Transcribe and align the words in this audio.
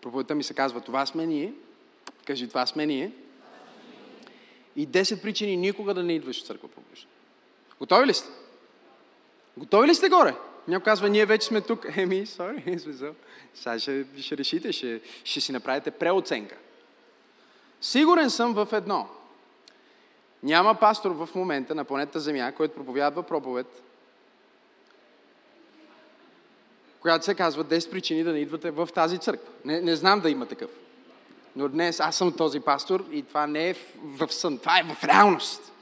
Проповедта 0.00 0.34
ми 0.34 0.42
се 0.42 0.54
казва, 0.54 0.80
това 0.80 1.06
сме 1.06 1.26
ние. 1.26 1.52
Кажи, 2.24 2.48
това 2.48 2.66
сме 2.66 2.86
ние. 2.86 3.12
И 4.76 4.88
10 4.88 5.22
причини 5.22 5.56
никога 5.56 5.94
да 5.94 6.02
не 6.02 6.12
идваш 6.12 6.42
в 6.42 6.46
църква 6.46 6.68
публично. 6.68 7.10
Готови 7.78 8.06
ли 8.06 8.14
сте? 8.14 8.28
Готови 9.56 9.88
ли 9.88 9.94
сте 9.94 10.08
горе? 10.08 10.34
Някой 10.68 10.84
казва, 10.84 11.08
ние 11.08 11.26
вече 11.26 11.46
сме 11.46 11.60
тук. 11.60 11.86
Еми, 11.96 12.26
сори, 12.26 12.78
смисъл. 12.78 13.14
Сега 13.54 13.78
ще, 13.78 14.06
ще 14.20 14.36
решите, 14.36 14.72
ще, 14.72 15.00
ще 15.24 15.40
си 15.40 15.52
направите 15.52 15.90
преоценка. 15.90 16.56
Сигурен 17.80 18.30
съм 18.30 18.54
в 18.54 18.68
едно. 18.72 19.08
Няма 20.44 20.74
пастор 20.74 21.10
в 21.10 21.28
момента 21.34 21.74
на 21.74 21.84
планета 21.84 22.20
Земя, 22.20 22.52
който 22.52 22.74
проповядва 22.74 23.22
проповед, 23.22 23.82
която 27.00 27.24
се 27.24 27.34
казва 27.34 27.64
10 27.64 27.90
причини 27.90 28.24
да 28.24 28.32
не 28.32 28.38
идвате 28.38 28.70
в 28.70 28.88
тази 28.94 29.18
църква. 29.18 29.48
Не, 29.64 29.80
не 29.80 29.96
знам 29.96 30.20
да 30.20 30.30
има 30.30 30.46
такъв. 30.46 30.70
Но 31.56 31.68
днес 31.68 32.00
аз 32.00 32.16
съм 32.16 32.32
този 32.32 32.60
пастор 32.60 33.04
и 33.12 33.22
това 33.22 33.46
не 33.46 33.70
е 33.70 33.74
в 34.04 34.32
сън, 34.32 34.58
това 34.58 34.78
е 34.78 34.82
в 34.82 35.04
реалност. 35.04 35.72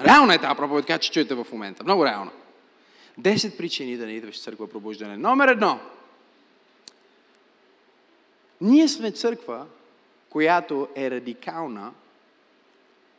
Реална 0.00 0.34
е 0.34 0.38
тази 0.38 0.56
проповед, 0.56 0.86
която 0.86 1.10
чуете 1.10 1.34
в 1.34 1.46
момента. 1.52 1.84
Много 1.84 2.04
реална. 2.04 2.30
Десет 3.18 3.58
причини 3.58 3.96
да 3.96 4.06
не 4.06 4.12
идваш 4.12 4.36
в 4.36 4.42
църква 4.42 4.68
пробуждане. 4.68 5.16
Номер 5.16 5.48
едно. 5.48 5.80
Ние 8.60 8.88
сме 8.88 9.10
църква, 9.10 9.66
която 10.30 10.88
е 10.96 11.10
радикална 11.10 11.92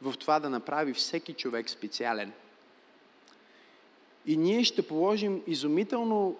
в 0.02 0.13
това 0.17 0.40
да 0.40 0.49
направи 0.49 0.94
всеки 0.94 1.34
човек 1.34 1.70
специален. 1.70 2.34
И 4.26 4.38
ние 4.38 4.63
ще 4.63 4.88
положим 4.88 5.44
изумително 5.47 6.38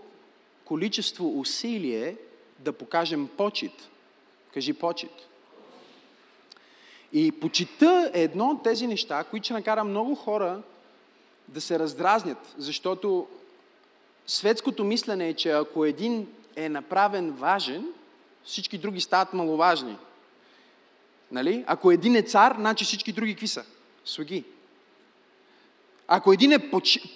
количество 0.66 1.40
усилие 1.40 2.18
да 2.60 2.74
покажем 2.74 3.30
почет. 3.38 3.90
Кажи 4.54 4.74
почет. 4.74 5.30
И 7.14 7.32
почита 7.32 8.12
е 8.14 8.24
едно 8.24 8.50
от 8.50 8.64
тези 8.64 8.88
неща, 8.88 9.24
които 9.24 9.44
ще 9.44 9.54
накара 9.54 9.84
много 9.84 10.16
хора 10.16 10.62
да 11.48 11.62
се 11.62 11.80
раздразнят, 11.80 12.56
защото 12.58 13.28
светското 14.28 14.84
мислене 14.84 15.30
е, 15.30 15.34
че 15.34 15.52
ако 15.52 15.86
един 15.86 16.28
е 16.56 16.70
направен 16.70 17.32
важен, 17.32 17.88
всички 18.44 18.78
други 18.78 19.02
стават 19.02 19.34
маловажни. 19.34 19.98
Нали? 21.32 21.64
Ако 21.68 21.92
един 21.92 22.16
е 22.16 22.22
цар, 22.22 22.56
значи 22.60 22.86
всички 22.86 23.12
други 23.12 23.34
какви 23.34 23.48
са? 23.48 23.64
Слуги. 24.06 24.44
Ако 26.08 26.34
един 26.34 26.52
е 26.52 26.72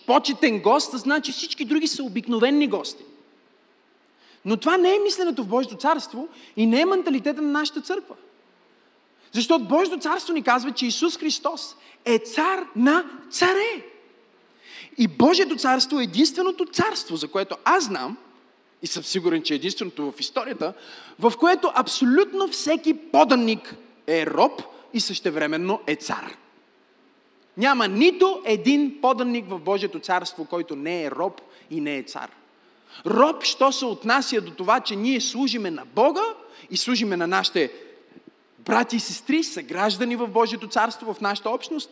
почетен 0.05 0.61
гост, 0.61 0.97
значи 0.97 1.31
всички 1.31 1.65
други 1.65 1.87
са 1.87 2.03
обикновени 2.03 2.67
гости. 2.67 3.03
Но 4.45 4.57
това 4.57 4.77
не 4.77 4.95
е 4.95 4.99
мисленето 4.99 5.43
в 5.43 5.47
Божието 5.47 5.77
царство 5.77 6.27
и 6.57 6.65
не 6.65 6.81
е 6.81 6.85
менталитета 6.85 7.41
на 7.41 7.51
нашата 7.51 7.81
църква. 7.81 8.15
Защото 9.31 9.65
Божието 9.65 9.99
царство 9.99 10.33
ни 10.33 10.43
казва, 10.43 10.71
че 10.71 10.85
Исус 10.85 11.17
Христос 11.17 11.75
е 12.05 12.19
цар 12.19 12.65
на 12.75 13.05
царе. 13.31 13.85
И 14.97 15.07
Божието 15.07 15.55
царство 15.55 15.99
е 15.99 16.03
единственото 16.03 16.65
царство, 16.65 17.15
за 17.15 17.27
което 17.27 17.57
аз 17.63 17.83
знам, 17.83 18.17
и 18.81 18.87
съм 18.87 19.03
сигурен, 19.03 19.43
че 19.43 19.53
е 19.53 19.55
единственото 19.55 20.11
в 20.11 20.19
историята, 20.19 20.73
в 21.19 21.33
което 21.39 21.71
абсолютно 21.75 22.47
всеки 22.47 22.93
поданник 22.93 23.75
е 24.09 24.25
роб 24.25 24.61
и 24.93 24.99
същевременно 24.99 25.79
е 25.87 25.95
цар. 25.95 26.37
Няма 27.57 27.87
нито 27.87 28.41
един 28.45 28.97
поданник 29.01 29.49
в 29.49 29.59
Божието 29.59 29.99
царство, 29.99 30.45
който 30.45 30.75
не 30.75 31.03
е 31.03 31.11
роб 31.11 31.41
и 31.71 31.81
не 31.81 31.97
е 31.97 32.03
цар. 32.03 32.29
Роб, 33.05 33.43
що 33.43 33.71
се 33.71 33.85
отнася 33.85 34.41
до 34.41 34.51
това, 34.51 34.79
че 34.79 34.95
ние 34.95 35.21
служиме 35.21 35.71
на 35.71 35.85
Бога 35.85 36.23
и 36.71 36.77
служиме 36.77 37.17
на 37.17 37.27
нашите 37.27 37.71
брати 38.59 38.95
и 38.95 38.99
сестри, 38.99 39.43
са 39.43 39.61
граждани 39.61 40.15
в 40.15 40.27
Божието 40.27 40.67
царство, 40.67 41.13
в 41.13 41.21
нашата 41.21 41.49
общност. 41.49 41.89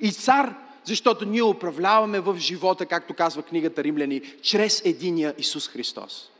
И 0.00 0.12
цар, 0.12 0.54
защото 0.84 1.24
ние 1.24 1.42
управляваме 1.42 2.20
в 2.20 2.36
живота, 2.38 2.86
както 2.86 3.14
казва 3.14 3.42
книгата 3.42 3.84
Римляни, 3.84 4.20
чрез 4.42 4.82
единия 4.84 5.34
Исус 5.38 5.68
Христос. 5.68 6.30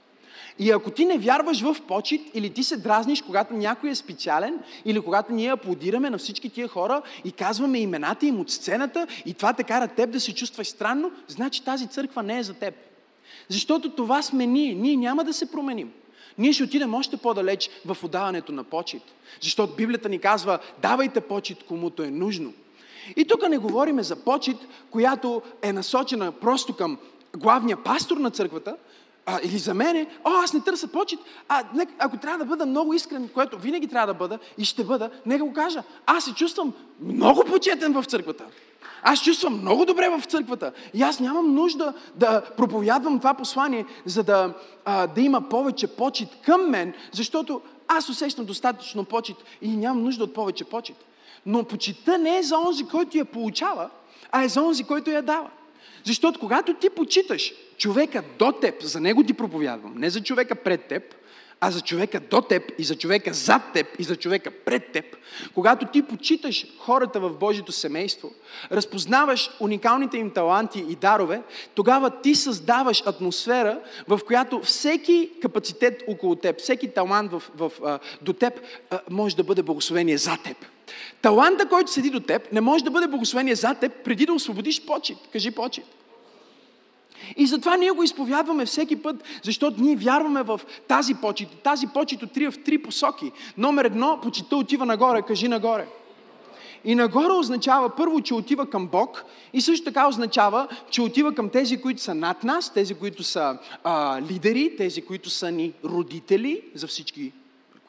И 0.61 0.71
ако 0.71 0.91
ти 0.91 1.05
не 1.05 1.19
вярваш 1.19 1.63
в 1.63 1.77
почет 1.89 2.21
или 2.35 2.51
ти 2.51 2.65
се 2.65 2.77
дразниш, 2.77 3.23
когато 3.23 3.55
някой 3.55 3.91
е 3.91 3.95
специален, 3.95 4.59
или 4.85 5.01
когато 5.01 5.33
ние 5.33 5.53
аплодираме 5.53 6.11
на 6.11 6.19
всички 6.19 6.51
тия 6.51 6.69
хора 6.69 7.03
и 7.25 7.33
казваме 7.33 7.79
имената 7.79 8.27
им 8.27 8.41
от 8.41 8.51
сцената 8.51 9.07
и 9.27 9.35
това 9.35 9.53
те 9.53 9.65
кара 9.65 9.89
теб 9.89 10.11
да 10.11 10.21
се 10.21 10.35
чувстваш 10.35 10.67
странно, 10.67 11.13
значи 11.29 11.65
тази 11.65 11.87
църква 11.87 12.23
не 12.23 12.39
е 12.39 12.43
за 12.43 12.55
теб. 12.55 12.75
Защото 13.49 13.91
това 13.91 14.23
сме 14.23 14.47
ние. 14.47 14.75
Ние 14.75 14.97
няма 14.97 15.25
да 15.25 15.33
се 15.33 15.51
променим. 15.51 15.93
Ние 16.39 16.53
ще 16.53 16.65
отидем 16.65 16.95
още 16.95 17.17
по-далеч 17.17 17.71
в 17.87 17.97
отдаването 18.05 18.53
на 18.53 18.65
почет. 18.65 19.03
Защото 19.41 19.75
Библията 19.75 20.09
ни 20.09 20.19
казва, 20.19 20.59
давайте 20.83 21.21
почет 21.21 21.63
комуто 21.63 22.03
е 22.03 22.11
нужно. 22.11 22.53
И 23.17 23.25
тук 23.25 23.49
не 23.49 23.59
говориме 23.59 24.03
за 24.03 24.17
почет, 24.17 24.57
която 24.91 25.43
е 25.63 25.73
насочена 25.73 26.33
просто 26.33 26.77
към 26.77 26.99
главния 27.37 27.77
пастор 27.77 28.17
на 28.17 28.31
църквата, 28.31 28.77
а, 29.31 29.41
или 29.43 29.59
за 29.59 29.75
мене, 29.75 30.07
о, 30.25 30.31
аз 30.31 30.53
не 30.53 30.61
търся 30.61 30.89
почет, 30.89 31.19
а 31.49 31.63
не, 31.75 31.87
ако 31.99 32.17
трябва 32.17 32.39
да 32.39 32.45
бъда 32.45 32.67
много 32.67 32.95
искрен, 32.95 33.29
което 33.35 33.59
винаги 33.59 33.87
трябва 33.87 34.07
да 34.07 34.15
бъда 34.15 34.39
и 34.59 34.65
ще 34.65 34.85
бъда, 34.85 35.11
нека 35.27 35.45
го 35.45 35.53
кажа. 35.53 35.83
Аз 36.07 36.25
се 36.25 36.35
чувствам 36.35 36.73
много 37.01 37.45
почетен 37.45 37.93
в 37.93 38.05
църквата. 38.05 38.45
Аз 39.03 39.23
чувствам 39.23 39.61
много 39.61 39.85
добре 39.85 40.09
в 40.09 40.25
църквата. 40.25 40.73
И 40.95 41.03
аз 41.03 41.21
нямам 41.21 41.55
нужда 41.55 41.93
да 42.15 42.43
проповядвам 42.57 43.19
това 43.19 43.35
послание, 43.35 43.87
за 44.07 44.23
да, 44.23 44.55
а, 44.85 45.07
да 45.07 45.21
има 45.21 45.49
повече 45.49 45.87
почет 45.87 46.29
към 46.45 46.71
мен, 46.71 46.95
защото 47.13 47.61
аз 47.89 48.09
усещам 48.09 48.45
достатъчно 48.45 49.05
почет 49.05 49.37
и 49.63 49.69
нямам 49.69 50.05
нужда 50.05 50.25
от 50.25 50.35
повече 50.35 50.65
почет. 50.65 50.97
Но 51.47 51.65
почита 51.65 52.19
не 52.19 52.39
е 52.39 52.43
за 52.43 52.59
онзи, 52.59 52.87
който 52.87 53.19
я 53.19 53.25
получава, 53.25 53.91
а 54.33 54.43
е 54.43 54.49
за 54.49 54.63
онзи, 54.63 54.85
който 54.85 55.11
я 55.11 55.23
дава. 55.23 55.51
Защото 56.05 56.41
когато 56.41 56.75
ти 56.75 56.91
почиташ 56.91 57.53
човека 57.79 58.23
до 58.39 58.53
теб, 58.53 58.83
за 58.83 59.01
него 59.01 59.25
ти 59.25 59.35
проповядвам, 59.35 59.95
не 59.99 60.11
за 60.11 60.23
човека 60.23 60.55
пред 60.55 60.85
теб, 60.85 61.15
а 61.61 61.71
за 61.71 61.81
човека 61.81 62.21
до 62.21 62.41
теб 62.41 62.73
и 62.79 62.85
за 62.85 62.97
човека 62.97 63.33
зад 63.33 63.63
теб 63.75 63.87
и 63.99 64.03
за 64.03 64.17
човека 64.17 64.51
пред 64.51 64.93
теб, 64.93 65.05
когато 65.55 65.87
ти 65.87 66.03
почиташ 66.03 66.67
хората 66.79 67.21
в 67.21 67.31
Божието 67.31 67.73
семейство, 67.73 68.31
разпознаваш 68.73 69.51
уникалните 69.61 70.19
им 70.19 70.31
таланти 70.31 70.85
и 70.89 70.95
дарове, 70.95 71.43
тогава 71.75 72.11
ти 72.21 72.35
създаваш 72.35 73.03
атмосфера, 73.07 73.81
в 74.09 74.21
която 74.27 74.61
всеки 74.61 75.31
капацитет 75.43 76.03
около 76.09 76.37
теб, 76.37 76.59
всеки 76.59 76.89
талант 76.89 77.33
в, 77.33 77.43
в, 77.57 77.73
а, 77.85 77.99
до 78.23 78.33
теб 78.33 78.61
а, 78.91 79.01
може 79.11 79.37
да 79.37 79.45
бъде 79.45 79.63
благословение 79.63 80.19
за 80.19 80.37
теб. 80.45 80.57
Таланта, 81.23 81.69
който 81.69 81.91
седи 81.91 82.11
до 82.11 82.21
теб, 82.21 82.53
не 82.53 82.61
може 82.61 82.85
да 82.85 82.91
бъде 82.91 83.07
благословение 83.07 83.55
за 83.55 83.75
теб, 83.75 83.93
преди 84.05 84.27
да 84.27 84.33
освободиш 84.33 84.87
почет. 84.87 85.19
Кажи 85.33 85.51
почет. 85.51 85.85
И 87.37 87.47
затова 87.47 87.77
ние 87.77 87.91
го 87.91 88.03
изповядваме 88.03 88.67
всеки 88.67 88.97
път, 88.97 89.25
защото 89.43 89.83
ние 89.83 89.97
вярваме 89.97 90.43
в 90.43 90.61
тази 90.89 91.15
почет. 91.15 91.49
Тази 91.49 91.87
почет 91.87 92.23
отрива 92.23 92.53
в 92.53 92.63
три 92.63 92.79
посоки. 92.79 93.33
Номер 93.59 93.85
едно, 93.85 94.19
почета 94.23 94.57
отива 94.57 94.87
нагоре, 94.87 95.23
кажи 95.23 95.49
нагоре. 95.49 95.87
И 96.85 96.95
нагоре 96.95 97.33
означава 97.33 97.97
първо, 97.97 98.21
че 98.21 98.35
отива 98.35 98.71
към 98.71 98.87
Бог 98.87 99.25
и 99.53 99.61
също 99.61 99.85
така 99.85 100.09
означава, 100.09 100.69
че 100.91 101.03
отива 101.03 101.35
към 101.35 101.49
тези, 101.49 101.81
които 101.81 102.03
са 102.03 102.15
над 102.15 102.45
нас, 102.45 102.73
тези, 102.73 102.95
които 102.95 103.23
са 103.23 103.59
а, 103.85 104.23
лидери, 104.23 104.77
тези, 104.77 105.03
които 105.03 105.31
са 105.31 105.51
ни 105.51 105.73
родители 105.85 106.63
за 106.75 106.87
всички 106.87 107.33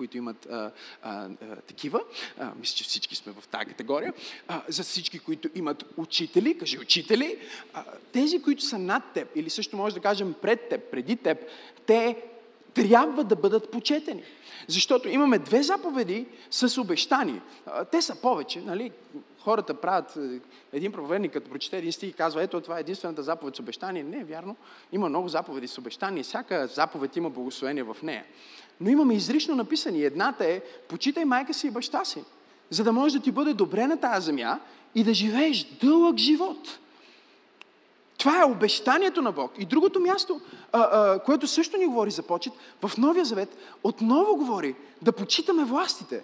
които 0.02 0.18
имат 0.18 0.48
а, 0.52 0.72
а, 1.04 1.30
такива. 1.68 2.02
А, 2.40 2.52
мисля, 2.60 2.76
че 2.76 2.84
всички 2.84 3.16
сме 3.16 3.32
в 3.32 3.48
тази 3.48 3.66
категория. 3.66 4.14
А, 4.48 4.62
за 4.68 4.84
всички, 4.84 5.20
които 5.20 5.50
имат 5.56 5.86
учители, 5.98 6.58
кажи 6.58 6.80
учители. 6.80 7.38
А, 7.74 7.84
тези, 8.12 8.42
които 8.42 8.64
са 8.64 8.78
над 8.78 9.04
теб, 9.14 9.28
или 9.36 9.50
също 9.50 9.78
може 9.78 9.96
да 9.96 10.02
кажем 10.02 10.34
пред 10.42 10.70
теб, 10.70 10.92
преди 10.92 11.16
теб, 11.16 11.38
те 11.86 12.18
трябва 12.74 13.24
да 13.24 13.36
бъдат 13.36 13.72
почетени. 13.72 14.24
Защото 14.68 15.10
имаме 15.10 15.40
две 15.40 15.64
заповеди 15.64 16.26
с 16.52 16.82
обещани. 16.82 17.42
Те 17.92 18.02
са 18.02 18.16
повече, 18.16 18.62
нали? 18.62 18.92
Хората 19.44 19.74
правят, 19.74 20.18
е, 20.18 20.40
един 20.74 20.92
проповедник, 20.92 21.34
като 21.34 21.50
прочете 21.50 21.78
един 21.78 21.92
стих 21.92 22.10
и 22.10 22.14
казва, 22.14 22.44
ето 22.44 22.62
това 22.62 22.78
е 22.78 22.82
единствената 22.82 23.24
заповед 23.24 23.56
с 23.56 23.60
обещание. 23.60 24.04
Не 24.04 24.18
е 24.18 24.24
вярно. 24.24 24.56
Има 24.92 25.10
много 25.10 25.28
заповеди 25.28 25.68
с 25.68 25.78
обещание. 25.78 26.24
Всяка 26.24 26.68
заповед 26.68 27.16
има 27.16 27.30
благословение 27.30 27.84
в 27.84 27.98
нея. 28.04 28.26
Но 28.82 28.90
имаме 28.90 29.14
изрично 29.14 29.56
написани. 29.56 30.04
Едната 30.04 30.46
е, 30.46 30.62
почитай 30.88 31.26
майка 31.26 31.54
си 31.54 31.68
и 31.68 31.72
баща 31.72 32.06
си, 32.06 32.24
за 32.70 32.84
да 32.84 32.94
може 32.94 33.18
да 33.18 33.24
ти 33.24 33.32
бъде 33.32 33.54
добре 33.54 33.88
на 33.88 33.98
тази 33.98 34.26
земя 34.26 34.60
и 34.96 35.04
да 35.04 35.14
живееш 35.14 35.64
дълъг 35.64 36.18
живот. 36.18 36.80
Това 38.18 38.42
е 38.42 38.52
обещанието 38.52 39.22
на 39.22 39.32
Бог. 39.32 39.52
И 39.58 39.66
другото 39.66 40.00
място, 40.00 40.42
а, 40.72 40.80
а, 40.80 41.20
което 41.20 41.48
също 41.48 41.78
ни 41.78 41.86
говори 41.86 42.12
за 42.12 42.24
почет, 42.24 42.54
в 42.82 42.98
Новия 42.98 43.26
Завет 43.26 43.58
отново 43.84 44.36
говори 44.36 44.76
да 45.02 45.12
почитаме 45.12 45.64
властите. 45.64 46.24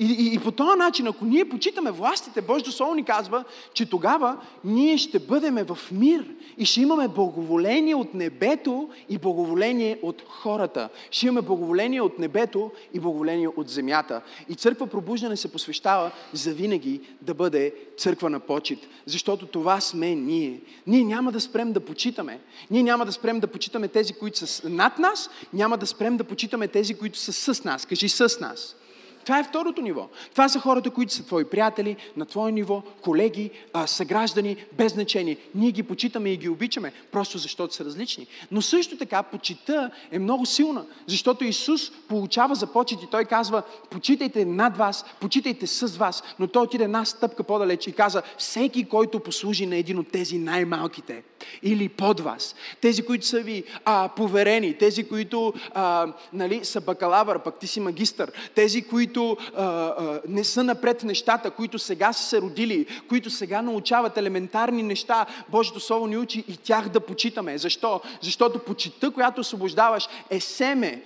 И, 0.00 0.04
и, 0.04 0.34
и 0.34 0.38
по 0.38 0.52
този 0.52 0.78
начин, 0.78 1.06
ако 1.06 1.24
ние 1.24 1.48
почитаме 1.48 1.90
властите, 1.90 2.40
Божието 2.40 2.72
Слово 2.72 2.94
ни 2.94 3.04
казва, 3.04 3.44
че 3.74 3.86
тогава 3.86 4.36
ние 4.64 4.98
ще 4.98 5.18
бъдем 5.18 5.54
в 5.54 5.78
мир 5.92 6.24
и 6.58 6.64
ще 6.64 6.80
имаме 6.80 7.08
благоволение 7.08 7.94
от 7.94 8.14
небето 8.14 8.88
и 9.08 9.18
благоволение 9.18 9.98
от 10.02 10.22
хората. 10.28 10.88
Ще 11.10 11.26
имаме 11.26 11.46
благоволение 11.46 12.00
от 12.00 12.18
небето 12.18 12.70
и 12.94 13.00
благоволение 13.00 13.48
от 13.48 13.68
земята. 13.68 14.22
И 14.48 14.54
църква 14.54 14.86
пробуждане 14.86 15.36
се 15.36 15.52
посвещава 15.52 16.10
за 16.32 16.54
винаги 16.54 17.00
да 17.20 17.34
бъде 17.34 17.74
църква 17.96 18.30
на 18.30 18.40
почет. 18.40 18.78
Защото 19.06 19.46
това 19.46 19.80
сме 19.80 20.14
ние. 20.14 20.60
Ние 20.86 21.04
няма 21.04 21.32
да 21.32 21.40
спрем 21.40 21.72
да 21.72 21.80
почитаме. 21.80 22.40
Ние 22.70 22.82
няма 22.82 23.06
да 23.06 23.12
спрем 23.12 23.40
да 23.40 23.46
почитаме 23.46 23.88
тези, 23.88 24.12
които 24.12 24.46
са 24.46 24.70
над 24.70 24.98
нас, 24.98 25.30
няма 25.52 25.78
да 25.78 25.86
спрем 25.86 26.16
да 26.16 26.24
почитаме 26.24 26.68
тези, 26.68 26.94
които 26.94 27.18
са 27.18 27.54
с 27.54 27.64
нас. 27.64 27.86
Кажи 27.86 28.08
с 28.08 28.40
нас. 28.40 28.76
Това 29.24 29.38
е 29.38 29.44
второто 29.44 29.82
ниво. 29.82 30.08
Това 30.30 30.48
са 30.48 30.60
хората, 30.60 30.90
които 30.90 31.12
са 31.12 31.26
твои 31.26 31.44
приятели, 31.44 31.96
на 32.16 32.26
твое 32.26 32.52
ниво, 32.52 32.82
колеги, 33.00 33.50
съграждани, 33.86 34.56
без 34.72 34.92
значение. 34.92 35.36
Ние 35.54 35.70
ги 35.70 35.82
почитаме 35.82 36.32
и 36.32 36.36
ги 36.36 36.48
обичаме, 36.48 36.92
просто 37.12 37.38
защото 37.38 37.74
са 37.74 37.84
различни. 37.84 38.26
Но 38.50 38.62
също 38.62 38.96
така 38.96 39.22
почита 39.22 39.90
е 40.10 40.18
много 40.18 40.46
силна, 40.46 40.84
защото 41.06 41.44
Исус 41.44 41.90
получава 42.08 42.54
за 42.54 42.66
почет 42.66 43.02
и 43.02 43.06
Той 43.10 43.24
казва, 43.24 43.62
почитайте 43.90 44.44
над 44.44 44.76
вас, 44.76 45.04
почитайте 45.20 45.66
с 45.66 45.96
вас, 45.96 46.22
но 46.38 46.46
Той 46.46 46.62
отиде 46.62 46.84
една 46.84 47.04
стъпка 47.04 47.42
по-далеч 47.42 47.86
и 47.86 47.92
каза, 47.92 48.22
всеки, 48.38 48.88
който 48.88 49.20
послужи 49.20 49.66
на 49.66 49.76
един 49.76 49.98
от 49.98 50.10
тези 50.10 50.38
най-малките 50.38 51.22
или 51.62 51.88
под 51.88 52.20
вас, 52.20 52.54
тези, 52.80 53.02
които 53.02 53.26
са 53.26 53.40
ви 53.40 53.64
а, 53.84 54.08
поверени, 54.08 54.78
тези, 54.78 55.08
които 55.08 55.52
а, 55.74 56.12
нали, 56.32 56.64
са 56.64 56.80
бакалавър, 56.80 57.38
пък 57.42 57.58
ти 57.58 57.66
си 57.66 57.80
магистър, 57.80 58.32
тези, 58.54 58.82
които 58.82 59.09
които 59.10 59.36
а, 59.56 59.64
а, 59.64 60.20
не 60.28 60.44
са 60.44 60.64
напред 60.64 61.00
в 61.00 61.04
нещата, 61.04 61.50
които 61.50 61.78
сега 61.78 62.12
са 62.12 62.22
се 62.22 62.40
родили, 62.40 62.86
които 63.08 63.30
сега 63.30 63.62
научават 63.62 64.16
елементарни 64.16 64.82
неща, 64.82 65.26
Божието 65.48 65.80
Слово 65.80 66.06
ни 66.06 66.16
учи 66.16 66.44
и 66.48 66.56
тях 66.56 66.88
да 66.88 67.00
почитаме. 67.00 67.58
Защо? 67.58 68.00
Защото 68.20 68.58
почита, 68.58 69.10
която 69.10 69.40
освобождаваш, 69.40 70.08
е 70.30 70.40
семе. 70.40 71.02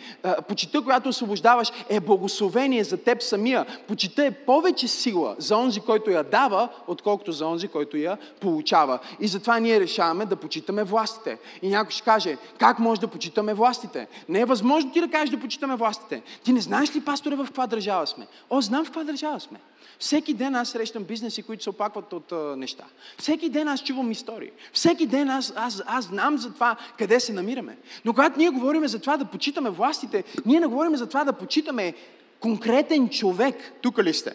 Почита, 0.48 0.82
която 0.82 1.08
освобождаваш, 1.08 1.72
е 1.88 2.00
благословение 2.00 2.84
за 2.84 2.96
теб 2.96 3.22
самия. 3.22 3.66
Почита 3.88 4.24
е 4.24 4.30
повече 4.30 4.88
сила 4.88 5.34
за 5.38 5.56
онзи, 5.56 5.80
който 5.80 6.10
я 6.10 6.22
дава, 6.22 6.68
отколкото 6.86 7.32
за 7.32 7.46
онзи, 7.46 7.68
който 7.68 7.96
я 7.96 8.18
получава. 8.40 8.98
И 9.20 9.28
затова 9.28 9.58
ние 9.58 9.80
решаваме 9.80 10.26
да 10.26 10.36
почитаме 10.36 10.84
властите. 10.84 11.38
И 11.62 11.68
някой 11.68 11.90
ще 11.90 12.02
каже, 12.02 12.36
как 12.58 12.78
може 12.78 13.00
да 13.00 13.08
почитаме 13.08 13.54
властите? 13.54 14.06
Не 14.28 14.40
е 14.40 14.44
възможно 14.44 14.92
ти 14.92 15.00
да 15.00 15.08
кажеш 15.08 15.30
да 15.30 15.40
почитаме 15.40 15.76
властите. 15.76 16.22
Ти 16.44 16.52
не 16.52 16.60
знаеш 16.60 16.96
ли, 16.96 17.00
пасторе, 17.00 17.36
в 17.36 17.44
каква 17.44 17.66
държава 17.66 17.93
държава 17.94 18.06
сме. 18.06 18.26
О, 18.50 18.60
знам 18.60 18.84
в 18.84 18.88
каква 18.88 19.04
държава 19.04 19.40
сме. 19.40 19.58
Всеки 19.98 20.34
ден 20.34 20.54
аз 20.54 20.68
срещам 20.68 21.04
бизнеси, 21.04 21.42
които 21.42 21.62
се 21.62 21.70
опакват 21.70 22.12
от 22.12 22.32
а, 22.32 22.56
неща. 22.56 22.84
Всеки 23.18 23.48
ден 23.48 23.68
аз 23.68 23.82
чувам 23.82 24.10
истории. 24.10 24.50
Всеки 24.72 25.06
ден 25.06 25.30
аз, 25.30 25.52
аз, 25.56 25.82
аз 25.86 26.04
знам 26.04 26.38
за 26.38 26.52
това 26.52 26.76
къде 26.98 27.20
се 27.20 27.32
намираме. 27.32 27.76
Но 28.04 28.12
когато 28.12 28.38
ние 28.38 28.50
говорим 28.50 28.86
за 28.88 28.98
това 28.98 29.16
да 29.16 29.24
почитаме 29.24 29.70
властите, 29.70 30.24
ние 30.46 30.60
не 30.60 30.66
говорим 30.66 30.96
за 30.96 31.06
това 31.06 31.24
да 31.24 31.32
почитаме 31.32 31.94
конкретен 32.40 33.08
човек. 33.08 33.56
Тук 33.82 33.98
ли 33.98 34.14
сте? 34.14 34.34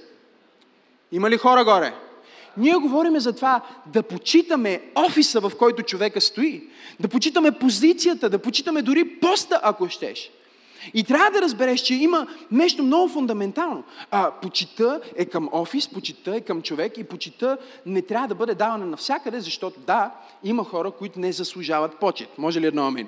Има 1.11 1.29
ли 1.29 1.37
хора 1.37 1.63
горе? 1.63 1.93
Ние 2.57 2.75
говорим 2.75 3.19
за 3.19 3.33
това 3.33 3.61
да 3.85 4.03
почитаме 4.03 4.81
офиса, 4.95 5.39
в 5.39 5.51
който 5.59 5.83
човека 5.83 6.21
стои. 6.21 6.63
Да 6.99 7.07
почитаме 7.07 7.51
позицията, 7.51 8.29
да 8.29 8.39
почитаме 8.39 8.81
дори 8.81 9.19
поста, 9.19 9.59
ако 9.63 9.89
щеш. 9.89 10.31
И 10.93 11.03
трябва 11.03 11.31
да 11.31 11.41
разбереш, 11.41 11.81
че 11.81 11.95
има 11.95 12.27
нещо 12.51 12.83
много 12.83 13.07
фундаментално. 13.07 13.83
А, 14.11 14.31
почита 14.31 15.01
е 15.15 15.25
към 15.25 15.49
офис, 15.51 15.89
почита 15.89 16.35
е 16.35 16.41
към 16.41 16.61
човек 16.61 16.97
и 16.97 17.03
почита 17.03 17.57
не 17.85 18.01
трябва 18.01 18.27
да 18.27 18.35
бъде 18.35 18.55
давана 18.55 18.85
навсякъде, 18.85 19.39
защото 19.39 19.79
да, 19.79 20.11
има 20.43 20.63
хора, 20.63 20.91
които 20.91 21.19
не 21.19 21.31
заслужават 21.31 21.99
почет. 21.99 22.37
Може 22.37 22.61
ли 22.61 22.67
едно 22.67 22.87
амин? 22.87 23.07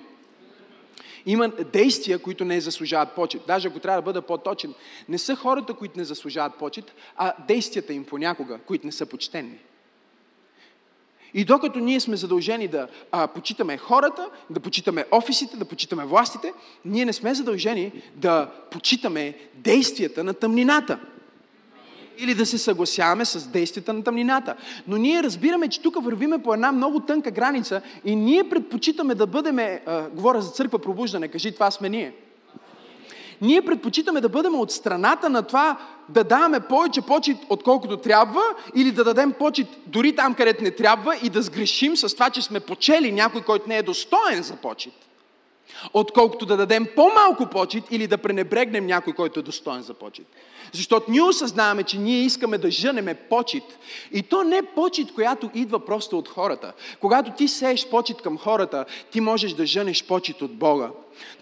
Има 1.26 1.50
действия, 1.50 2.20
които 2.20 2.46
не 2.46 2.62
заслужават 2.62 3.16
почет. 3.16 3.42
Даже 3.48 3.68
ако 3.68 3.80
трябва 3.80 4.02
да 4.02 4.06
бъда 4.06 4.22
по-точен, 4.22 4.74
не 5.10 5.18
са 5.18 5.36
хората, 5.36 5.74
които 5.74 5.98
не 5.98 6.04
заслужават 6.04 6.56
почет, 6.56 6.94
а 7.18 7.34
действията 7.48 7.94
им 7.94 8.06
понякога, 8.06 8.58
които 8.58 8.86
не 8.86 8.92
са 8.92 9.06
почтенни. 9.06 9.58
И 11.34 11.46
докато 11.46 11.80
ние 11.80 12.00
сме 12.00 12.16
задължени 12.16 12.68
да 12.68 12.88
а, 13.12 13.28
почитаме 13.28 13.78
хората, 13.78 14.30
да 14.50 14.60
почитаме 14.60 15.06
офисите, 15.12 15.58
да 15.58 15.66
почитаме 15.66 16.06
властите, 16.06 16.54
ние 16.86 17.06
не 17.06 17.14
сме 17.14 17.34
задължени 17.34 17.92
да 18.16 18.52
почитаме 18.72 19.34
действията 19.56 20.24
на 20.24 20.34
тъмнината. 20.34 21.00
Или 22.18 22.34
да 22.34 22.46
се 22.46 22.58
съгласяваме 22.58 23.26
с 23.26 23.48
действията 23.48 23.94
на 23.94 24.04
тъмнината. 24.04 24.56
Но 24.88 24.98
ние 24.98 25.24
разбираме, 25.24 25.68
че 25.68 25.82
тук 25.82 26.04
вървиме 26.04 26.44
по 26.44 26.54
една 26.54 26.72
много 26.72 27.00
тънка 27.00 27.32
граница 27.32 27.82
и 28.06 28.16
ние 28.16 28.50
предпочитаме 28.50 29.16
да 29.16 29.28
бъдем, 29.28 29.80
говоря 30.14 30.42
за 30.42 30.52
църква 30.52 30.80
пробуждане, 30.80 31.28
кажи 31.28 31.52
това 31.52 31.72
сме 31.72 31.90
ние 31.90 32.14
ние 33.42 33.62
предпочитаме 33.62 34.22
да 34.22 34.30
бъдем 34.30 34.56
от 34.56 34.72
страната 34.72 35.30
на 35.30 35.44
това 35.44 35.78
да 36.10 36.24
даваме 36.24 36.60
повече 36.60 37.02
почет, 37.02 37.38
отколкото 37.50 37.98
трябва, 37.98 38.42
или 38.76 38.92
да 38.92 39.04
дадем 39.04 39.34
почет 39.34 39.68
дори 39.88 40.16
там, 40.16 40.36
където 40.36 40.64
не 40.64 40.72
трябва 40.72 41.16
и 41.24 41.30
да 41.30 41.42
сгрешим 41.42 41.98
с 41.98 42.14
това, 42.14 42.30
че 42.30 42.42
сме 42.42 42.60
почели 42.60 43.12
някой, 43.12 43.42
който 43.42 43.70
не 43.70 43.78
е 43.78 43.84
достоен 43.84 44.44
за 44.44 44.56
почет. 44.56 44.94
Отколкото 45.94 46.46
да 46.46 46.58
дадем 46.58 46.88
по-малко 46.96 47.46
почет 47.46 47.84
или 47.92 48.08
да 48.08 48.18
пренебрегнем 48.18 48.86
някой, 48.86 49.14
който 49.14 49.40
е 49.40 49.44
достоен 49.44 49.82
за 49.82 49.94
почет. 49.94 50.26
Защото 50.74 51.12
ние 51.12 51.22
осъзнаваме, 51.22 51.84
че 51.84 52.00
ние 52.00 52.20
искаме 52.20 52.58
да 52.58 52.72
жънеме 52.72 53.14
почет. 53.14 53.64
И 54.12 54.24
то 54.24 54.44
не 54.44 54.58
е 54.58 54.62
почет, 54.76 55.14
която 55.14 55.50
идва 55.54 55.86
просто 55.86 56.18
от 56.18 56.28
хората. 56.28 56.74
Когато 57.00 57.32
ти 57.32 57.48
сееш 57.48 57.88
почет 57.88 58.22
към 58.22 58.38
хората, 58.38 58.86
ти 59.12 59.22
можеш 59.22 59.54
да 59.54 59.66
жънеш 59.66 60.04
почет 60.04 60.42
от 60.42 60.56
Бога. 60.56 60.90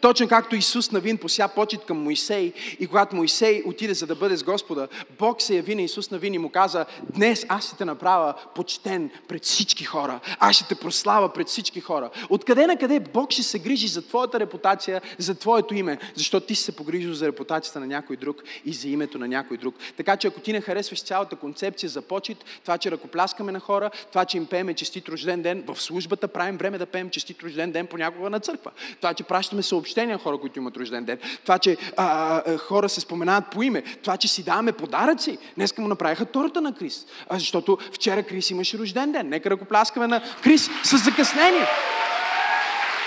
Точно 0.01 0.27
както 0.27 0.55
Исус 0.55 0.91
Навин 0.91 1.17
пося 1.17 1.47
почет 1.47 1.85
към 1.85 2.03
Моисей 2.03 2.53
и 2.79 2.87
когато 2.87 3.15
Моисей 3.15 3.63
отиде 3.65 3.93
за 3.93 4.07
да 4.07 4.15
бъде 4.15 4.37
с 4.37 4.43
Господа, 4.43 4.87
Бог 5.19 5.41
се 5.41 5.55
яви 5.55 5.75
на 5.75 5.81
Исус 5.81 6.11
Навин 6.11 6.33
и 6.33 6.37
му 6.37 6.49
каза, 6.49 6.85
днес 7.15 7.45
аз 7.49 7.67
ще 7.67 7.77
те 7.77 7.85
направя 7.85 8.33
почтен 8.55 9.09
пред 9.27 9.45
всички 9.45 9.83
хора. 9.83 10.19
Аз 10.39 10.55
ще 10.55 10.67
те 10.67 10.75
прослава 10.75 11.33
пред 11.33 11.47
всички 11.47 11.81
хора. 11.81 12.09
Откъде 12.29 12.67
на 12.67 12.77
къде 12.77 12.99
Бог 12.99 13.31
ще 13.31 13.43
се 13.43 13.59
грижи 13.59 13.87
за 13.87 14.07
твоята 14.07 14.39
репутация, 14.39 15.01
за 15.17 15.35
твоето 15.35 15.75
име, 15.75 15.97
защото 16.15 16.47
ти 16.47 16.55
си 16.55 16.63
се 16.63 16.75
погрижил 16.75 17.13
за 17.13 17.27
репутацията 17.27 17.79
на 17.79 17.87
някой 17.87 18.15
друг 18.15 18.43
и 18.65 18.73
за 18.73 18.89
името 18.89 19.19
на 19.19 19.27
някой 19.27 19.57
друг. 19.57 19.75
Така 19.98 20.18
че 20.18 20.27
ако 20.27 20.39
ти 20.39 20.54
не 20.54 20.62
харесваш 20.62 21.04
цялата 21.04 21.36
концепция 21.36 21.89
за 21.89 22.01
почет, 22.01 22.38
това, 22.63 22.77
че 22.77 22.92
ръкопляскаме 22.92 23.51
на 23.51 23.60
хора, 23.60 23.92
това, 24.10 24.25
че 24.25 24.38
им 24.38 24.45
пееме 24.45 24.74
честит 24.74 25.10
рожден 25.10 25.42
ден, 25.42 25.63
в 25.68 25.81
службата 25.81 26.27
правим 26.27 26.58
време 26.58 26.77
да 26.77 26.86
пеем 26.86 27.10
честит 27.10 27.43
рожден 27.43 27.72
ден 27.72 27.88
понякога 27.88 28.29
на 28.29 28.39
църква. 28.39 28.72
Това, 29.01 29.13
че 29.13 29.24
пращаме 29.24 29.63
съобщения 29.63 30.17
хора, 30.17 30.38
които 30.38 30.60
имат 30.60 30.77
рожден 30.77 31.05
ден. 31.05 31.20
Това, 31.43 31.60
че 31.60 31.77
а, 31.98 32.41
а, 32.46 32.58
хора 32.58 32.89
се 32.89 33.01
споменават 33.01 33.43
по 33.51 33.63
име. 33.63 33.82
Това, 33.82 34.17
че 34.17 34.27
си 34.27 34.43
даваме 34.43 34.72
подаръци. 34.72 35.38
Днеска 35.55 35.82
му 35.82 35.88
направиха 35.88 36.25
торта 36.25 36.62
на 36.62 36.75
Крис. 36.75 37.05
А, 37.29 37.39
защото 37.39 37.77
вчера 37.93 38.24
Крис 38.24 38.50
имаше 38.50 38.77
рожден 38.77 39.12
ден. 39.12 39.29
Нека 39.29 39.50
ръкопляскаме 39.50 40.08
на 40.08 40.22
Крис 40.43 40.70
с 40.84 40.98
закъснение. 40.98 41.67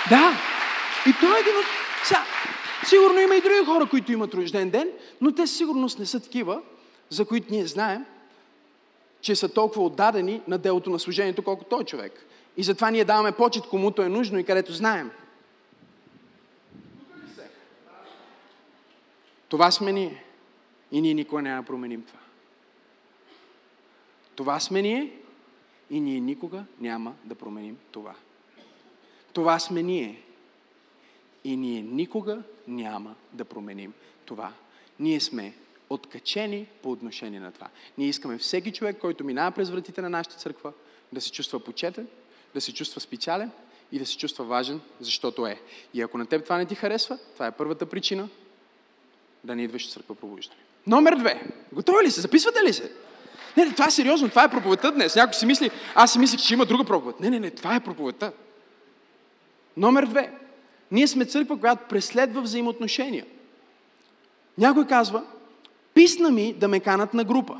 Да. 0.09 0.33
И 1.07 1.13
той 1.19 1.37
е 1.37 1.39
един 1.39 1.57
от... 1.59 1.82
Сигурно 2.85 3.19
има 3.19 3.35
и 3.35 3.41
други 3.41 3.65
хора, 3.65 3.89
които 3.89 4.11
имат 4.11 4.33
рожден 4.33 4.69
ден, 4.69 4.91
но 5.21 5.31
те 5.31 5.47
сигурност 5.47 5.99
не 5.99 6.05
са 6.05 6.19
такива, 6.19 6.61
за 7.09 7.25
които 7.25 7.47
ние 7.51 7.67
знаем, 7.67 8.05
че 9.21 9.35
са 9.35 9.49
толкова 9.49 9.83
отдадени 9.83 10.41
на 10.47 10.57
делото 10.57 10.89
на 10.89 10.99
служението, 10.99 11.43
колко 11.43 11.63
той 11.63 11.83
човек. 11.83 12.25
И 12.57 12.63
затова 12.63 12.91
ние 12.91 13.05
даваме 13.05 13.31
почет, 13.31 13.65
комуто 13.65 14.01
е 14.01 14.09
нужно 14.09 14.39
и 14.39 14.43
където 14.43 14.73
знаем. 14.73 15.11
Това 19.49 19.71
сме 19.71 19.91
ние. 19.91 20.23
И 20.91 21.01
ние 21.01 21.13
никога 21.13 21.41
няма 21.41 21.61
да 21.61 21.65
променим 21.65 22.03
това. 22.03 22.19
Това 24.35 24.59
сме 24.59 24.81
ние 24.81 25.17
и 25.89 25.99
ние 25.99 26.19
никога 26.19 26.65
няма 26.79 27.13
да 27.23 27.35
променим 27.35 27.77
това. 27.91 28.13
Това 29.33 29.59
сме 29.59 29.83
ние 29.83 30.21
и 31.43 31.57
ние 31.57 31.81
никога 31.81 32.43
няма 32.67 33.15
да 33.33 33.45
променим 33.45 33.93
това. 34.25 34.51
Ние 34.99 35.19
сме 35.19 35.53
откачени 35.89 36.67
по 36.83 36.91
отношение 36.91 37.39
на 37.39 37.51
това. 37.51 37.67
Ние 37.97 38.07
искаме 38.07 38.37
всеки 38.37 38.71
човек, 38.71 38.97
който 38.97 39.23
минава 39.23 39.51
през 39.51 39.69
вратите 39.69 40.01
на 40.01 40.09
нашата 40.09 40.35
църква, 40.35 40.73
да 41.13 41.21
се 41.21 41.31
чувства 41.31 41.59
почетен, 41.59 42.07
да 42.53 42.61
се 42.61 42.73
чувства 42.73 43.01
специален 43.01 43.51
и 43.91 43.99
да 43.99 44.05
се 44.05 44.17
чувства 44.17 44.45
важен, 44.45 44.81
защото 44.99 45.47
е. 45.47 45.59
И 45.93 46.01
ако 46.01 46.17
на 46.17 46.25
теб 46.25 46.43
това 46.43 46.57
не 46.57 46.65
ти 46.65 46.75
харесва, 46.75 47.17
това 47.33 47.47
е 47.47 47.51
първата 47.51 47.85
причина 47.85 48.29
да 49.43 49.55
не 49.55 49.63
идваш 49.63 49.87
в 49.87 49.91
църква 49.91 50.15
пробуждане. 50.15 50.61
Номер 50.87 51.15
две. 51.15 51.43
Готови 51.73 52.05
ли 52.05 52.11
се? 52.11 52.21
Записвате 52.21 52.63
ли 52.63 52.73
се? 52.73 52.91
Не, 53.57 53.65
не, 53.65 53.71
това 53.71 53.87
е 53.87 53.91
сериозно. 53.91 54.29
Това 54.29 54.43
е 54.43 54.51
проповедта 54.51 54.91
днес. 54.91 55.15
Някой 55.15 55.33
си 55.33 55.45
мисли, 55.45 55.71
аз 55.95 56.11
си 56.11 56.19
мислих, 56.19 56.41
че 56.41 56.53
има 56.53 56.65
друга 56.65 56.83
проповед. 56.83 57.19
Не, 57.19 57.29
не, 57.29 57.39
не, 57.39 57.51
това 57.51 57.75
е 57.75 57.83
проповедта. 57.83 58.31
Номер 59.77 60.05
две. 60.05 60.33
Ние 60.91 61.07
сме 61.07 61.25
църква, 61.25 61.59
която 61.59 61.87
преследва 61.89 62.41
взаимоотношения. 62.41 63.25
Някой 64.57 64.87
казва, 64.87 65.23
Писна 65.93 66.31
ми 66.31 66.53
да 66.53 66.67
ме 66.67 66.79
канат 66.79 67.13
на 67.13 67.23
група. 67.23 67.59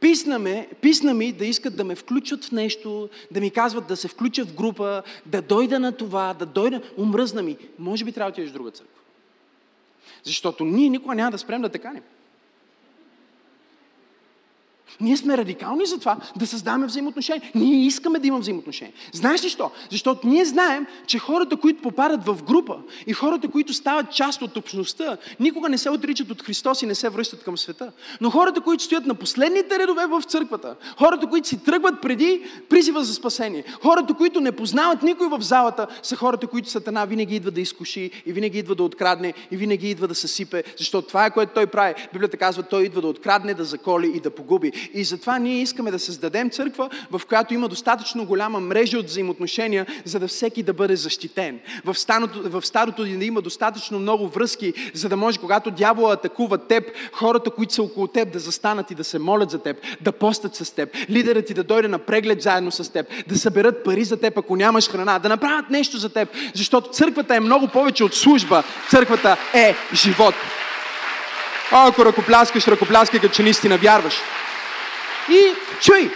Писна, 0.00 0.38
ме, 0.38 0.68
писна 0.80 1.14
ми 1.14 1.32
да 1.32 1.46
искат 1.46 1.76
да 1.76 1.84
ме 1.84 1.94
включат 1.94 2.44
в 2.44 2.52
нещо, 2.52 3.08
да 3.30 3.40
ми 3.40 3.50
казват 3.50 3.86
да 3.86 3.96
се 3.96 4.08
включа 4.08 4.44
в 4.44 4.54
група, 4.54 5.02
да 5.26 5.42
дойда 5.42 5.80
на 5.80 5.92
това, 5.92 6.34
да 6.34 6.46
дойда. 6.46 6.82
Умръзна 6.96 7.42
ми. 7.42 7.56
Може 7.78 8.04
би 8.04 8.12
трябва 8.12 8.30
да 8.30 8.32
отидеш 8.32 8.50
в 8.50 8.52
друга 8.52 8.70
църква. 8.70 9.00
Защото 10.22 10.64
ние 10.64 10.88
никога 10.88 11.14
няма 11.14 11.30
да 11.30 11.38
спрем 11.38 11.62
да 11.62 11.68
те 11.68 11.78
каним. 11.78 12.02
Ние 15.00 15.16
сме 15.16 15.36
радикални 15.36 15.86
за 15.86 15.98
това 15.98 16.16
да 16.36 16.46
създаваме 16.46 16.86
взаимоотношения. 16.86 17.50
Ние 17.54 17.86
искаме 17.86 18.18
да 18.18 18.26
имаме 18.26 18.40
взаимоотношения. 18.40 18.94
Знаеш 19.12 19.44
ли 19.44 19.48
що? 19.48 19.70
Защото 19.90 20.26
ние 20.26 20.44
знаем, 20.44 20.86
че 21.06 21.18
хората, 21.18 21.56
които 21.56 21.82
попадат 21.82 22.24
в 22.24 22.42
група 22.42 22.76
и 23.06 23.12
хората, 23.12 23.48
които 23.48 23.72
стават 23.72 24.12
част 24.12 24.42
от 24.42 24.56
общността, 24.56 25.16
никога 25.40 25.68
не 25.68 25.78
се 25.78 25.90
отричат 25.90 26.30
от 26.30 26.42
Христос 26.42 26.82
и 26.82 26.86
не 26.86 26.94
се 26.94 27.08
връщат 27.08 27.44
към 27.44 27.58
света. 27.58 27.92
Но 28.20 28.30
хората, 28.30 28.60
които 28.60 28.84
стоят 28.84 29.06
на 29.06 29.14
последните 29.14 29.78
редове 29.78 30.06
в 30.06 30.22
църквата, 30.22 30.76
хората, 30.98 31.26
които 31.26 31.48
си 31.48 31.64
тръгват 31.64 32.00
преди 32.02 32.42
призива 32.68 33.04
за 33.04 33.14
спасение, 33.14 33.64
хората, 33.82 34.14
които 34.14 34.40
не 34.40 34.52
познават 34.52 35.02
никой 35.02 35.28
в 35.28 35.42
залата, 35.42 35.86
са 36.02 36.16
хората, 36.16 36.46
които 36.46 36.70
Сатана 36.70 37.04
винаги 37.04 37.36
идва 37.36 37.50
да 37.50 37.60
изкуши 37.60 38.10
и 38.26 38.32
винаги 38.32 38.58
идва 38.58 38.74
да 38.74 38.82
открадне 38.82 39.34
и 39.50 39.56
винаги 39.56 39.90
идва 39.90 40.08
да 40.08 40.14
съсипе, 40.14 40.64
защото 40.78 41.08
това 41.08 41.26
е 41.26 41.30
което 41.30 41.52
той 41.54 41.66
прави. 41.66 41.94
Библията 42.12 42.36
казва, 42.36 42.62
той 42.62 42.84
идва 42.84 43.00
да 43.00 43.08
открадне, 43.08 43.54
да 43.54 43.64
заколи 43.64 44.12
и 44.14 44.20
да 44.20 44.30
погуби. 44.30 44.72
И 44.94 45.04
затова 45.04 45.38
ние 45.38 45.62
искаме 45.62 45.90
да 45.90 45.98
създадем 45.98 46.50
църква, 46.50 46.90
в 47.10 47.22
която 47.28 47.54
има 47.54 47.68
достатъчно 47.68 48.24
голяма 48.24 48.60
мрежа 48.60 48.98
от 48.98 49.06
взаимоотношения, 49.06 49.86
за 50.04 50.18
да 50.18 50.28
всеки 50.28 50.62
да 50.62 50.72
бъде 50.72 50.96
защитен. 50.96 51.60
В, 51.84 51.98
станото, 51.98 52.50
в 52.50 52.66
старото 52.66 53.04
да 53.04 53.24
има 53.24 53.42
достатъчно 53.42 53.98
много 53.98 54.28
връзки, 54.28 54.72
за 54.94 55.08
да 55.08 55.16
може, 55.16 55.38
когато 55.38 55.70
дявола 55.70 56.12
атакува 56.12 56.58
теб, 56.58 56.84
хората, 57.12 57.50
които 57.50 57.74
са 57.74 57.82
около 57.82 58.06
теб, 58.06 58.32
да 58.32 58.38
застанат 58.38 58.90
и 58.90 58.94
да 58.94 59.04
се 59.04 59.18
молят 59.18 59.50
за 59.50 59.58
теб, 59.58 59.76
да 60.00 60.12
постат 60.12 60.56
с 60.56 60.70
теб, 60.74 60.96
лидерът 61.10 61.46
ти 61.46 61.54
да 61.54 61.64
дойде 61.64 61.88
на 61.88 61.98
преглед 61.98 62.42
заедно 62.42 62.70
с 62.70 62.92
теб, 62.92 63.06
да 63.28 63.38
съберат 63.38 63.84
пари 63.84 64.04
за 64.04 64.16
теб, 64.16 64.38
ако 64.38 64.56
нямаш 64.56 64.88
храна, 64.88 65.18
да 65.18 65.28
направят 65.28 65.70
нещо 65.70 65.98
за 65.98 66.08
теб, 66.08 66.28
защото 66.54 66.90
църквата 66.90 67.36
е 67.36 67.40
много 67.40 67.68
повече 67.68 68.04
от 68.04 68.14
служба. 68.14 68.62
Църквата 68.90 69.36
е 69.54 69.74
живот. 69.94 70.34
О, 71.72 71.86
ако 71.86 72.04
ръкопляскаш, 72.04 72.68
ръкопляскай, 72.68 73.20
като 73.20 73.34
че 73.34 73.42
наистина 73.42 73.78
вярваш. 73.78 74.14
И 75.28 75.54
чуй! 75.80 76.10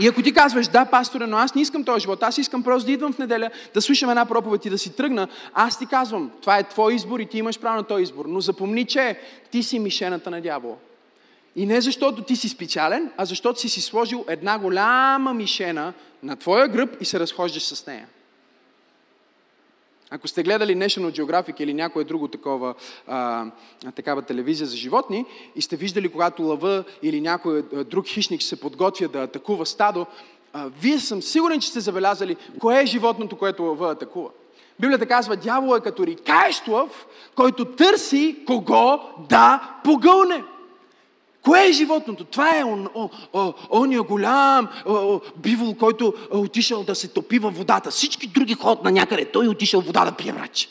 И 0.00 0.08
ако 0.08 0.22
ти 0.22 0.32
казваш, 0.32 0.68
да, 0.68 0.84
пасторе, 0.84 1.26
но 1.26 1.36
аз 1.36 1.54
не 1.54 1.62
искам 1.62 1.84
този 1.84 2.00
живот, 2.00 2.22
аз 2.22 2.38
искам 2.38 2.62
просто 2.62 2.86
да 2.86 2.92
идвам 2.92 3.12
в 3.12 3.18
неделя, 3.18 3.50
да 3.74 3.82
слушам 3.82 4.10
една 4.10 4.24
проповед 4.26 4.64
и 4.64 4.70
да 4.70 4.78
си 4.78 4.96
тръгна, 4.96 5.28
аз 5.54 5.78
ти 5.78 5.86
казвам, 5.86 6.30
това 6.40 6.58
е 6.58 6.68
твой 6.68 6.94
избор 6.94 7.20
и 7.20 7.26
ти 7.26 7.38
имаш 7.38 7.60
право 7.60 7.76
на 7.76 7.82
този 7.82 8.02
избор. 8.02 8.24
Но 8.28 8.40
запомни, 8.40 8.84
че 8.84 9.18
ти 9.50 9.62
си 9.62 9.78
мишената 9.78 10.30
на 10.30 10.40
дявола. 10.40 10.74
И 11.56 11.66
не 11.66 11.80
защото 11.80 12.22
ти 12.22 12.36
си 12.36 12.48
специален, 12.48 13.10
а 13.16 13.24
защото 13.24 13.60
си 13.60 13.68
си 13.68 13.80
сложил 13.80 14.24
една 14.28 14.58
голяма 14.58 15.34
мишена 15.34 15.92
на 16.22 16.36
твоя 16.36 16.68
гръб 16.68 16.96
и 17.00 17.04
се 17.04 17.20
разхождаш 17.20 17.62
с 17.62 17.86
нея. 17.86 18.06
Ако 20.14 20.28
сте 20.28 20.42
гледали 20.42 20.76
National 20.76 21.20
Geographic 21.20 21.60
или 21.60 21.74
някое 21.74 22.04
друго 22.04 22.28
такова, 22.28 22.74
а, 23.06 23.46
такава 23.94 24.22
телевизия 24.22 24.66
за 24.66 24.76
животни 24.76 25.24
и 25.56 25.62
сте 25.62 25.76
виждали, 25.76 26.08
когато 26.08 26.42
лъва 26.42 26.84
или 27.02 27.20
някой 27.20 27.62
друг 27.62 28.06
хищник 28.06 28.42
се 28.42 28.60
подготвя 28.60 29.08
да 29.08 29.22
атакува 29.22 29.66
стадо, 29.66 30.06
а, 30.52 30.70
вие 30.80 30.98
съм 30.98 31.22
сигурен, 31.22 31.60
че 31.60 31.68
сте 31.68 31.80
забелязали 31.80 32.36
кое 32.58 32.82
е 32.82 32.86
животното, 32.86 33.36
което 33.36 33.62
лъва 33.62 33.90
атакува. 33.90 34.30
Библията 34.80 35.06
казва, 35.06 35.36
дявол 35.36 35.76
е 35.76 35.80
като 35.80 36.06
рикаещ 36.06 36.68
лъв, 36.68 37.06
който 37.34 37.64
търси 37.64 38.36
кого 38.46 39.00
да 39.28 39.78
погълне. 39.84 40.44
Кое 41.44 41.66
е 41.66 41.72
животното? 41.72 42.24
Това 42.24 42.58
е 42.58 42.64
он, 42.64 42.88
о, 42.94 43.08
о, 43.32 43.52
ония 43.70 44.02
голям 44.02 44.68
о, 44.86 45.20
бивол, 45.36 45.74
който 45.74 46.14
е 46.34 46.36
отишъл 46.36 46.82
да 46.82 46.94
се 46.94 47.08
топи 47.08 47.38
във 47.38 47.56
водата. 47.56 47.90
Всички 47.90 48.26
други 48.26 48.54
ходят 48.54 48.84
на 48.84 48.90
някъде. 48.90 49.24
Той 49.24 49.46
е 49.46 49.48
отишъл 49.48 49.80
вода 49.80 50.04
да 50.04 50.12
пие, 50.12 50.32
братче. 50.32 50.68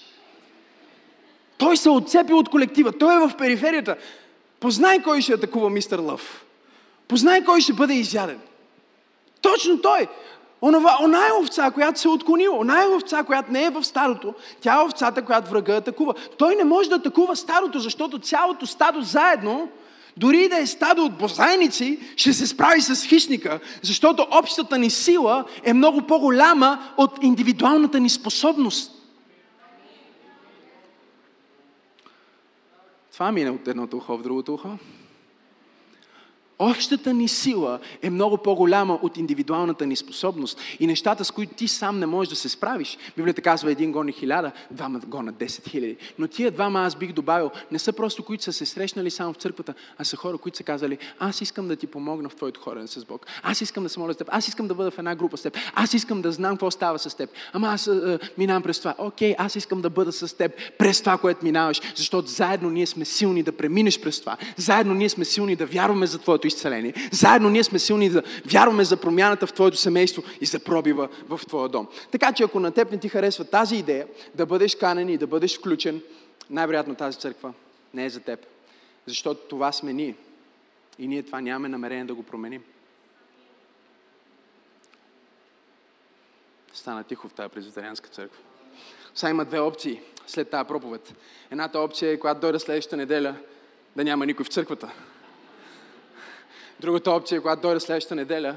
Той 1.58 1.78
се 1.78 1.90
отцепи 1.90 2.34
от 2.34 2.50
колектива. 2.50 2.92
Той 2.92 3.16
е 3.16 3.28
в 3.28 3.38
периферията. 3.38 3.96
Познай 4.60 5.02
кой 5.04 5.22
ще 5.22 5.34
атакува 5.34 5.70
мистер 5.70 6.00
Лъв. 6.00 6.46
Познай 7.08 7.44
кой 7.44 7.62
ще 7.62 7.74
бъде 7.74 7.94
изяден. 7.94 8.40
Точно 9.42 9.82
той. 9.82 10.08
Онова, 10.62 10.98
она 11.04 11.28
е 11.28 11.42
овца, 11.42 11.72
която 11.72 12.00
се 12.00 12.08
е 12.08 12.12
отклонила. 12.12 12.58
Она 12.58 12.84
е 12.84 12.88
овца, 12.88 13.24
която 13.24 13.52
не 13.52 13.64
е 13.64 13.70
в 13.70 13.84
старото. 13.84 14.34
Тя 14.62 14.76
е 14.76 14.86
овцата, 14.86 15.22
която 15.22 15.52
врага 15.52 15.74
атакува. 15.74 16.14
Той 16.38 16.56
не 16.56 16.64
може 16.64 16.90
да 16.90 16.96
атакува 16.96 17.36
старото, 17.36 17.80
защото 17.80 18.20
цялото 18.20 18.68
стадо 18.68 19.02
заедно 19.02 19.70
дори 20.18 20.50
да 20.50 20.58
е 20.58 20.68
стадо 20.68 21.02
от 21.02 21.18
бозайници, 21.18 22.00
ще 22.16 22.34
се 22.34 22.48
справи 22.48 22.82
с 22.82 23.06
хищника, 23.06 23.60
защото 23.82 24.28
общата 24.32 24.78
ни 24.78 24.90
сила 24.90 25.46
е 25.64 25.74
много 25.74 26.02
по-голяма 26.02 26.94
от 26.98 27.12
индивидуалната 27.22 28.00
ни 28.00 28.10
способност. 28.10 28.92
Това 33.14 33.32
мине 33.32 33.50
от 33.50 33.68
едното 33.68 33.98
ухо 33.98 34.18
в 34.18 34.22
другото 34.22 34.54
ухо. 34.54 34.70
Общата 36.66 37.14
ни 37.14 37.28
сила 37.28 37.80
е 38.02 38.10
много 38.10 38.38
по-голяма 38.38 39.00
от 39.02 39.18
индивидуалната 39.18 39.86
ни 39.86 39.96
способност 39.96 40.60
и 40.80 40.88
нещата, 40.88 41.26
с 41.26 41.32
които 41.32 41.54
ти 41.54 41.68
сам 41.68 42.00
не 42.00 42.06
можеш 42.06 42.30
да 42.30 42.36
се 42.36 42.50
справиш. 42.50 42.98
Библията 43.16 43.42
казва 43.42 43.72
един 43.72 43.92
гони 43.92 44.12
хиляда, 44.12 44.52
двама 44.72 45.00
гона 45.00 45.34
10 45.34 45.70
хиляди. 45.70 45.98
Но 46.20 46.28
тия 46.28 46.52
двама 46.52 46.82
аз 46.82 46.96
бих 46.96 47.14
добавил, 47.14 47.52
не 47.72 47.80
са 47.80 47.94
просто 47.94 48.24
които 48.24 48.44
са 48.44 48.54
се 48.54 48.66
срещнали 48.66 49.12
само 49.12 49.34
в 49.34 49.38
църквата, 49.38 49.74
а 49.98 50.04
са 50.04 50.18
хора, 50.18 50.38
които 50.38 50.58
са 50.58 50.64
казали, 50.64 50.98
аз 51.20 51.42
искам 51.42 51.68
да 51.68 51.76
ти 51.76 51.88
помогна 51.88 52.30
в 52.30 52.36
твоето 52.36 52.62
хорене 52.62 52.88
с 52.88 53.06
Бог. 53.06 53.28
Аз 53.44 53.62
искам 53.62 53.84
да 53.84 53.90
се 53.90 54.00
моля 54.00 54.14
с 54.14 54.18
теб. 54.18 54.28
Аз 54.32 54.48
искам 54.48 54.68
да 54.68 54.74
бъда 54.74 54.92
в 54.92 55.00
една 55.00 55.16
група 55.16 55.38
с 55.38 55.42
теб. 55.42 55.58
Аз 55.76 55.94
искам 55.94 56.22
да 56.22 56.32
знам 56.32 56.52
какво 56.52 56.72
става 56.72 57.00
с 57.00 57.16
теб. 57.16 57.30
Ама 57.54 57.68
аз 57.68 57.88
а, 57.88 58.20
минавам 58.38 58.64
през 58.64 58.80
това. 58.80 58.96
Окей, 58.98 59.36
аз 59.38 59.56
искам 59.56 59.82
да 59.82 59.90
бъда 59.90 60.12
с 60.12 60.38
теб 60.38 60.52
през 60.78 61.00
това, 61.00 61.18
което 61.18 61.46
минаваш, 61.46 61.82
защото 61.96 62.28
заедно 62.28 62.70
ние 62.70 62.86
сме 62.86 63.06
силни 63.06 63.44
да 63.44 63.52
преминеш 63.52 64.02
през 64.02 64.20
това. 64.20 64.38
Заедно 64.58 64.94
ние 64.94 65.10
сме 65.10 65.26
силни 65.26 65.56
да 65.56 65.66
вярваме 65.66 66.08
за 66.08 66.20
твоето 66.20 66.53
изцеление. 66.54 66.94
Заедно 67.12 67.50
ние 67.50 67.64
сме 67.64 67.80
силни 67.80 68.10
да 68.10 68.24
вярваме 68.52 68.84
за 68.84 68.98
промяната 68.98 69.48
в 69.48 69.54
твоето 69.54 69.78
семейство 69.78 70.24
и 70.42 70.46
за 70.46 70.60
пробива 70.60 71.10
в 71.30 71.40
твоя 71.48 71.70
дом. 71.70 71.88
Така 72.12 72.34
че 72.34 72.44
ако 72.44 72.60
на 72.60 72.72
теб 72.72 72.92
не 72.92 72.98
ти 72.98 73.10
харесва 73.10 73.46
тази 73.46 73.76
идея, 73.76 74.08
да 74.36 74.46
бъдеш 74.46 74.76
канен 74.76 75.10
и 75.10 75.18
да 75.18 75.28
бъдеш 75.28 75.58
включен, 75.58 76.02
най-вероятно 76.50 76.96
тази 76.96 77.20
църква 77.20 77.54
не 77.94 78.06
е 78.06 78.10
за 78.10 78.20
теб. 78.20 78.40
Защото 79.08 79.42
това 79.50 79.72
сме 79.72 79.94
ние. 79.94 80.16
И 81.00 81.08
ние 81.08 81.24
това 81.24 81.42
нямаме 81.42 81.70
намерение 81.70 82.06
да 82.06 82.14
го 82.14 82.24
променим. 82.24 82.64
Стана 86.74 87.04
тихо 87.04 87.28
в 87.28 87.34
тази 87.34 87.50
презбитерианска 87.50 88.10
църква. 88.10 88.40
Сега 89.16 89.30
има 89.30 89.46
две 89.46 89.60
опции 89.60 90.02
след 90.28 90.50
тази 90.50 90.68
проповед. 90.68 91.14
Едната 91.52 91.80
опция 91.80 92.12
е, 92.12 92.20
когато 92.20 92.42
дойде 92.42 92.60
следващата 92.60 92.98
неделя, 92.98 93.36
да 93.96 94.04
няма 94.04 94.26
никой 94.26 94.46
в 94.46 94.50
църквата. 94.50 94.92
Другата 96.84 97.12
опция 97.12 97.38
е, 97.38 97.42
когато 97.42 97.62
дойде 97.62 97.80
следващата 97.80 98.16
неделя, 98.16 98.56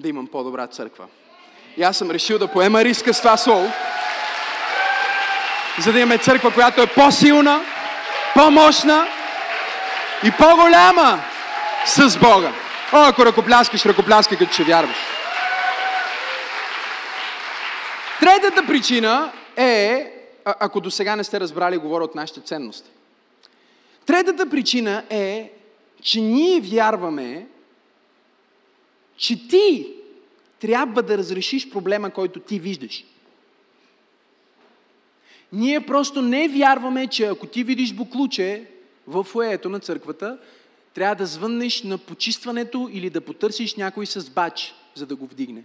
да 0.00 0.08
имам 0.08 0.26
по-добра 0.26 0.66
църква. 0.66 1.06
И 1.76 1.82
аз 1.82 1.96
съм 1.96 2.10
решил 2.10 2.38
да 2.38 2.48
поема 2.48 2.84
риска 2.84 3.14
с 3.14 3.18
това 3.18 3.36
слово, 3.36 3.72
за 5.78 5.92
да 5.92 6.00
имаме 6.00 6.18
църква, 6.18 6.54
която 6.54 6.82
е 6.82 6.86
по-силна, 6.86 7.60
по-мощна 8.34 9.06
и 10.24 10.30
по-голяма 10.30 11.20
с 11.86 12.18
Бога. 12.18 12.52
О, 12.92 12.96
ако 12.96 13.26
ръкопляскаш, 13.26 13.86
ръкопляскай, 13.86 14.38
като 14.38 14.52
ще 14.52 14.64
вярваш. 14.64 14.96
Третата 18.20 18.66
причина 18.66 19.32
е, 19.56 20.12
ако 20.44 20.80
до 20.80 20.90
сега 20.90 21.16
не 21.16 21.24
сте 21.24 21.40
разбрали, 21.40 21.76
говоря 21.76 22.04
от 22.04 22.14
нашите 22.14 22.40
ценности. 22.40 22.90
Третата 24.06 24.50
причина 24.50 25.02
е, 25.10 25.52
че 26.02 26.20
ние 26.20 26.60
вярваме, 26.60 27.46
че 29.18 29.48
ти 29.48 29.94
трябва 30.60 31.02
да 31.02 31.18
разрешиш 31.18 31.70
проблема, 31.70 32.10
който 32.10 32.40
ти 32.40 32.58
виждаш. 32.58 33.04
Ние 35.52 35.86
просто 35.86 36.22
не 36.22 36.48
вярваме, 36.48 37.06
че 37.06 37.26
ако 37.26 37.46
ти 37.46 37.64
видиш 37.64 37.92
буклуче 37.92 38.64
в 39.06 39.24
фоето 39.24 39.68
на 39.68 39.80
църквата, 39.80 40.38
трябва 40.94 41.14
да 41.14 41.26
звъннеш 41.26 41.82
на 41.82 41.98
почистването 41.98 42.90
или 42.92 43.10
да 43.10 43.20
потърсиш 43.20 43.74
някой 43.74 44.06
с 44.06 44.30
бач, 44.30 44.74
за 44.94 45.06
да 45.06 45.16
го 45.16 45.26
вдигне. 45.26 45.64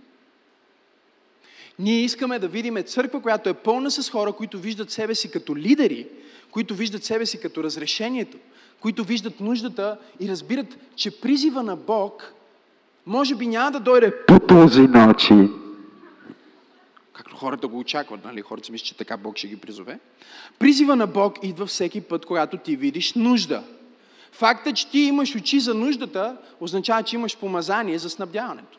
Ние 1.80 2.00
искаме 2.00 2.40
да 2.40 2.48
видим 2.48 2.84
църква, 2.84 3.22
която 3.22 3.50
е 3.50 3.54
пълна 3.54 3.92
с 3.92 4.10
хора, 4.10 4.34
които 4.34 4.60
виждат 4.60 4.92
себе 4.92 5.16
си 5.16 5.32
като 5.32 5.58
лидери, 5.58 6.08
които 6.52 6.76
виждат 6.76 7.04
себе 7.04 7.26
си 7.26 7.40
като 7.40 7.64
разрешението, 7.64 8.38
които 8.80 9.04
виждат 9.04 9.40
нуждата 9.40 9.98
и 10.20 10.30
разбират, 10.30 10.78
че 10.96 11.22
призива 11.22 11.64
на 11.64 11.76
Бог 11.76 12.34
може 13.06 13.36
би 13.36 13.48
няма 13.48 13.72
да 13.72 13.80
дойде 13.80 14.26
по 14.26 14.40
този 14.40 14.82
начин. 14.82 15.54
както 17.14 17.36
хората 17.36 17.68
го 17.68 17.80
очакват, 17.80 18.26
нали? 18.26 18.42
Хората 18.42 18.72
мислят, 18.72 18.88
че 18.88 18.98
така 18.98 19.18
Бог 19.18 19.38
ще 19.38 19.48
ги 19.48 19.58
призове. 19.58 20.00
Призива 20.60 20.96
на 20.96 21.08
Бог 21.08 21.44
идва 21.44 21.66
всеки 21.66 22.02
път, 22.02 22.26
когато 22.26 22.58
ти 22.58 22.76
видиш 22.76 23.14
нужда. 23.14 23.64
Факта, 24.32 24.74
че 24.74 24.90
ти 24.90 25.00
имаш 25.00 25.36
очи 25.36 25.60
за 25.60 25.74
нуждата, 25.74 26.38
означава, 26.60 27.04
че 27.04 27.16
имаш 27.16 27.38
помазание 27.38 28.00
за 28.00 28.10
снабдяването. 28.10 28.78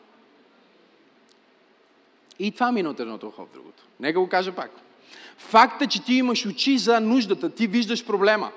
И 2.39 2.51
това 2.51 2.71
мина 2.71 2.89
от 2.89 2.99
едното 2.99 3.27
ухо 3.27 3.45
в 3.45 3.53
другото. 3.53 3.83
Нека 3.99 4.19
го 4.19 4.29
кажа 4.29 4.51
пак. 4.51 4.71
Факта, 5.37 5.87
че 5.87 6.03
ти 6.03 6.13
имаш 6.13 6.45
очи 6.45 6.77
за 6.77 6.99
нуждата, 6.99 7.49
ти 7.49 7.67
виждаш 7.67 8.05
проблема. 8.05 8.51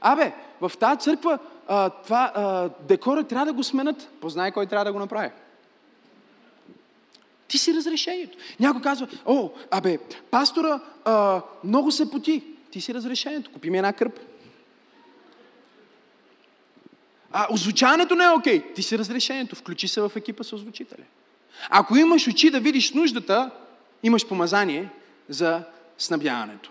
Абе, 0.00 0.32
в 0.60 0.72
тази 0.80 1.00
църква 1.00 1.38
а, 1.68 1.90
това, 1.90 2.32
а, 2.34 2.70
декора 2.88 3.24
трябва 3.24 3.46
да 3.46 3.52
го 3.52 3.64
сменят. 3.64 4.08
Познай 4.20 4.52
кой 4.52 4.66
трябва 4.66 4.84
да 4.84 4.92
го 4.92 4.98
направи. 4.98 5.30
Ти 7.48 7.58
си 7.58 7.74
разрешението. 7.74 8.38
Някой 8.60 8.82
казва, 8.82 9.08
о, 9.26 9.50
абе, 9.70 9.98
пастора 10.30 10.80
а, 11.04 11.42
много 11.64 11.90
се 11.90 12.10
поти. 12.10 12.44
Ти 12.70 12.80
си 12.80 12.94
разрешението. 12.94 13.50
Купи 13.52 13.70
ми 13.70 13.78
една 13.78 13.92
кърп. 13.92 14.18
А 17.32 17.46
озвучаването 17.50 18.14
не 18.14 18.24
е 18.24 18.28
окей. 18.28 18.72
Ти 18.74 18.82
си 18.82 18.98
разрешението. 18.98 19.56
Включи 19.56 19.88
се 19.88 20.00
в 20.00 20.12
екипа 20.16 20.44
с 20.44 20.52
озвучителя. 20.52 21.04
Ако 21.70 21.96
имаш 21.96 22.28
очи 22.28 22.50
да 22.50 22.60
видиш 22.60 22.92
нуждата, 22.92 23.50
имаш 24.02 24.28
помазание 24.28 24.88
за 25.28 25.62
снабдяването. 25.98 26.70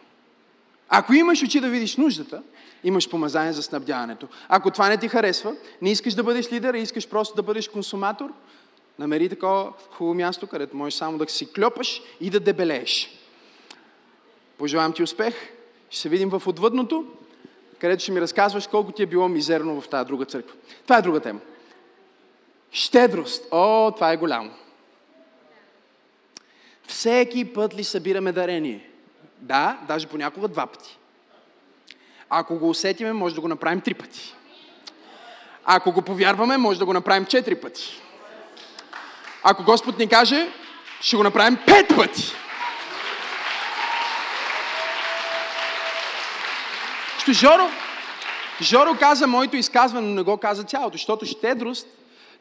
Ако 0.96 1.14
имаш 1.14 1.44
очи 1.44 1.60
да 1.60 1.70
видиш 1.70 1.98
нуждата, 1.98 2.44
имаш 2.84 3.10
помазание 3.10 3.54
за 3.54 3.64
снабдяването. 3.64 4.28
Ако 4.50 4.72
това 4.72 4.90
не 4.90 4.98
ти 4.98 5.08
харесва, 5.08 5.56
не 5.82 5.92
искаш 5.92 6.14
да 6.14 6.24
бъдеш 6.24 6.52
лидер, 6.52 6.74
а 6.74 6.78
искаш 6.78 7.10
просто 7.10 7.36
да 7.36 7.44
бъдеш 7.44 7.68
консуматор, 7.68 8.34
намери 9.00 9.30
такова 9.30 9.74
хубаво 9.92 10.14
място, 10.14 10.48
където 10.48 10.78
можеш 10.78 10.98
само 11.00 11.18
да 11.18 11.30
си 11.30 11.54
клепаш 11.54 12.02
и 12.22 12.30
да 12.30 12.40
дебелееш. 12.40 13.10
Пожелавам 14.58 14.94
ти 14.94 15.04
успех. 15.04 15.36
Ще 15.90 16.02
се 16.02 16.10
видим 16.10 16.30
в 16.30 16.48
отвъдното, 16.48 17.06
където 17.80 18.04
ще 18.04 18.12
ми 18.12 18.22
разказваш 18.22 18.68
колко 18.68 18.92
ти 18.92 19.04
е 19.04 19.06
било 19.06 19.28
мизерно 19.28 19.82
в 19.82 19.90
тази 19.90 20.08
друга 20.08 20.26
църква. 20.26 20.56
Това 20.84 20.98
е 20.98 21.02
друга 21.02 21.20
тема. 21.20 21.40
Щедрост. 22.72 23.46
О, 23.52 23.92
това 23.96 24.12
е 24.12 24.18
голямо. 24.18 24.52
Всеки 26.88 27.54
път 27.54 27.76
ли 27.76 27.84
събираме 27.84 28.32
дарение? 28.32 28.90
Да, 29.44 29.78
даже 29.88 30.08
понякога 30.08 30.48
два 30.48 30.66
пъти. 30.66 30.98
Ако 32.30 32.56
го 32.56 32.70
усетиме, 32.70 33.14
може 33.14 33.36
да 33.36 33.42
го 33.42 33.48
направим 33.48 33.82
три 33.82 33.94
пъти. 33.94 34.36
Ако 35.66 35.92
го 35.92 36.02
повярваме, 36.02 36.58
може 36.58 36.80
да 36.80 36.86
го 36.86 36.94
направим 36.94 37.26
четири 37.26 37.56
пъти. 37.56 38.02
Ако 39.44 39.64
Господ 39.64 40.00
ни 40.00 40.08
каже, 40.08 40.50
ще 41.02 41.18
го 41.18 41.24
направим 41.24 41.58
пет 41.66 41.88
пъти. 41.96 42.34
Що 47.18 47.34
Жоро, 47.34 47.70
Жоро 48.62 48.98
каза 49.00 49.28
моето 49.28 49.56
изказване, 49.56 50.08
но 50.08 50.16
не 50.16 50.24
го 50.24 50.38
каза 50.38 50.64
цялото, 50.64 50.98
защото 50.98 51.26
щедрост 51.26 51.88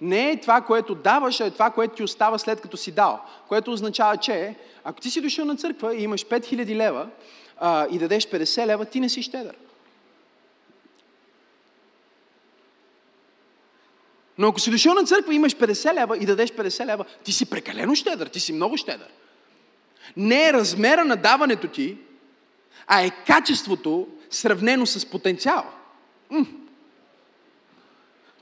не 0.01 0.31
е 0.31 0.41
това, 0.41 0.61
което 0.61 0.95
даваш, 0.95 1.41
а 1.41 1.47
е 1.47 1.51
това, 1.51 1.71
което 1.71 1.95
ти 1.95 2.03
остава 2.03 2.39
след 2.39 2.61
като 2.61 2.77
си 2.77 2.93
дал. 2.93 3.21
Което 3.49 3.73
означава, 3.73 4.17
че 4.17 4.55
ако 4.85 5.01
ти 5.01 5.11
си 5.11 5.21
дошъл 5.21 5.45
на 5.45 5.57
църква 5.57 5.95
и 5.95 6.03
имаш 6.03 6.27
5000 6.27 6.75
лева 6.75 7.09
а, 7.59 7.87
и 7.91 7.99
дадеш 7.99 8.27
50 8.27 8.67
лева, 8.67 8.85
ти 8.85 9.01
не 9.01 9.09
си 9.09 9.23
щедър. 9.23 9.57
Но 14.39 14.49
ако 14.49 14.61
си 14.61 14.71
дошъл 14.71 14.95
на 14.95 15.05
църква 15.05 15.33
и 15.33 15.37
имаш 15.37 15.57
50 15.57 15.95
лева 15.95 16.19
и 16.19 16.27
дадеш 16.27 16.51
50 16.51 16.87
лева, 16.87 17.05
ти 17.25 17.33
си 17.33 17.51
прекалено 17.51 17.95
щедър, 17.95 18.27
ти 18.27 18.41
си 18.41 18.53
много 18.53 18.77
щедър. 18.77 19.09
Не 20.17 20.49
е 20.49 20.53
размера 20.53 21.05
на 21.05 21.17
даването 21.17 21.69
ти, 21.69 21.99
а 22.87 23.03
е 23.03 23.11
качеството 23.11 24.09
сравнено 24.31 24.87
с 24.87 25.07
потенциал. 25.07 25.65
М- 26.31 26.47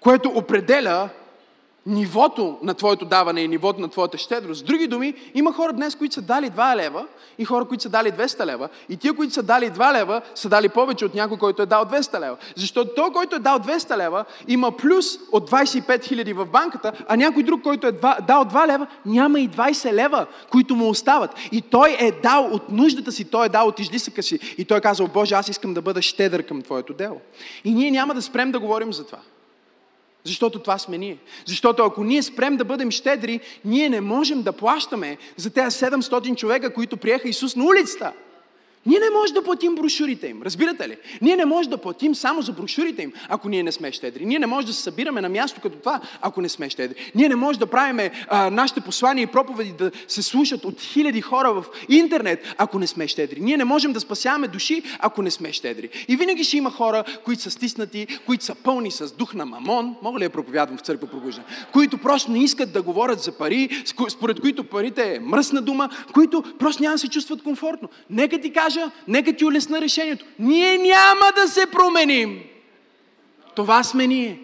което 0.00 0.28
определя 0.28 1.08
нивото 1.86 2.58
на 2.62 2.74
твоето 2.74 3.04
даване 3.04 3.40
и 3.40 3.48
нивото 3.48 3.80
на 3.80 3.88
твоята 3.88 4.18
щедрост. 4.18 4.60
С 4.60 4.62
други 4.62 4.86
думи, 4.86 5.14
има 5.34 5.52
хора 5.52 5.72
днес, 5.72 5.94
които 5.94 6.14
са 6.14 6.22
дали 6.22 6.50
2 6.50 6.76
лева 6.76 7.06
и 7.38 7.44
хора, 7.44 7.64
които 7.64 7.82
са 7.82 7.88
дали 7.88 8.12
200 8.12 8.46
лева. 8.46 8.68
И 8.88 8.96
тия, 8.96 9.14
които 9.14 9.34
са 9.34 9.42
дали 9.42 9.70
2 9.70 9.92
лева, 9.92 10.22
са 10.34 10.48
дали 10.48 10.68
повече 10.68 11.04
от 11.04 11.14
някой, 11.14 11.38
който 11.38 11.62
е 11.62 11.66
дал 11.66 11.84
200 11.84 12.20
лева. 12.20 12.36
Защото 12.56 12.90
той, 12.96 13.12
който 13.12 13.36
е 13.36 13.38
дал 13.38 13.58
200 13.58 13.96
лева, 13.96 14.24
има 14.48 14.72
плюс 14.72 15.06
от 15.32 15.50
25 15.50 16.04
хиляди 16.04 16.32
в 16.32 16.46
банката, 16.46 16.92
а 17.08 17.16
някой 17.16 17.42
друг, 17.42 17.62
който 17.62 17.86
е 17.86 17.92
дал 17.92 18.44
2 18.44 18.66
лева, 18.66 18.86
няма 19.06 19.40
и 19.40 19.48
20 19.48 19.92
лева, 19.92 20.26
които 20.50 20.76
му 20.76 20.88
остават. 20.88 21.30
И 21.52 21.62
той 21.62 21.96
е 22.00 22.12
дал 22.12 22.48
от 22.52 22.70
нуждата 22.70 23.12
си, 23.12 23.24
той 23.24 23.46
е 23.46 23.48
дал 23.48 23.68
от 23.68 23.78
излисъка 23.78 24.22
си. 24.22 24.54
И 24.58 24.64
той 24.64 24.78
е 24.78 24.80
казал, 24.80 25.08
Боже, 25.14 25.34
аз 25.34 25.48
искам 25.48 25.74
да 25.74 25.82
бъда 25.82 26.02
щедър 26.02 26.42
към 26.42 26.62
Твоето 26.62 26.92
дело. 26.92 27.20
И 27.64 27.74
ние 27.74 27.90
няма 27.90 28.14
да 28.14 28.22
спрем 28.22 28.52
да 28.52 28.58
говорим 28.58 28.92
за 28.92 29.06
това. 29.06 29.18
Защото 30.24 30.58
това 30.58 30.78
сме 30.78 30.98
ние. 30.98 31.16
Защото 31.46 31.84
ако 31.84 32.04
ние 32.04 32.22
спрем 32.22 32.56
да 32.56 32.64
бъдем 32.64 32.90
щедри, 32.90 33.40
ние 33.64 33.88
не 33.88 34.00
можем 34.00 34.42
да 34.42 34.52
плащаме 34.52 35.16
за 35.36 35.50
тези 35.50 35.84
700 35.84 36.36
човека, 36.36 36.74
които 36.74 36.96
приеха 36.96 37.28
Исус 37.28 37.56
на 37.56 37.64
улицата. 37.64 38.12
Ние 38.86 38.98
не 38.98 39.18
можем 39.18 39.34
да 39.34 39.42
платим 39.42 39.74
брошурите 39.74 40.26
им. 40.26 40.42
Разбирате 40.42 40.88
ли? 40.88 40.96
Ние 41.22 41.36
не 41.36 41.44
можем 41.44 41.70
да 41.70 41.78
платим 41.78 42.14
само 42.14 42.42
за 42.42 42.52
брошурите 42.52 43.02
им, 43.02 43.12
ако 43.28 43.48
ние 43.48 43.62
не 43.62 43.72
сме 43.72 43.92
щедри. 43.92 44.26
Ние 44.26 44.38
не 44.38 44.46
можем 44.46 44.66
да 44.66 44.72
се 44.72 44.82
събираме 44.82 45.20
на 45.20 45.28
място 45.28 45.60
като 45.62 45.78
това, 45.78 46.00
ако 46.20 46.40
не 46.40 46.48
сме 46.48 46.70
щедри. 46.70 47.12
Ние 47.14 47.28
не 47.28 47.36
можем 47.36 47.60
да 47.60 47.66
правим 47.66 48.10
нашите 48.32 48.80
послания 48.80 49.22
и 49.22 49.26
проповеди 49.26 49.72
да 49.72 49.90
се 50.08 50.22
слушат 50.22 50.64
от 50.64 50.80
хиляди 50.80 51.20
хора 51.20 51.52
в 51.52 51.64
интернет, 51.88 52.54
ако 52.58 52.78
не 52.78 52.86
сме 52.86 53.08
щедри. 53.08 53.40
Ние 53.40 53.56
не 53.56 53.64
можем 53.64 53.92
да 53.92 54.00
спасяваме 54.00 54.48
души, 54.48 54.82
ако 54.98 55.22
не 55.22 55.30
сме 55.30 55.52
щедри. 55.52 55.88
И 56.08 56.16
винаги 56.16 56.44
ще 56.44 56.56
има 56.56 56.70
хора, 56.70 57.04
които 57.24 57.42
са 57.42 57.50
стиснати, 57.50 58.06
които 58.26 58.44
са 58.44 58.54
пълни 58.54 58.90
с 58.90 59.12
дух 59.12 59.34
на 59.34 59.46
мамон, 59.46 59.96
мога 60.02 60.18
ли 60.18 60.24
да 60.24 60.30
проповядвам 60.30 60.78
в 60.78 60.80
църква 60.80 61.06
пробуждане, 61.08 61.46
които 61.72 61.98
просто 61.98 62.30
не 62.30 62.44
искат 62.44 62.72
да 62.72 62.82
говорят 62.82 63.20
за 63.20 63.32
пари, 63.32 63.82
според 64.08 64.40
които 64.40 64.64
парите 64.64 65.14
е 65.14 65.20
мръсна 65.20 65.62
дума, 65.62 65.90
които 66.12 66.44
просто 66.58 66.82
няма 66.82 66.94
да 66.94 66.98
се 66.98 67.08
чувстват 67.08 67.42
комфортно. 67.42 67.88
Нека 68.10 68.40
ти 68.40 68.52
кажа, 68.52 68.69
кажа, 68.74 68.90
нека 69.08 69.32
ти 69.32 69.44
улесна 69.44 69.80
решението. 69.80 70.24
Ние 70.38 70.78
няма 70.78 71.32
да 71.36 71.48
се 71.48 71.66
променим. 71.66 72.42
Това 73.56 73.84
сме 73.84 74.06
ние. 74.06 74.40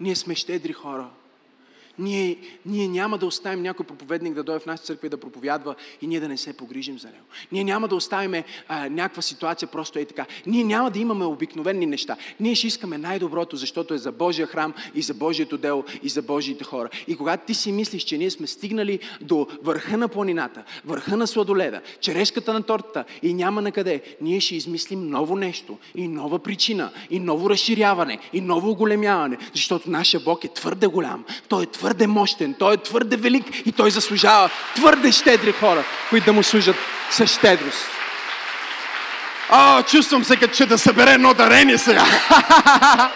Ние 0.00 0.16
сме 0.16 0.34
щедри 0.34 0.72
хора. 0.72 1.08
Ние, 1.98 2.36
ние 2.66 2.88
няма 2.88 3.18
да 3.18 3.26
оставим 3.26 3.62
някой 3.62 3.86
проповедник 3.86 4.34
да 4.34 4.42
дойде 4.42 4.60
в 4.60 4.66
нашата 4.66 4.86
църква 4.86 5.06
и 5.06 5.10
да 5.10 5.16
проповядва 5.16 5.74
и 6.02 6.06
ние 6.06 6.20
да 6.20 6.28
не 6.28 6.36
се 6.36 6.52
погрижим 6.52 6.98
за 6.98 7.06
него. 7.06 7.24
Ние 7.52 7.64
няма 7.64 7.88
да 7.88 7.94
оставим 7.94 8.42
някаква 8.70 9.22
ситуация 9.22 9.68
просто 9.68 9.98
е 9.98 10.04
така. 10.04 10.26
Ние 10.46 10.64
няма 10.64 10.90
да 10.90 10.98
имаме 10.98 11.24
обикновени 11.24 11.86
неща. 11.86 12.16
Ние 12.40 12.54
ще 12.54 12.66
искаме 12.66 12.98
най-доброто, 12.98 13.56
защото 13.56 13.94
е 13.94 13.98
за 13.98 14.12
Божия 14.12 14.46
храм 14.46 14.74
и 14.94 15.02
за 15.02 15.14
Божието 15.14 15.58
дело 15.58 15.84
и 16.02 16.08
за 16.08 16.22
Божиите 16.22 16.64
хора. 16.64 16.88
И 17.06 17.16
когато 17.16 17.46
ти 17.46 17.54
си 17.54 17.72
мислиш, 17.72 18.02
че 18.02 18.18
ние 18.18 18.30
сме 18.30 18.46
стигнали 18.46 18.98
до 19.20 19.46
върха 19.62 19.96
на 19.96 20.08
планината, 20.08 20.64
върха 20.84 21.16
на 21.16 21.26
сладоледа, 21.26 21.80
черешката 22.00 22.52
на 22.52 22.62
тортата 22.62 23.04
и 23.22 23.34
няма 23.34 23.62
на 23.62 23.72
къде, 23.72 24.02
ние 24.20 24.40
ще 24.40 24.56
измислим 24.56 25.08
ново 25.08 25.36
нещо 25.36 25.78
и 25.94 26.08
нова 26.08 26.38
причина 26.38 26.90
и 27.10 27.20
ново 27.20 27.50
разширяване 27.50 28.18
и 28.32 28.40
ново 28.40 28.70
оголемяване, 28.70 29.38
защото 29.54 29.90
нашия 29.90 30.20
Бог 30.20 30.44
е 30.44 30.48
твърде 30.48 30.86
голям. 30.86 31.24
Той 31.48 31.62
е 31.62 31.66
твърде 31.66 31.85
твърде 31.86 32.06
мощен, 32.06 32.54
той 32.54 32.74
е 32.74 32.76
твърде 32.76 33.16
велик 33.16 33.66
и 33.66 33.72
той 33.72 33.90
заслужава 33.90 34.50
твърде 34.74 35.12
щедри 35.12 35.52
хора, 35.52 35.84
които 36.10 36.26
да 36.26 36.32
му 36.32 36.42
служат 36.42 36.76
с 37.10 37.26
щедрост. 37.26 37.86
О, 39.50 39.82
чувствам 39.82 40.24
се 40.24 40.36
като 40.36 40.54
че 40.54 40.66
да 40.66 40.78
събере 40.78 41.10
едно 41.10 41.34
дарение 41.34 41.78
сега. 41.78 42.04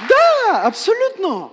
да, 0.00 0.62
абсолютно. 0.64 1.50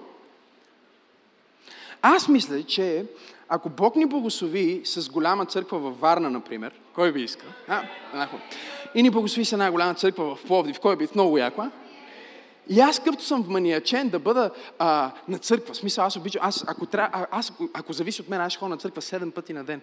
Аз 2.01 2.27
мисля, 2.27 2.63
че 2.63 3.05
ако 3.47 3.69
Бог 3.69 3.95
ни 3.95 4.05
благослови 4.05 4.81
с 4.85 5.09
голяма 5.09 5.45
църква 5.45 5.79
във 5.79 5.99
Варна, 5.99 6.29
например, 6.29 6.71
кой 6.95 7.11
би 7.11 7.21
искал? 7.21 7.49
А, 7.67 7.81
и 8.95 9.03
ни 9.03 9.09
благослови 9.09 9.45
с 9.45 9.53
една 9.53 9.71
голяма 9.71 9.93
църква 9.93 10.35
в 10.35 10.43
Пловдив, 10.43 10.79
кой 10.79 10.95
би 10.95 11.07
много 11.15 11.37
яко, 11.37 11.61
а? 11.61 11.71
И 12.69 12.79
аз 12.79 12.99
къвто 12.99 13.23
съм 13.23 13.43
вманиячен 13.43 14.09
да 14.09 14.19
бъда 14.19 14.51
а, 14.79 15.11
на 15.27 15.37
църква, 15.37 15.73
в 15.73 15.77
смисъл 15.77 16.05
аз 16.05 16.15
обичам, 16.15 16.41
аз, 16.43 16.63
ако, 16.67 16.85
тря, 16.85 17.27
аз, 17.31 17.53
ако 17.73 17.93
зависи 17.93 18.21
от 18.21 18.29
мен, 18.29 18.41
аз 18.41 18.51
ще 18.51 18.59
ходя 18.59 18.69
на 18.69 18.77
църква 18.77 19.01
7 19.01 19.31
пъти 19.31 19.53
на 19.53 19.63
ден. 19.63 19.81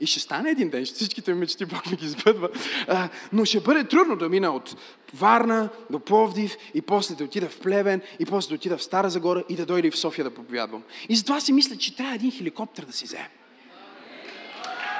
И 0.00 0.06
ще 0.06 0.20
стане 0.20 0.50
един 0.50 0.70
ден, 0.70 0.84
всичките 0.84 1.34
ми 1.34 1.40
мечти 1.40 1.64
Бог 1.64 1.90
ми 1.90 1.96
ги 1.96 2.06
избъдва. 2.06 2.48
А, 2.88 3.08
но 3.32 3.44
ще 3.44 3.60
бъде 3.60 3.84
трудно 3.84 4.16
да 4.16 4.28
мина 4.28 4.50
от 4.50 4.76
Варна 5.14 5.68
до 5.90 6.00
Пловдив 6.00 6.56
и 6.74 6.82
после 6.82 7.14
да 7.14 7.24
отида 7.24 7.48
в 7.48 7.60
Плевен 7.60 8.00
и 8.18 8.26
после 8.26 8.48
да 8.48 8.54
отида 8.54 8.76
в 8.76 8.82
Стара 8.82 9.10
Загора 9.10 9.44
и 9.48 9.56
да 9.56 9.66
дойда 9.66 9.88
и 9.88 9.90
в 9.90 9.98
София 9.98 10.24
да 10.24 10.34
проповядвам. 10.34 10.82
И 11.08 11.16
затова 11.16 11.40
си 11.40 11.52
мисля, 11.52 11.76
че 11.76 11.96
трябва 11.96 12.14
един 12.14 12.32
хеликоптер 12.32 12.84
да 12.84 12.92
си 12.92 13.04
вземе. 13.04 13.30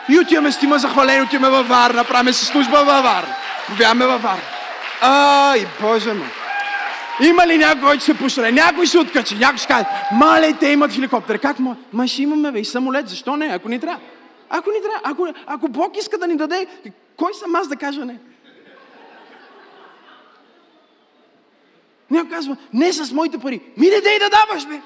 И 0.09 0.19
отиваме 0.19 0.53
с 0.53 0.59
тима 0.59 0.79
захвалени, 0.79 1.23
отиваме 1.23 1.51
във 1.51 1.69
Варна, 1.69 2.05
правиме 2.05 2.33
си 2.33 2.45
служба 2.45 2.85
във 2.85 3.05
Варна. 3.05 3.37
Повядаме 3.67 4.07
във 4.07 4.23
Варна. 4.23 4.43
Ай, 5.01 5.67
Боже 5.81 6.13
мой! 6.13 6.42
Има 7.21 7.47
ли 7.47 7.59
някой, 7.59 7.83
който 7.83 8.03
ще 8.03 8.19
пошре? 8.19 8.53
Някой 8.53 8.87
ще 8.87 8.99
откачи, 8.99 9.35
някой 9.35 9.59
ще 9.59 9.67
каже, 9.67 9.85
мале, 10.13 10.53
те 10.61 10.69
имат 10.69 10.93
хеликоптер. 10.93 11.39
Как 11.39 11.59
му? 11.59 11.77
Ма 11.93 12.09
ще 12.09 12.23
имаме 12.23 12.53
бе, 12.53 12.61
и 12.61 12.65
самолет, 12.65 13.09
защо 13.09 13.37
не? 13.37 13.47
Ако 13.47 13.69
ни 13.69 13.81
трябва. 13.81 14.01
Ако 14.49 14.71
ни 14.71 14.79
трябва, 14.83 15.01
ако, 15.05 15.41
ако 15.47 15.69
Бог 15.69 15.97
иска 15.97 16.19
да 16.19 16.27
ни 16.27 16.37
даде, 16.37 16.67
кой 17.17 17.35
съм 17.35 17.55
аз 17.55 17.69
да 17.69 17.77
кажа 17.77 18.05
не? 18.05 18.19
Някой 22.11 22.31
казва, 22.31 22.57
не 22.73 22.93
с 22.93 23.13
моите 23.13 23.39
пари. 23.39 23.61
Ми 23.77 23.87
не 23.87 24.01
дей 24.01 24.19
да 24.19 24.31
даваш, 24.31 24.67
бе! 24.67 24.81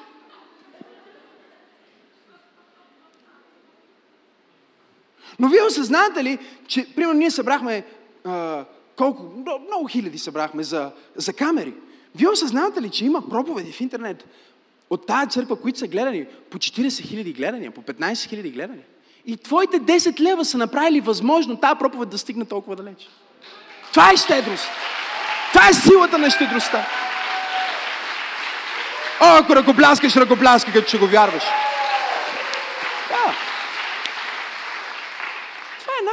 Но 5.38 5.48
вие 5.48 5.62
осъзнавате 5.62 6.24
ли, 6.24 6.38
че, 6.66 6.94
примерно, 6.94 7.18
ние 7.18 7.30
събрахме 7.30 7.84
а, 8.24 8.64
колко, 8.96 9.22
много 9.68 9.86
хиляди 9.88 10.18
събрахме 10.18 10.62
за, 10.62 10.90
за 11.16 11.32
камери. 11.32 11.74
Вие 12.16 12.28
осъзнавате 12.28 12.82
ли, 12.82 12.90
че 12.90 13.04
има 13.04 13.28
проповеди 13.28 13.72
в 13.72 13.80
интернет 13.80 14.24
от 14.90 15.06
тази 15.06 15.30
църква, 15.30 15.56
които 15.56 15.78
са 15.78 15.86
гледани 15.86 16.26
по 16.50 16.58
40 16.58 17.02
хиляди 17.02 17.32
гледания, 17.32 17.70
по 17.70 17.82
15 17.82 18.28
хиляди 18.28 18.50
гледания? 18.50 18.84
И 19.26 19.36
твоите 19.36 19.80
10 19.80 20.20
лева 20.20 20.44
са 20.44 20.58
направили 20.58 21.00
възможно 21.00 21.56
тази 21.56 21.78
проповед 21.78 22.08
да 22.08 22.18
стигне 22.18 22.44
толкова 22.44 22.76
далеч. 22.76 23.08
Това 23.90 24.10
е 24.12 24.16
щедрост. 24.16 24.68
Това 25.52 25.68
е 25.68 25.72
силата 25.72 26.18
на 26.18 26.30
щедростта. 26.30 26.86
О, 29.20 29.36
ако 29.40 29.56
ръкопляскаш, 29.56 30.16
ръкопляскай, 30.16 30.72
като 30.72 30.88
ще 30.88 30.98
го 30.98 31.06
вярваш. 31.06 31.42
Да. 33.08 33.34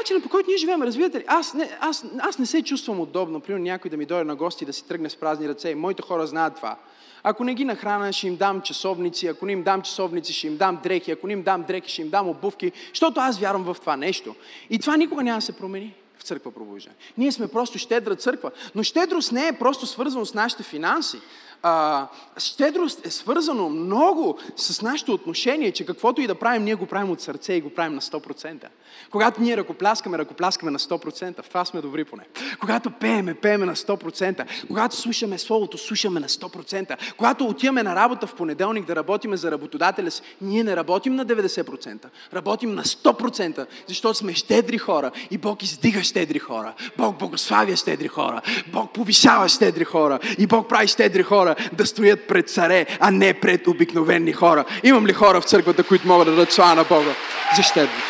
Начинът 0.04 0.24
по 0.24 0.30
който 0.30 0.50
ние 0.50 0.58
живеем. 0.58 0.84
Разбирате 0.84 1.20
ли? 1.20 1.24
Аз 1.28 1.54
не, 1.54 1.78
аз, 1.80 2.06
аз 2.20 2.40
не 2.40 2.46
се 2.46 2.62
чувствам 2.62 3.00
удобно, 3.00 3.40
примерно 3.40 3.64
някой 3.64 3.92
да 3.92 3.98
ми 3.98 4.06
дойде 4.06 4.24
на 4.24 4.36
гости 4.36 4.66
да 4.66 4.74
си 4.74 4.88
тръгне 4.88 5.10
с 5.10 5.16
празни 5.16 5.50
ръце. 5.50 5.76
Моите 5.76 6.02
хора 6.02 6.28
знаят 6.28 6.56
това. 6.56 6.78
Ако 7.24 7.44
не 7.44 7.54
ги 7.54 7.66
нахрана, 7.66 8.14
ще 8.14 8.28
им 8.28 8.36
дам 8.36 8.62
часовници, 8.62 9.28
ако 9.28 9.46
не 9.46 9.52
им 9.52 9.64
дам 9.64 9.82
часовници, 9.82 10.34
ще 10.34 10.48
им 10.48 10.58
дам 10.58 10.80
дрехи, 10.84 11.12
ако 11.12 11.28
не 11.28 11.34
им 11.34 11.44
дам 11.44 11.64
дрехи, 11.64 11.92
ще 11.92 12.02
им 12.02 12.10
дам 12.10 12.30
обувки, 12.30 12.72
защото 12.90 13.20
аз 13.20 13.40
вярвам 13.40 13.64
в 13.64 13.78
това 13.80 13.96
нещо. 13.96 14.36
И 14.70 14.80
това 14.80 14.98
никога 14.98 15.24
няма 15.24 15.38
да 15.38 15.42
се 15.42 15.58
промени 15.58 15.96
в 16.18 16.24
църква 16.24 16.52
пробуждане. 16.52 16.96
Ние 17.18 17.32
сме 17.32 17.48
просто 17.48 17.78
щедра 17.78 18.16
църква. 18.16 18.52
Но 18.76 18.84
щедрост 18.84 19.32
не 19.32 19.48
е 19.48 19.54
просто 19.54 19.86
свързано 19.86 20.26
с 20.26 20.34
нашите 20.34 20.64
финанси 20.64 21.18
а, 21.64 22.08
щедрост 22.38 23.06
е 23.06 23.12
свързано 23.12 23.70
много 23.70 24.40
с 24.56 24.82
нашето 24.82 25.14
отношение, 25.14 25.72
че 25.72 25.86
каквото 25.86 26.22
и 26.22 26.28
да 26.28 26.36
правим, 26.36 26.64
ние 26.64 26.76
го 26.76 26.86
правим 26.86 27.12
от 27.12 27.22
сърце 27.22 27.54
и 27.54 27.62
го 27.62 27.70
правим 27.70 27.96
на 27.96 28.02
100%. 28.02 28.68
Когато 29.12 29.42
ние 29.42 29.58
ръкопляскаме, 29.58 30.18
ръкопляскаме 30.18 30.72
на 30.72 30.80
100%. 30.80 31.42
В 31.42 31.48
това 31.48 31.66
сме 31.66 31.82
добри 31.82 32.06
поне. 32.06 32.24
Когато 32.60 32.92
пееме, 32.92 33.34
пееме 33.34 33.66
на 33.66 33.76
100%. 33.76 34.46
Когато 34.68 34.96
слушаме 34.96 35.38
Словото, 35.38 35.78
слушаме 35.78 36.20
на 36.20 36.28
100%. 36.28 36.98
Когато 37.18 37.46
отиваме 37.46 37.84
на 37.84 37.96
работа 37.96 38.28
в 38.28 38.36
понеделник 38.36 38.86
да 38.86 38.96
работиме 38.96 39.38
за 39.38 39.52
работодателя 39.52 40.12
си, 40.12 40.22
ние 40.42 40.64
не 40.64 40.76
работим 40.76 41.16
на 41.16 41.26
90%. 41.26 42.06
Работим 42.34 42.76
на 42.76 42.84
100%, 42.84 43.66
защото 43.88 44.18
сме 44.18 44.34
щедри 44.34 44.78
хора 44.78 45.12
и 45.32 45.38
Бог 45.38 45.64
издига 45.64 46.04
щедри 46.04 46.40
хора. 46.40 46.74
Бог 46.98 47.20
благославя 47.20 47.76
щедри 47.76 48.08
хора. 48.08 48.42
Бог 48.68 48.94
повишава 48.94 49.50
щедри 49.50 49.84
хора. 49.84 50.20
И 50.38 50.48
Бог 50.48 50.70
прави 50.70 50.88
щедри 50.88 51.24
хора 51.24 51.53
да 51.74 51.86
стоят 51.86 52.28
пред 52.28 52.50
царе, 52.50 52.86
а 53.00 53.12
не 53.12 53.34
пред 53.34 53.68
обикновени 53.68 54.34
хора. 54.34 54.66
Имам 54.84 55.08
ли 55.08 55.14
хора 55.14 55.42
в 55.42 55.46
църквата, 55.46 55.84
които 55.84 56.08
могат 56.08 56.28
да 56.28 56.32
дадат 56.32 56.52
слава 56.52 56.76
на 56.76 56.84
Бога 56.84 57.16
за 57.56 57.64
щедрост? 57.64 58.04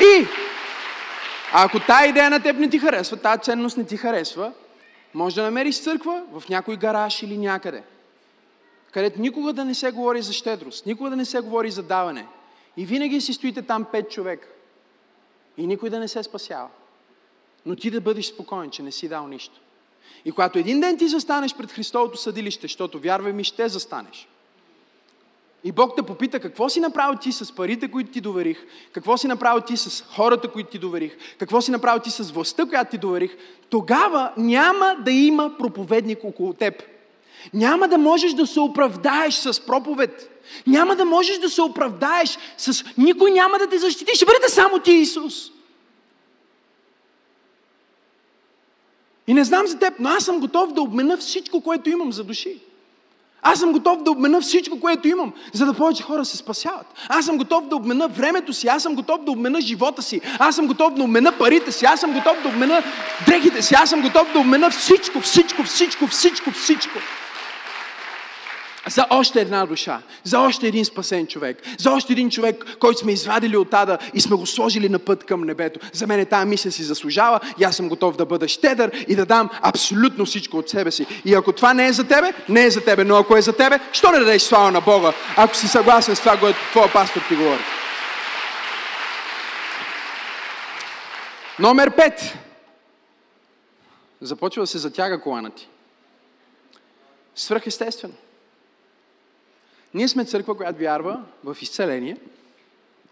И 0.00 0.26
ако 1.52 1.80
тая 1.80 2.08
идея 2.08 2.30
на 2.30 2.42
теб 2.42 2.56
не 2.56 2.70
ти 2.70 2.78
харесва, 2.78 3.16
тази 3.16 3.42
ценност 3.42 3.76
не 3.76 3.84
ти 3.84 3.96
харесва, 3.96 4.52
може 5.14 5.34
да 5.36 5.42
намериш 5.42 5.82
църква 5.82 6.22
в 6.32 6.48
някой 6.48 6.76
гараж 6.76 7.22
или 7.22 7.38
някъде, 7.38 7.82
където 8.92 9.20
никога 9.20 9.52
да 9.52 9.64
не 9.64 9.74
се 9.74 9.90
говори 9.90 10.22
за 10.22 10.32
щедрост, 10.32 10.86
никога 10.86 11.10
да 11.10 11.16
не 11.16 11.24
се 11.24 11.40
говори 11.40 11.70
за 11.70 11.82
даване. 11.82 12.26
И 12.76 12.86
винаги 12.86 13.20
си 13.20 13.32
стоите 13.32 13.62
там 13.62 13.84
пет 13.84 14.10
човека. 14.10 14.48
И 15.56 15.66
никой 15.66 15.90
да 15.90 15.98
не 15.98 16.08
се 16.08 16.22
спасява. 16.22 16.68
Но 17.66 17.76
ти 17.76 17.90
да 17.90 18.00
бъдеш 18.00 18.26
спокоен, 18.26 18.70
че 18.70 18.82
не 18.82 18.92
си 18.92 19.08
дал 19.08 19.28
нищо. 19.28 19.60
И 20.24 20.32
когато 20.32 20.58
един 20.58 20.80
ден 20.80 20.98
ти 20.98 21.08
застанеш 21.08 21.54
пред 21.54 21.72
Христовото 21.72 22.16
съдилище, 22.18 22.62
защото 22.62 22.98
вярвай 22.98 23.32
ми, 23.32 23.44
ще 23.44 23.68
застанеш. 23.68 24.28
И 25.64 25.72
Бог 25.72 25.96
те 25.96 26.02
попита 26.02 26.40
какво 26.40 26.68
си 26.68 26.80
направил 26.80 27.18
ти 27.18 27.32
с 27.32 27.54
парите, 27.54 27.88
които 27.88 28.10
ти 28.10 28.20
доверих, 28.20 28.66
какво 28.92 29.16
си 29.16 29.26
направил 29.26 29.60
ти 29.60 29.76
с 29.76 30.04
хората, 30.16 30.48
които 30.48 30.70
ти 30.70 30.78
доверих, 30.78 31.16
какво 31.38 31.60
си 31.60 31.70
направил 31.70 32.02
ти 32.02 32.10
с 32.10 32.30
властта, 32.30 32.66
която 32.66 32.90
ти 32.90 32.98
доверих, 32.98 33.36
тогава 33.70 34.32
няма 34.36 34.96
да 35.04 35.10
има 35.10 35.54
проповедник 35.58 36.18
около 36.24 36.52
теб. 36.52 36.82
Няма 37.54 37.88
да 37.88 37.98
можеш 37.98 38.32
да 38.32 38.46
се 38.46 38.60
оправдаеш 38.60 39.34
с 39.34 39.66
проповед. 39.66 40.42
Няма 40.66 40.96
да 40.96 41.04
можеш 41.04 41.38
да 41.38 41.50
се 41.50 41.62
оправдаеш 41.62 42.38
с... 42.56 42.84
Никой 42.98 43.30
няма 43.30 43.58
да 43.58 43.66
те 43.66 43.78
защити. 43.78 44.16
Ще 44.16 44.24
бъдете 44.24 44.48
само 44.48 44.78
ти, 44.78 44.92
Исус. 44.92 45.50
И 49.32 49.34
не 49.34 49.44
знам 49.44 49.66
за 49.66 49.78
теб, 49.78 49.94
но 49.98 50.08
аз 50.08 50.24
съм 50.24 50.40
готов 50.40 50.72
да 50.72 50.82
обмена 50.82 51.16
всичко, 51.16 51.60
което 51.60 51.90
имам 51.90 52.12
за 52.12 52.24
души. 52.24 52.58
Аз 53.42 53.58
съм 53.58 53.72
готов 53.72 54.02
да 54.02 54.10
обмена 54.10 54.40
всичко, 54.40 54.80
което 54.80 55.08
имам, 55.08 55.32
за 55.52 55.66
да 55.66 55.74
повече 55.74 56.02
хора 56.02 56.24
се 56.24 56.36
спасяват. 56.36 56.86
Аз 57.08 57.24
съм 57.24 57.38
готов 57.38 57.68
да 57.68 57.76
обмена 57.76 58.08
времето 58.08 58.52
си, 58.52 58.68
аз 58.68 58.82
съм 58.82 58.94
готов 58.94 59.24
да 59.24 59.30
обмена 59.30 59.60
живота 59.60 60.02
си, 60.02 60.20
аз 60.38 60.56
съм 60.56 60.66
готов 60.66 60.94
да 60.94 61.02
обмена 61.02 61.38
парите 61.38 61.72
си, 61.72 61.84
аз 61.84 62.00
съм 62.00 62.12
готов 62.12 62.42
да 62.42 62.48
обмена 62.48 62.82
дрехите 63.26 63.62
си, 63.62 63.74
аз 63.74 63.90
съм 63.90 64.02
готов 64.02 64.32
да 64.32 64.38
обмена 64.38 64.70
всичко, 64.70 65.20
всичко, 65.20 65.62
всичко, 65.62 66.06
всичко, 66.06 66.50
всичко 66.50 66.98
за 68.88 69.06
още 69.10 69.40
една 69.40 69.66
душа, 69.66 70.00
за 70.24 70.40
още 70.40 70.66
един 70.66 70.84
спасен 70.84 71.26
човек, 71.26 71.62
за 71.78 71.90
още 71.90 72.12
един 72.12 72.30
човек, 72.30 72.64
който 72.78 72.98
сме 72.98 73.12
извадили 73.12 73.56
от 73.56 73.74
ада 73.74 73.98
и 74.14 74.20
сме 74.20 74.36
го 74.36 74.46
сложили 74.46 74.88
на 74.88 74.98
път 74.98 75.24
към 75.24 75.44
небето. 75.44 75.80
За 75.92 76.06
мен 76.06 76.26
тази 76.26 76.46
мисия 76.46 76.72
си 76.72 76.82
заслужава 76.82 77.40
и 77.58 77.64
аз 77.64 77.76
съм 77.76 77.88
готов 77.88 78.16
да 78.16 78.26
бъда 78.26 78.48
щедър 78.48 79.04
и 79.08 79.16
да 79.16 79.26
дам 79.26 79.50
абсолютно 79.62 80.24
всичко 80.24 80.56
от 80.56 80.68
себе 80.68 80.90
си. 80.90 81.06
И 81.24 81.34
ако 81.34 81.52
това 81.52 81.74
не 81.74 81.86
е 81.86 81.92
за 81.92 82.04
тебе, 82.04 82.32
не 82.48 82.64
е 82.64 82.70
за 82.70 82.80
тебе, 82.80 83.04
но 83.04 83.16
ако 83.16 83.36
е 83.36 83.42
за 83.42 83.52
тебе, 83.52 83.80
що 83.92 84.10
не 84.10 84.18
дадеш 84.18 84.42
слава 84.42 84.70
на 84.70 84.80
Бога, 84.80 85.12
ако 85.36 85.56
си 85.56 85.68
съгласен 85.68 86.16
с 86.16 86.20
това, 86.20 86.38
което 86.38 86.58
твоя 86.70 86.92
пастор 86.92 87.20
ти 87.28 87.34
говори. 87.34 87.62
Номер 91.58 91.96
пет. 91.96 92.38
Започва 94.20 94.62
да 94.62 94.66
се 94.66 94.78
затяга 94.78 95.20
колана 95.20 95.50
ти. 95.50 95.68
Свръхестествено. 97.34 98.14
Ние 99.94 100.08
сме 100.08 100.24
църква, 100.24 100.56
която 100.56 100.78
вярва 100.78 101.24
в 101.44 101.56
изцеление. 101.60 102.16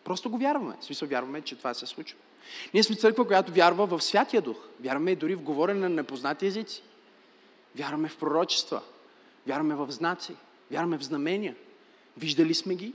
Просто 0.04 0.30
го 0.30 0.38
вярваме. 0.38 0.76
В 0.80 0.84
смисъл 0.84 1.08
вярваме, 1.08 1.40
че 1.40 1.56
това 1.56 1.74
се 1.74 1.86
случва. 1.86 2.18
Ние 2.74 2.82
сме 2.82 2.96
църква, 2.96 3.26
която 3.26 3.52
вярва 3.52 3.86
в 3.86 4.00
Святия 4.00 4.42
Дух. 4.42 4.56
Вярваме 4.80 5.16
дори 5.16 5.34
в 5.34 5.42
говорене 5.42 5.80
на 5.80 5.88
непознати 5.88 6.46
езици. 6.46 6.82
Вярваме 7.76 8.08
в 8.08 8.16
пророчества. 8.16 8.82
Вярваме 9.46 9.74
в 9.74 9.90
знаци. 9.90 10.34
Вярваме 10.70 10.98
в 10.98 11.04
знамения. 11.04 11.54
Виждали 12.16 12.54
сме 12.54 12.74
ги. 12.74 12.92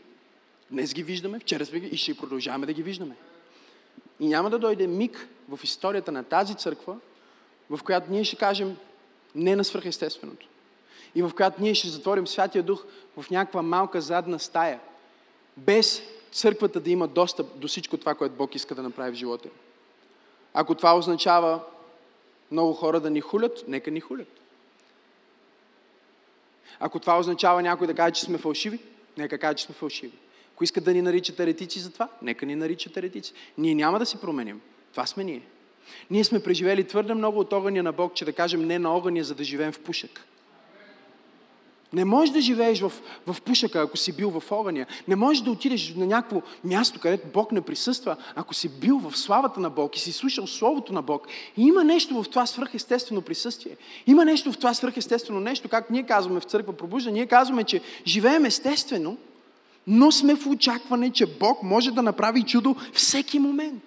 Днес 0.72 0.94
ги 0.94 1.04
виждаме, 1.04 1.40
вчера 1.40 1.66
сме 1.66 1.80
ги 1.80 1.88
и 1.88 1.98
ще 1.98 2.18
продължаваме 2.18 2.66
да 2.66 2.74
ги 2.74 2.84
виждаме. 2.84 3.16
И 4.20 4.28
няма 4.28 4.50
да 4.50 4.60
дойде 4.60 4.88
миг 4.88 5.28
в 5.50 5.60
историята 5.64 6.12
на 6.12 6.24
тази 6.24 6.56
църква, 6.56 6.98
в 7.70 7.84
която 7.84 8.12
ние 8.12 8.24
ще 8.24 8.36
кажем 8.36 8.78
не 9.36 9.56
на 9.56 9.64
свръхестественото 9.64 10.48
и 11.16 11.22
в 11.22 11.32
която 11.36 11.62
ние 11.62 11.76
ще 11.76 11.88
затворим 11.88 12.28
Святия 12.28 12.64
Дух 12.64 12.86
в 13.18 13.30
някаква 13.30 13.62
малка 13.62 14.02
задна 14.02 14.40
стая, 14.40 14.80
без 15.58 16.02
църквата 16.32 16.80
да 16.80 16.92
има 16.92 17.08
достъп 17.08 17.60
до 17.60 17.68
всичко 17.68 17.98
това, 17.98 18.16
което 18.16 18.36
Бог 18.36 18.56
иска 18.56 18.76
да 18.76 18.84
направи 18.84 19.12
в 19.12 19.20
живота. 19.20 19.50
Ако 20.54 20.76
това 20.76 20.98
означава 20.98 21.60
много 22.52 22.74
хора 22.74 23.00
да 23.00 23.10
ни 23.10 23.22
хулят, 23.22 23.64
нека 23.68 23.92
ни 23.92 24.00
хулят. 24.00 24.28
Ако 26.80 27.00
това 27.00 27.20
означава 27.20 27.62
някой 27.62 27.88
да 27.88 27.94
каже, 27.94 28.14
че 28.14 28.22
сме 28.22 28.38
фалшиви, 28.38 28.80
нека 29.18 29.38
каже, 29.38 29.56
че 29.56 29.66
сме 29.66 29.76
фалшиви. 29.76 30.18
Ако 30.54 30.64
искат 30.64 30.84
да 30.84 30.94
ни 30.94 31.02
наричат 31.02 31.40
еретици 31.40 31.80
за 31.80 31.94
това, 31.94 32.10
нека 32.22 32.46
ни 32.46 32.56
наричат 32.56 32.98
еретици. 32.98 33.34
Ние 33.58 33.76
няма 33.76 34.00
да 34.00 34.06
си 34.06 34.22
променим. 34.22 34.62
Това 34.92 35.06
сме 35.06 35.24
ние. 35.24 35.42
Ние 36.10 36.24
сме 36.24 36.44
преживели 36.44 36.88
твърде 36.88 37.14
много 37.14 37.40
от 37.40 37.54
огъня 37.54 37.84
на 37.84 37.92
Бог, 37.92 38.14
че 38.14 38.26
да 38.26 38.34
кажем 38.34 38.68
не 38.68 38.80
на 38.80 38.90
огъня, 38.90 39.24
за 39.24 39.36
да 39.36 39.44
живеем 39.44 39.72
в 39.72 39.80
пушек. 39.80 40.26
Не 41.96 42.06
можеш 42.06 42.34
да 42.34 42.42
живееш 42.42 42.82
в, 42.82 42.92
в 43.28 43.42
пушъка, 43.42 43.82
ако 43.82 43.98
си 43.98 44.12
бил 44.12 44.30
в 44.40 44.52
огъня. 44.52 44.86
Не 45.08 45.16
можеш 45.16 45.44
да 45.44 45.52
отидеш 45.52 45.94
на 45.96 46.06
някакво 46.06 46.42
място, 46.64 47.00
където 47.00 47.28
Бог 47.34 47.52
не 47.52 47.62
присъства, 47.62 48.16
ако 48.36 48.54
си 48.54 48.70
бил 48.70 49.00
в 49.00 49.18
славата 49.18 49.60
на 49.60 49.70
Бог 49.70 49.98
и 49.98 50.00
си 50.00 50.12
слушал 50.12 50.48
Словото 50.48 50.94
на 50.94 51.02
Бог. 51.02 51.28
И 51.58 51.62
има 51.62 51.84
нещо 51.84 52.24
в 52.24 52.30
това 52.30 52.46
свръхестествено 52.46 53.22
присъствие. 53.22 53.78
Има 54.08 54.26
нещо 54.26 54.52
в 54.52 54.58
това 54.58 54.74
свръхестествено 54.74 55.40
нещо, 55.40 55.70
както 55.70 55.94
ние 55.94 56.04
казваме 56.04 56.40
в 56.40 56.44
църква 56.44 56.74
пробужда. 56.74 57.12
Ние 57.12 57.26
казваме, 57.26 57.64
че 57.64 57.82
живеем 58.08 58.46
естествено, 58.46 59.18
но 59.88 60.12
сме 60.12 60.36
в 60.36 60.48
очакване, 60.48 61.10
че 61.10 61.26
Бог 61.26 61.64
може 61.64 61.92
да 61.92 62.02
направи 62.02 62.44
чудо 62.44 62.76
всеки 62.94 63.40
момент. 63.40 63.84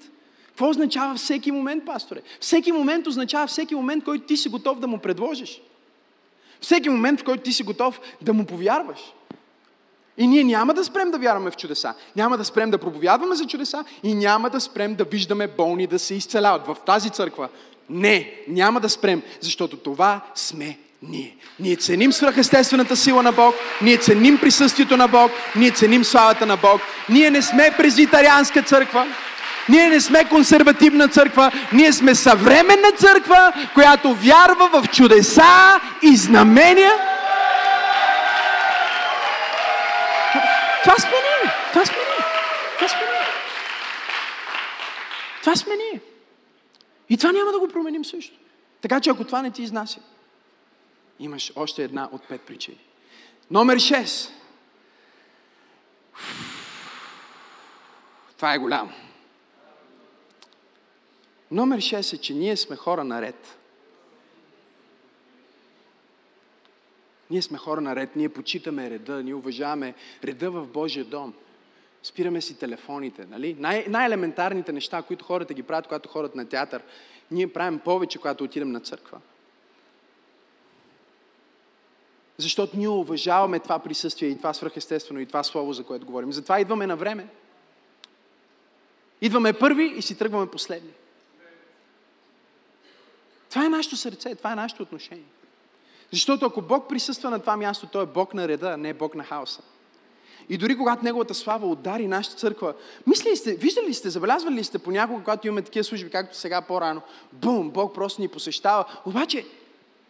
Какво 0.47 0.69
означава 0.69 1.15
всеки 1.15 1.53
момент, 1.53 1.87
пасторе? 1.87 2.21
Всеки 2.41 2.73
момент 2.73 3.07
означава 3.07 3.47
всеки 3.47 3.75
момент, 3.75 4.05
който 4.05 4.27
ти 4.27 4.37
си 4.37 4.49
готов 4.49 4.81
да 4.81 4.87
му 4.87 4.99
предложиш. 4.99 5.61
Всеки 6.61 6.89
момент, 6.89 7.21
в 7.21 7.25
който 7.25 7.43
ти 7.43 7.53
си 7.53 7.63
готов 7.63 8.01
да 8.23 8.33
му 8.33 8.47
повярваш. 8.47 8.99
И 10.19 10.27
ние 10.27 10.45
няма 10.45 10.75
да 10.75 10.85
спрем 10.85 11.11
да 11.11 11.19
вярваме 11.19 11.51
в 11.51 11.57
чудеса. 11.57 11.95
Няма 12.17 12.39
да 12.39 12.45
спрем 12.45 12.71
да 12.71 12.79
проповядваме 12.79 13.35
за 13.35 13.47
чудеса 13.47 13.85
и 14.03 14.15
няма 14.15 14.51
да 14.51 14.61
спрем 14.61 14.95
да 14.95 15.05
виждаме 15.05 15.47
болни 15.47 15.87
да 15.87 15.99
се 15.99 16.15
изцеляват. 16.15 16.67
В 16.67 16.77
тази 16.87 17.11
църква 17.11 17.49
Не, 17.91 18.35
няма 18.49 18.81
да 18.81 18.89
спрем, 18.89 19.23
защото 19.41 19.77
това 19.77 20.21
сме 20.35 20.79
ние. 21.03 21.37
Ние 21.61 21.77
ценим 21.77 22.13
свръхестествената 22.13 22.97
сила 22.97 23.23
на 23.23 23.33
Бог, 23.33 23.55
ние 23.83 23.97
ценим 23.97 24.39
присъствието 24.39 24.97
на 24.97 25.09
Бог, 25.09 25.31
ние 25.57 25.71
ценим 25.71 26.05
славата 26.05 26.47
на 26.47 26.57
Бог. 26.57 26.81
Ние 27.09 27.31
не 27.31 27.43
сме 27.43 27.75
презвитарианска 27.77 28.63
църква, 28.63 29.07
ние 29.69 29.89
не 29.89 30.01
сме 30.01 30.29
консервативна 30.29 31.09
църква, 31.09 31.53
ние 31.73 31.93
сме 31.93 32.15
съвременна 32.15 32.93
църква, 32.97 33.53
която 33.75 34.15
вярва 34.15 34.69
в 34.73 34.89
чудеса 34.89 35.81
и 36.03 36.17
знамения. 36.17 36.93
Това 40.83 40.95
сме 40.99 41.11
ние. 41.11 41.53
Това 41.73 41.85
сме 41.85 41.97
ние. 41.97 42.25
Това 42.79 42.89
сме 42.89 43.01
ние. 43.01 43.27
Това 45.41 45.57
сме 45.57 45.77
ние. 45.77 46.01
И 47.09 47.17
това 47.17 47.33
няма 47.33 47.53
да 47.53 47.59
го 47.59 47.69
променим 47.69 48.05
също. 48.05 48.37
Така 48.81 49.01
че 49.01 49.11
ако 49.11 49.25
това 49.25 49.43
не 49.43 49.51
ти 49.51 49.63
изнася, 49.63 50.01
имаш 51.19 51.53
още 51.57 51.83
една 51.83 52.09
от 52.13 52.23
пет 52.23 52.41
причини. 52.41 52.79
Номер 53.51 53.77
6. 53.79 54.31
Това 58.37 58.55
е 58.55 58.59
голямо. 58.59 58.93
Номер 61.51 61.79
6 61.79 62.13
е, 62.13 62.19
че 62.19 62.35
ние 62.35 62.57
сме 62.57 62.77
хора 62.77 63.05
наред. 63.05 63.59
Ние 67.31 67.43
сме 67.43 67.59
хора 67.59 67.81
наред, 67.81 68.17
ние 68.17 68.29
почитаме 68.29 68.91
реда, 68.91 69.23
ние 69.23 69.35
уважаваме 69.35 69.95
реда 70.25 70.51
в 70.51 70.67
Божия 70.67 71.05
дом. 71.05 71.35
Спираме 72.03 72.41
си 72.41 72.59
телефоните, 72.59 73.27
нали? 73.27 73.57
Най- 73.59 73.87
най-елементарните 73.89 74.73
неща, 74.73 75.03
които 75.03 75.25
хората 75.25 75.55
ги 75.55 75.63
правят, 75.63 75.87
когато 75.87 76.09
ходят 76.09 76.35
на 76.35 76.49
театър, 76.49 76.83
ние 77.31 77.53
правим 77.53 77.79
повече, 77.79 78.19
когато 78.19 78.45
отидем 78.45 78.73
на 78.73 78.81
църква. 78.81 79.21
Защото 82.39 82.77
ние 82.77 82.89
уважаваме 82.89 83.59
това 83.59 83.79
присъствие 83.79 84.29
и 84.29 84.37
това 84.37 84.55
свръхестествено 84.55 85.21
и 85.21 85.27
това 85.27 85.43
слово, 85.43 85.73
за 85.73 85.85
което 85.85 86.07
говорим. 86.07 86.33
Затова 86.33 86.61
идваме 86.61 86.87
на 86.87 86.97
време. 86.97 87.29
Идваме 89.21 89.53
първи 89.53 89.95
и 89.97 90.03
си 90.03 90.19
тръгваме 90.19 90.51
последни. 90.51 90.91
Това 93.51 93.67
е 93.67 93.69
нашето 93.69 93.97
сърце, 93.97 94.35
това 94.35 94.53
е 94.53 94.57
нашето 94.57 94.83
отношение. 94.83 95.25
Защото 96.13 96.47
ако 96.47 96.63
Бог 96.63 96.89
присъства 96.89 97.31
на 97.31 97.39
това 97.39 97.57
място, 97.57 97.87
Той 97.87 98.03
е 98.03 98.07
Бог 98.07 98.35
на 98.35 98.49
реда, 98.49 98.71
а 98.71 98.77
не 98.77 98.89
е 98.89 98.95
Бог 98.95 99.15
на 99.15 99.25
хаоса. 99.25 99.63
И 100.49 100.59
дори 100.59 100.77
когато 100.77 101.05
Неговата 101.05 101.35
слава 101.35 101.67
удари 101.67 102.07
нашата 102.07 102.37
църква, 102.37 102.75
мисли 103.07 103.37
сте, 103.37 103.55
виждали 103.55 103.87
ли 103.87 103.95
сте, 103.95 104.11
забелязвали 104.11 104.55
ли 104.55 104.65
сте 104.65 104.79
понякога, 104.79 105.23
когато 105.25 105.47
имаме 105.47 105.63
такива 105.63 105.85
служби, 105.85 106.11
както 106.11 106.37
сега 106.37 106.61
по-рано, 106.61 107.01
бум, 107.33 107.71
Бог 107.71 107.95
просто 107.95 108.21
ни 108.21 108.29
посещава. 108.29 108.85
Обаче, 109.07 109.47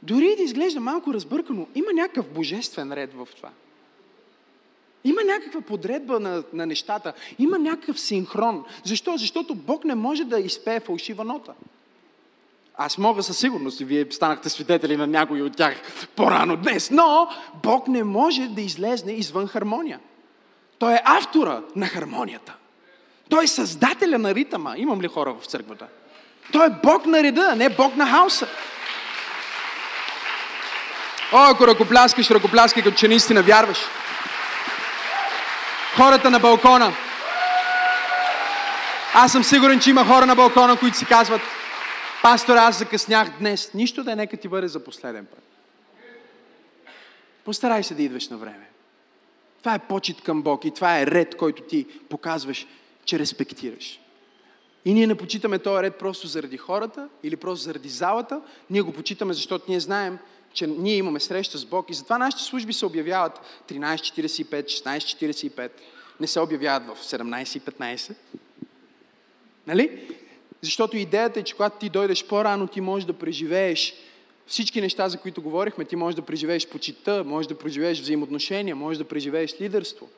дори 0.02 0.36
да 0.36 0.42
изглежда 0.42 0.80
малко 0.80 1.14
разбъркано, 1.14 1.66
има 1.74 1.92
някакъв 1.92 2.28
божествен 2.28 2.92
ред 2.92 3.14
в 3.14 3.28
това. 3.36 3.50
Има 5.04 5.24
някаква 5.24 5.60
подредба 5.60 6.20
на, 6.20 6.44
на 6.52 6.66
нещата. 6.66 7.12
Има 7.38 7.58
някакъв 7.58 8.00
синхрон. 8.00 8.64
Защо? 8.84 9.16
Защото 9.16 9.54
Бог 9.54 9.84
не 9.84 9.94
може 9.94 10.24
да 10.24 10.40
изпее 10.40 10.80
фалшива 10.80 11.24
нота. 11.24 11.54
Аз 12.80 12.98
мога 12.98 13.22
със 13.22 13.38
сигурност 13.38 13.80
и 13.80 13.84
вие 13.84 14.06
станахте 14.10 14.48
свидетели 14.48 14.96
на 14.96 15.06
някои 15.06 15.42
от 15.42 15.56
тях 15.56 15.74
по-рано 16.16 16.56
днес, 16.56 16.90
но 16.90 17.28
Бог 17.62 17.88
не 17.88 18.04
може 18.04 18.48
да 18.48 18.60
излезне 18.60 19.12
извън 19.12 19.46
хармония. 19.46 19.98
Той 20.78 20.94
е 20.94 21.02
автора 21.04 21.60
на 21.76 21.86
хармонията. 21.86 22.54
Той 23.30 23.44
е 23.44 23.46
създателя 23.46 24.18
на 24.18 24.34
ритъма. 24.34 24.74
Имам 24.76 25.00
ли 25.00 25.08
хора 25.08 25.34
в 25.40 25.46
църквата? 25.46 25.86
Той 26.52 26.66
е 26.66 26.70
Бог 26.82 27.06
на 27.06 27.22
реда, 27.22 27.48
а 27.52 27.56
не 27.56 27.68
Бог 27.68 27.96
на 27.96 28.06
хаоса. 28.06 28.46
О, 31.32 31.50
ако 31.50 31.66
ръкопляскаш, 31.66 32.30
ръкопляскай, 32.30 32.82
като 32.82 32.96
че 32.96 33.08
наистина 33.08 33.42
вярваш. 33.42 33.78
Хората 35.96 36.30
на 36.30 36.38
балкона. 36.38 36.92
Аз 39.14 39.32
съм 39.32 39.44
сигурен, 39.44 39.80
че 39.80 39.90
има 39.90 40.04
хора 40.04 40.26
на 40.26 40.34
балкона, 40.34 40.76
които 40.76 40.96
си 40.96 41.04
казват, 41.04 41.40
пастор, 42.22 42.56
аз 42.56 42.78
закъснях 42.78 43.38
днес. 43.38 43.74
Нищо 43.74 44.04
да 44.04 44.12
е, 44.12 44.16
нека 44.16 44.36
ти 44.36 44.48
бъде 44.48 44.68
за 44.68 44.84
последен 44.84 45.26
път. 45.26 45.42
Постарай 47.44 47.82
се 47.82 47.94
да 47.94 48.02
идваш 48.02 48.28
на 48.28 48.36
време. 48.36 48.68
Това 49.58 49.74
е 49.74 49.78
почет 49.78 50.20
към 50.20 50.42
Бог 50.42 50.64
и 50.64 50.70
това 50.70 51.00
е 51.00 51.06
ред, 51.06 51.36
който 51.36 51.62
ти 51.62 51.86
показваш, 52.08 52.66
че 53.04 53.18
респектираш. 53.18 54.00
И 54.84 54.94
ние 54.94 55.06
не 55.06 55.14
почитаме 55.14 55.58
този 55.58 55.82
ред 55.82 55.98
просто 55.98 56.26
заради 56.26 56.56
хората 56.56 57.08
или 57.22 57.36
просто 57.36 57.64
заради 57.64 57.88
залата. 57.88 58.40
Ние 58.70 58.80
го 58.80 58.92
почитаме, 58.92 59.34
защото 59.34 59.64
ние 59.68 59.80
знаем, 59.80 60.18
че 60.52 60.66
ние 60.66 60.96
имаме 60.96 61.20
среща 61.20 61.58
с 61.58 61.64
Бог 61.64 61.90
и 61.90 61.94
затова 61.94 62.18
нашите 62.18 62.44
служби 62.44 62.72
се 62.72 62.86
обявяват 62.86 63.40
13.45, 63.68 64.64
16.45. 64.64 65.70
Не 66.20 66.26
се 66.26 66.40
обявяват 66.40 66.96
в 66.96 67.02
17.15. 67.04 68.14
Нали? 69.66 70.08
Защото 70.62 70.96
идеята 70.96 71.40
е, 71.40 71.42
че 71.42 71.54
когато 71.54 71.78
ти 71.78 71.88
дойдеш 71.88 72.24
по-рано, 72.24 72.66
ти 72.66 72.80
можеш 72.80 73.06
да 73.06 73.12
преживееш 73.12 73.94
всички 74.46 74.80
неща, 74.80 75.08
за 75.08 75.18
които 75.18 75.42
говорихме. 75.42 75.84
Ти 75.84 75.96
можеш 75.96 76.16
да 76.16 76.22
преживееш 76.22 76.68
почита, 76.68 77.24
можеш 77.24 77.48
да 77.48 77.58
преживееш 77.58 78.00
взаимоотношения, 78.00 78.76
можеш 78.76 78.98
да 78.98 79.04
преживееш 79.04 79.60
лидерство. 79.60 80.08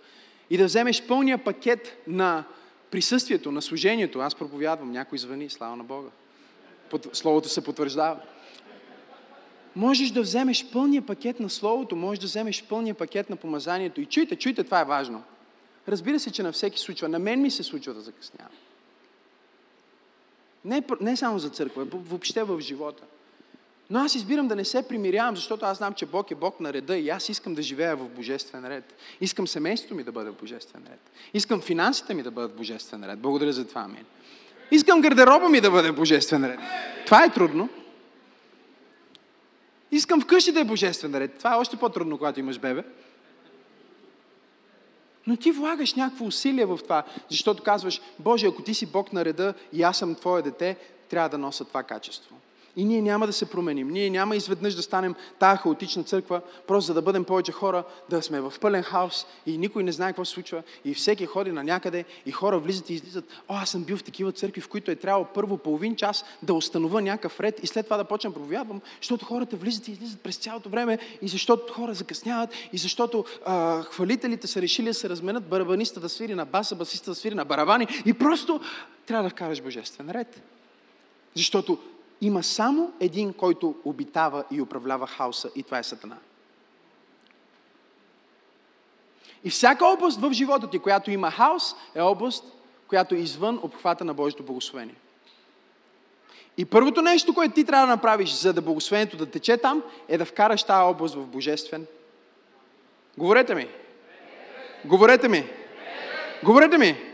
И 0.51 0.57
да 0.57 0.65
вземеш 0.65 1.03
пълния 1.03 1.39
пакет 1.39 2.03
на 2.07 2.45
присъствието, 2.91 3.53
на 3.53 3.63
служението. 3.63 4.21
Аз 4.21 4.35
проповядвам, 4.35 4.93
някой 4.93 5.19
звъни, 5.19 5.51
слава 5.51 5.77
на 5.77 5.85
Бога. 5.85 6.09
Словото 7.13 7.49
се 7.49 7.65
потвърждава. 7.65 8.17
Можеш 9.77 10.11
да 10.11 10.23
вземеш 10.23 10.67
пълния 10.73 11.03
пакет 11.03 11.41
на 11.41 11.51
Словото, 11.51 11.97
можеш 11.97 12.21
да 12.21 12.27
вземеш 12.27 12.65
пълния 12.65 12.95
пакет 12.95 13.31
на 13.31 13.37
помазанието. 13.37 14.01
И 14.01 14.07
чуйте, 14.07 14.37
чуйте, 14.37 14.65
това 14.65 14.81
е 14.81 14.85
важно. 14.85 15.23
Разбира 15.89 16.21
се, 16.21 16.33
че 16.33 16.43
на 16.43 16.53
всеки 16.53 16.79
случва. 16.79 17.09
На 17.09 17.19
мен 17.19 17.43
ми 17.43 17.51
се 17.51 17.63
случва 17.63 17.95
да 17.95 18.01
закъснявам. 18.01 18.53
Не, 20.65 20.83
не 21.01 21.17
само 21.17 21.39
за 21.39 21.51
църква, 21.51 21.85
въобще 21.85 22.43
в 22.43 22.61
живота. 22.61 23.03
Но 23.91 23.99
аз 23.99 24.15
избирам 24.15 24.49
да 24.49 24.57
не 24.57 24.65
се 24.65 24.89
примирявам, 24.89 25.37
защото 25.37 25.65
аз 25.65 25.79
знам, 25.79 25.95
че 25.95 26.07
Бог 26.07 26.31
е 26.31 26.35
Бог 26.35 26.61
на 26.61 26.73
реда 26.73 26.97
и 26.97 27.11
аз 27.11 27.29
искам 27.29 27.55
да 27.55 27.63
живея 27.63 27.97
в 27.97 28.09
божествен 28.09 28.67
ред. 28.67 28.95
Искам 29.21 29.49
семейството 29.49 29.95
ми 29.95 30.05
да 30.05 30.13
бъде 30.13 30.31
в 30.31 30.35
божествен 30.35 30.83
ред. 30.91 31.01
Искам 31.35 31.61
финансите 31.61 32.15
ми 32.15 32.23
да 32.23 32.31
бъдат 32.31 32.53
в 32.53 32.57
божествен 32.57 33.05
ред. 33.05 33.19
Благодаря 33.19 33.53
за 33.53 33.67
това, 33.67 33.81
амин. 33.81 34.05
Искам 34.71 35.01
гардероба 35.01 35.49
ми 35.49 35.61
да 35.61 35.71
бъде 35.71 35.91
в 35.91 35.97
божествен 35.97 36.45
ред. 36.45 36.61
Това 37.07 37.25
е 37.25 37.33
трудно. 37.33 37.69
Искам 39.93 40.21
вкъщи 40.21 40.53
да 40.53 40.61
е 40.61 40.65
божествен 40.65 41.15
ред. 41.15 41.39
Това 41.39 41.55
е 41.55 41.59
още 41.59 41.77
по-трудно, 41.77 42.19
когато 42.19 42.41
имаш 42.41 42.59
бебе. 42.59 42.85
Но 45.31 45.37
ти 45.37 45.53
влагаш 45.53 45.95
някакво 45.95 46.25
усилие 46.25 46.67
в 46.67 46.79
това, 46.83 47.03
защото 47.29 47.63
казваш, 47.63 48.01
Боже, 48.19 48.47
ако 48.47 48.63
ти 48.63 48.75
си 48.75 48.87
Бог 48.87 49.13
на 49.13 49.25
реда 49.25 49.55
и 49.73 49.83
аз 49.83 49.99
съм 49.99 50.15
Твое 50.15 50.43
дете, 50.43 50.77
трябва 51.09 51.29
да 51.29 51.39
нося 51.39 51.65
това 51.65 51.83
качество. 51.83 52.37
И 52.77 52.85
ние 52.85 53.03
няма 53.03 53.27
да 53.27 53.33
се 53.33 53.51
променим. 53.51 53.89
Ние 53.89 54.11
няма 54.11 54.37
изведнъж 54.37 54.75
да 54.75 54.83
станем 54.83 55.15
тая 55.39 55.57
хаотична 55.57 56.05
църква, 56.05 56.41
просто 56.67 56.87
за 56.87 56.95
да 56.95 57.03
бъдем 57.03 57.25
повече 57.25 57.53
хора, 57.53 57.85
да 58.11 58.23
сме 58.23 58.41
в 58.41 58.55
пълен 58.61 58.83
хаос 58.83 59.27
и 59.47 59.59
никой 59.59 59.83
не 59.83 59.93
знае 59.93 60.09
какво 60.09 60.25
се 60.25 60.33
случва 60.33 60.63
и 60.85 60.95
всеки 60.95 61.27
ходи 61.27 61.53
на 61.53 61.65
някъде 61.65 62.05
и 62.27 62.33
хора 62.33 62.59
влизат 62.59 62.91
и 62.91 62.95
излизат. 62.95 63.25
О, 63.49 63.55
аз 63.55 63.71
съм 63.71 63.85
бил 63.85 63.97
в 63.97 64.05
такива 64.05 64.33
църкви, 64.33 64.61
в 64.61 64.69
които 64.69 64.91
е 64.91 64.97
трябвало 64.97 65.27
първо 65.35 65.57
половин 65.57 65.97
час 65.97 66.25
да 66.43 66.55
установя 66.55 67.03
някакъв 67.03 67.41
ред 67.41 67.61
и 67.63 67.67
след 67.67 67.87
това 67.87 67.97
да 67.97 68.05
почнем 68.05 68.33
проповядвам, 68.33 68.81
защото 69.01 69.25
хората 69.25 69.57
влизат 69.57 69.89
и 69.89 69.93
излизат 69.93 70.21
през 70.21 70.37
цялото 70.37 70.69
време 70.69 70.99
и 71.23 71.29
защото 71.29 71.73
хора 71.73 71.95
закъсняват 71.95 72.51
и 72.73 72.79
защото 72.79 73.25
а, 73.47 73.83
хвалителите 73.83 74.47
са 74.47 74.63
решили 74.63 74.87
да 74.87 74.95
се 74.95 75.09
разменят, 75.09 75.49
барабаниста 75.49 76.01
да 76.01 76.09
свири 76.09 76.35
на 76.35 76.47
баса, 76.47 76.77
басиста 76.77 77.11
да 77.11 77.15
свири 77.15 77.35
на 77.35 77.45
барабани 77.45 77.87
и 78.07 78.15
просто 78.15 78.61
трябва 79.07 79.23
да 79.23 79.31
вкараш 79.31 79.63
божествен 79.63 80.11
ред. 80.11 80.43
Защото 81.35 81.79
има 82.21 82.43
само 82.43 82.93
един, 83.01 83.33
който 83.33 83.75
обитава 83.85 84.45
и 84.51 84.61
управлява 84.61 85.07
хаоса 85.07 85.51
и 85.57 85.63
това 85.63 85.79
е 85.79 85.83
Сатана. 85.83 86.17
И 89.45 89.51
всяка 89.51 89.87
област 89.87 90.21
в 90.21 90.33
живота 90.33 90.71
ти, 90.71 90.79
която 90.79 91.11
има 91.11 91.31
хаос, 91.31 91.75
е 91.95 92.01
област, 92.01 92.45
която 92.89 93.15
е 93.15 93.19
извън 93.19 93.61
обхвата 93.63 94.05
на 94.05 94.15
Божието 94.15 94.43
благословение. 94.43 94.95
И 96.57 96.65
първото 96.65 97.03
нещо, 97.03 97.35
което 97.35 97.55
ти 97.55 97.65
трябва 97.65 97.87
да 97.87 97.93
направиш, 97.93 98.31
за 98.31 98.53
да 98.53 98.63
благословението 98.63 99.17
да 99.17 99.27
тече 99.27 99.57
там, 99.57 99.83
е 100.09 100.19
да 100.19 100.25
вкараш 100.25 100.63
тази 100.63 100.83
област 100.83 101.15
в 101.15 101.27
божествен. 101.27 101.87
Говорете 103.19 103.55
ми. 103.55 103.69
Говорете 104.85 105.29
ми. 105.29 105.47
Говорете 106.45 106.79
ми. 106.79 107.10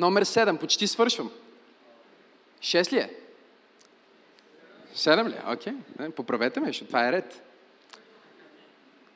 Номер 0.00 0.24
7. 0.24 0.58
Почти 0.58 0.86
свършвам. 0.86 1.30
6 2.60 2.92
ли 2.92 2.98
е? 2.98 3.10
7 4.94 5.28
ли 5.28 5.34
е? 5.34 5.52
Окей. 5.52 5.72
Okay. 5.72 6.10
Поправете 6.10 6.60
ме, 6.60 6.66
защото 6.66 6.86
това 6.86 7.08
е 7.08 7.12
ред. 7.12 7.42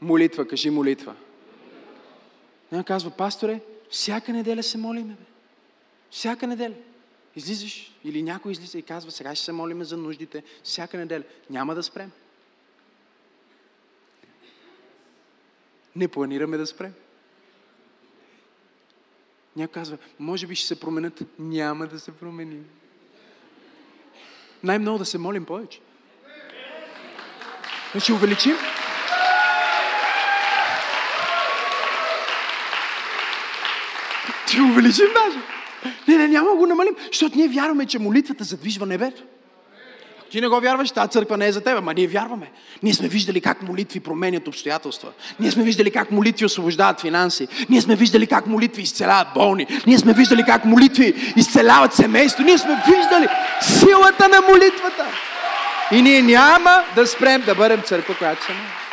Молитва, 0.00 0.48
кажи 0.48 0.70
молитва. 0.70 1.14
Няма 2.72 2.84
казва, 2.84 3.10
пасторе, 3.10 3.60
Всяка 3.90 4.32
неделя 4.32 4.62
се 4.62 4.78
молиме, 4.78 5.12
бе. 5.12 5.24
Всяка 6.10 6.46
неделя. 6.46 6.74
Излизаш 7.36 7.92
или 8.04 8.22
някой 8.22 8.52
излиза 8.52 8.78
и 8.78 8.82
казва, 8.82 9.10
сега 9.10 9.34
ще 9.34 9.44
се 9.44 9.52
молиме 9.52 9.84
за 9.84 9.96
нуждите. 9.96 10.42
Всяка 10.62 10.96
неделя. 10.96 11.22
Няма 11.50 11.74
да 11.74 11.82
спрем. 11.82 12.10
Не 15.96 16.08
планираме 16.08 16.56
да 16.56 16.66
спрем. 16.66 16.94
Някой 19.56 19.72
казва, 19.72 19.98
може 20.18 20.46
би 20.46 20.54
ще 20.54 20.66
се 20.66 20.80
променят. 20.80 21.22
Няма 21.38 21.86
да 21.86 21.98
се 21.98 22.12
променим. 22.12 22.64
Най-много 24.62 24.98
да 24.98 25.04
се 25.04 25.18
молим 25.18 25.44
повече. 25.44 25.80
Ще 27.98 28.12
увеличим. 28.12 28.56
Ще 34.46 34.62
увеличим 34.62 35.06
даже. 35.14 35.38
Не, 36.08 36.16
не, 36.16 36.28
няма 36.28 36.54
го 36.54 36.66
намалим, 36.66 36.96
защото 37.06 37.38
ние 37.38 37.48
вярваме, 37.48 37.86
че 37.86 37.98
молитвата 37.98 38.44
задвижва 38.44 38.86
небето. 38.86 39.22
Ти 40.34 40.40
не 40.40 40.48
го 40.48 40.60
вярваш, 40.60 40.90
тази 40.90 41.10
църква 41.10 41.36
не 41.36 41.46
е 41.46 41.52
за 41.52 41.60
теб, 41.60 41.82
ма 41.82 41.94
ние 41.94 42.06
вярваме. 42.06 42.50
Ние 42.82 42.94
сме 42.94 43.08
виждали 43.08 43.40
как 43.40 43.62
молитви 43.62 44.00
променят 44.00 44.48
обстоятелства. 44.48 45.08
Ние 45.40 45.50
сме 45.50 45.62
виждали 45.62 45.90
как 45.90 46.10
молитви 46.10 46.44
освобождават 46.44 47.00
финанси. 47.00 47.48
Ние 47.68 47.80
сме 47.80 47.96
виждали 47.96 48.26
как 48.26 48.46
молитви 48.46 48.82
изцеляват 48.82 49.28
болни. 49.34 49.66
Ние 49.86 49.98
сме 49.98 50.12
виждали 50.12 50.42
как 50.42 50.64
молитви 50.64 51.32
изцеляват 51.36 51.94
семейство. 51.94 52.42
Ние 52.42 52.58
сме 52.58 52.82
виждали 52.86 53.28
силата 53.62 54.28
на 54.28 54.40
молитвата. 54.40 55.06
И 55.92 56.02
ние 56.02 56.22
няма 56.22 56.82
да 56.94 57.06
спрем 57.06 57.42
да 57.46 57.54
бъдем 57.54 57.82
църква, 57.82 58.14
която 58.18 58.52
моли. 58.52 58.83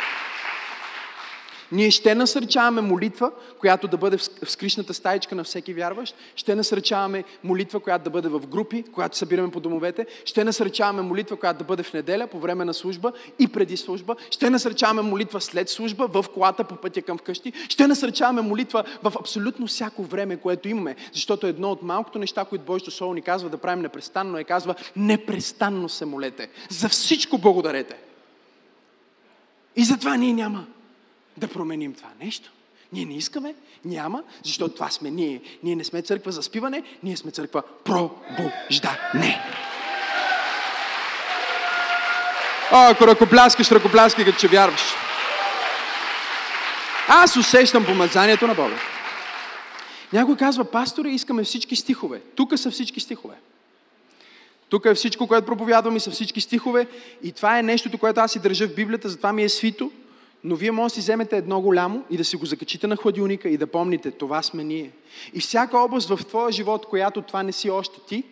Ние 1.72 1.90
ще 1.90 2.14
насърчаваме 2.14 2.80
молитва, 2.80 3.30
която 3.58 3.88
да 3.88 3.96
бъде 3.96 4.16
в 4.16 4.50
скришната 4.50 4.94
стаичка 4.94 5.34
на 5.34 5.44
всеки 5.44 5.74
вярващ. 5.74 6.14
Ще 6.36 6.54
насърчаваме 6.54 7.24
молитва, 7.44 7.80
която 7.80 8.04
да 8.04 8.10
бъде 8.10 8.28
в 8.28 8.46
групи, 8.46 8.82
която 8.82 9.16
събираме 9.16 9.50
по 9.50 9.60
домовете. 9.60 10.06
Ще 10.24 10.44
насърчаваме 10.44 11.02
молитва, 11.02 11.36
която 11.36 11.58
да 11.58 11.64
бъде 11.64 11.82
в 11.82 11.92
неделя, 11.92 12.26
по 12.26 12.40
време 12.40 12.64
на 12.64 12.74
служба 12.74 13.12
и 13.38 13.48
преди 13.48 13.76
служба. 13.76 14.16
Ще 14.30 14.50
насърчаваме 14.50 15.02
молитва 15.02 15.40
след 15.40 15.68
служба, 15.68 16.06
в 16.06 16.24
колата 16.34 16.64
по 16.64 16.76
пътя 16.76 17.02
към 17.02 17.18
вкъщи. 17.18 17.52
Ще 17.68 17.86
насърчаваме 17.86 18.42
молитва 18.42 18.84
в 19.02 19.12
абсолютно 19.20 19.66
всяко 19.66 20.02
време, 20.02 20.36
което 20.36 20.68
имаме. 20.68 20.96
Защото 21.12 21.46
едно 21.46 21.70
от 21.70 21.82
малкото 21.82 22.18
неща, 22.18 22.44
които 22.44 22.64
Божието 22.64 22.90
Слово 22.90 23.14
ни 23.14 23.22
казва 23.22 23.48
да 23.48 23.58
правим 23.58 23.82
непрестанно, 23.82 24.38
е 24.38 24.44
казва 24.44 24.74
непрестанно 24.96 25.88
се 25.88 26.04
молете. 26.04 26.48
За 26.70 26.88
всичко 26.88 27.38
благодарете. 27.38 27.96
И 29.76 29.84
затова 29.84 30.16
ние 30.16 30.32
няма 30.32 30.66
да 31.36 31.48
променим 31.48 31.94
това 31.94 32.08
нещо. 32.20 32.50
Ние 32.92 33.04
не 33.04 33.16
искаме, 33.16 33.54
няма, 33.84 34.22
защото 34.44 34.74
това 34.74 34.90
сме 34.90 35.10
ние. 35.10 35.40
Ние 35.62 35.76
не 35.76 35.84
сме 35.84 36.02
църква 36.02 36.32
за 36.32 36.42
спиване, 36.42 36.82
ние 37.02 37.16
сме 37.16 37.30
църква 37.30 37.62
пробуждане. 37.84 39.40
О, 42.72 42.90
ако 42.90 43.06
ръкопляскаш, 43.06 43.70
ръкопляскай, 43.70 44.24
като 44.24 44.38
че 44.38 44.48
вярваш. 44.48 44.82
Аз 47.08 47.36
усещам 47.36 47.84
помазанието 47.84 48.46
на 48.46 48.54
Бога. 48.54 48.76
Някой 50.12 50.36
казва, 50.36 50.64
пасторе, 50.64 51.08
искаме 51.08 51.44
всички 51.44 51.76
стихове. 51.76 52.20
Тук 52.34 52.58
са 52.58 52.70
всички 52.70 53.00
стихове. 53.00 53.34
Тук 54.68 54.84
е 54.84 54.94
всичко, 54.94 55.26
което 55.26 55.46
проповядвам 55.46 55.96
и 55.96 56.00
са 56.00 56.10
всички 56.10 56.40
стихове. 56.40 56.86
И 57.22 57.32
това 57.32 57.58
е 57.58 57.62
нещото, 57.62 57.98
което 57.98 58.20
аз 58.20 58.32
си 58.32 58.38
държа 58.38 58.68
в 58.68 58.74
Библията, 58.74 59.08
затова 59.08 59.32
ми 59.32 59.42
е 59.42 59.48
свито. 59.48 59.90
Но 60.44 60.56
вие 60.56 60.70
може 60.70 60.92
да 60.92 60.94
си 60.94 61.00
вземете 61.00 61.36
едно 61.36 61.60
голямо 61.60 62.04
и 62.10 62.16
да 62.16 62.24
си 62.24 62.36
го 62.36 62.46
закачите 62.46 62.86
на 62.86 62.96
хладилника 62.96 63.48
и 63.48 63.56
да 63.56 63.66
помните, 63.66 64.10
това 64.10 64.42
сме 64.42 64.64
ние. 64.64 64.90
И 65.34 65.40
всяка 65.40 65.78
област 65.78 66.08
в 66.08 66.26
твоя 66.26 66.52
живот, 66.52 66.86
която 66.86 67.22
това 67.22 67.42
не 67.42 67.52
си 67.52 67.70
още 67.70 68.00
ти, 68.08 68.24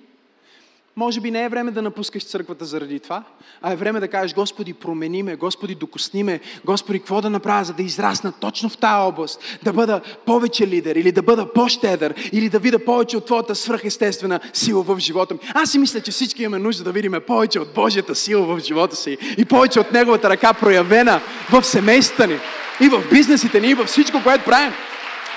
може 0.96 1.20
би 1.20 1.30
не 1.30 1.44
е 1.44 1.48
време 1.48 1.70
да 1.70 1.82
напускаш 1.82 2.24
църквата 2.24 2.64
заради 2.64 3.00
това, 3.00 3.22
а 3.62 3.72
е 3.72 3.76
време 3.76 4.00
да 4.00 4.08
кажеш, 4.08 4.34
Господи, 4.34 4.74
промени 4.74 5.22
ме, 5.22 5.36
Господи, 5.36 5.74
докосни 5.74 6.22
ме, 6.22 6.40
Господи, 6.64 6.98
какво 6.98 7.20
да 7.20 7.30
направя, 7.30 7.64
за 7.64 7.72
да 7.72 7.82
израсна 7.82 8.32
точно 8.32 8.68
в 8.68 8.76
тази 8.76 9.08
област, 9.08 9.58
да 9.62 9.72
бъда 9.72 10.00
повече 10.26 10.66
лидер, 10.66 10.96
или 10.96 11.12
да 11.12 11.22
бъда 11.22 11.52
по-щедър, 11.52 12.14
или 12.32 12.48
да 12.48 12.58
видя 12.58 12.78
повече 12.78 13.16
от 13.16 13.26
Твоята 13.26 13.54
свръхестествена 13.54 14.40
сила 14.52 14.82
в 14.82 14.98
живота 14.98 15.34
ми. 15.34 15.40
Аз 15.54 15.70
си 15.70 15.78
мисля, 15.78 16.00
че 16.00 16.10
всички 16.10 16.42
имаме 16.42 16.62
нужда 16.62 16.84
да 16.84 16.92
видим 16.92 17.14
повече 17.26 17.60
от 17.60 17.74
Божията 17.74 18.14
сила 18.14 18.46
в 18.46 18.60
живота 18.60 18.96
си 18.96 19.18
и 19.38 19.44
повече 19.44 19.80
от 19.80 19.92
Неговата 19.92 20.30
ръка 20.30 20.52
проявена 20.52 21.20
в 21.50 21.64
семействата 21.64 22.26
ни, 22.26 22.38
и 22.80 22.88
в 22.88 23.04
бизнесите 23.10 23.60
ни, 23.60 23.68
и 23.68 23.74
във 23.74 23.88
всичко, 23.88 24.22
което 24.22 24.44
правим. 24.44 24.72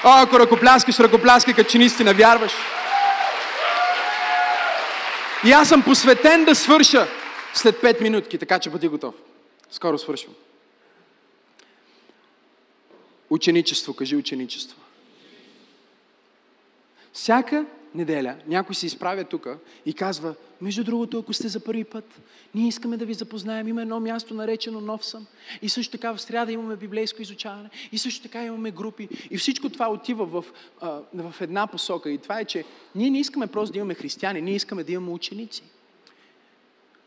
О, 0.03 0.09
ако 0.21 0.39
ръкопляскаш, 0.39 0.99
ръкопляскай, 0.99 1.53
като 1.53 1.69
че 1.69 1.77
наистина 1.77 2.13
вярваш. 2.13 2.51
И 5.45 5.51
аз 5.51 5.69
съм 5.69 5.83
посветен 5.83 6.45
да 6.45 6.55
свърша 6.55 7.07
след 7.53 7.75
5 7.75 8.01
минутки, 8.01 8.37
така 8.37 8.59
че 8.59 8.69
бъди 8.69 8.87
готов. 8.87 9.15
Скоро 9.71 9.97
свършвам. 9.97 10.35
Ученичество, 13.29 13.93
кажи 13.93 14.15
ученичество. 14.15 14.77
Всяка 17.13 17.65
неделя 17.95 18.35
някой 18.47 18.75
се 18.75 18.85
изправя 18.85 19.23
тук 19.23 19.47
и 19.85 19.93
казва, 19.93 20.35
между 20.61 20.83
другото, 20.83 21.19
ако 21.19 21.33
сте 21.33 21.47
за 21.47 21.59
първи 21.59 21.83
път, 21.83 22.21
ние 22.55 22.67
искаме 22.67 22.97
да 22.97 23.05
ви 23.05 23.13
запознаем. 23.13 23.67
Има 23.67 23.81
едно 23.81 23.99
място 23.99 24.33
наречено 24.33 24.81
Нов 24.81 25.05
сън. 25.05 25.25
И 25.61 25.69
също 25.69 25.91
така 25.91 26.11
в 26.11 26.21
сряда 26.21 26.51
имаме 26.51 26.75
библейско 26.75 27.21
изучаване. 27.21 27.69
И 27.91 27.97
също 27.97 28.23
така 28.23 28.43
имаме 28.43 28.71
групи. 28.71 29.09
И 29.31 29.37
всичко 29.37 29.69
това 29.69 29.89
отива 29.89 30.25
в, 30.25 30.45
в 31.13 31.35
една 31.41 31.67
посока. 31.67 32.11
И 32.11 32.17
това 32.17 32.39
е, 32.39 32.45
че 32.45 32.63
ние 32.95 33.09
не 33.09 33.19
искаме 33.19 33.47
просто 33.47 33.73
да 33.73 33.79
имаме 33.79 33.93
християни, 33.93 34.41
ние 34.41 34.55
искаме 34.55 34.83
да 34.83 34.91
имаме 34.91 35.11
ученици. 35.11 35.63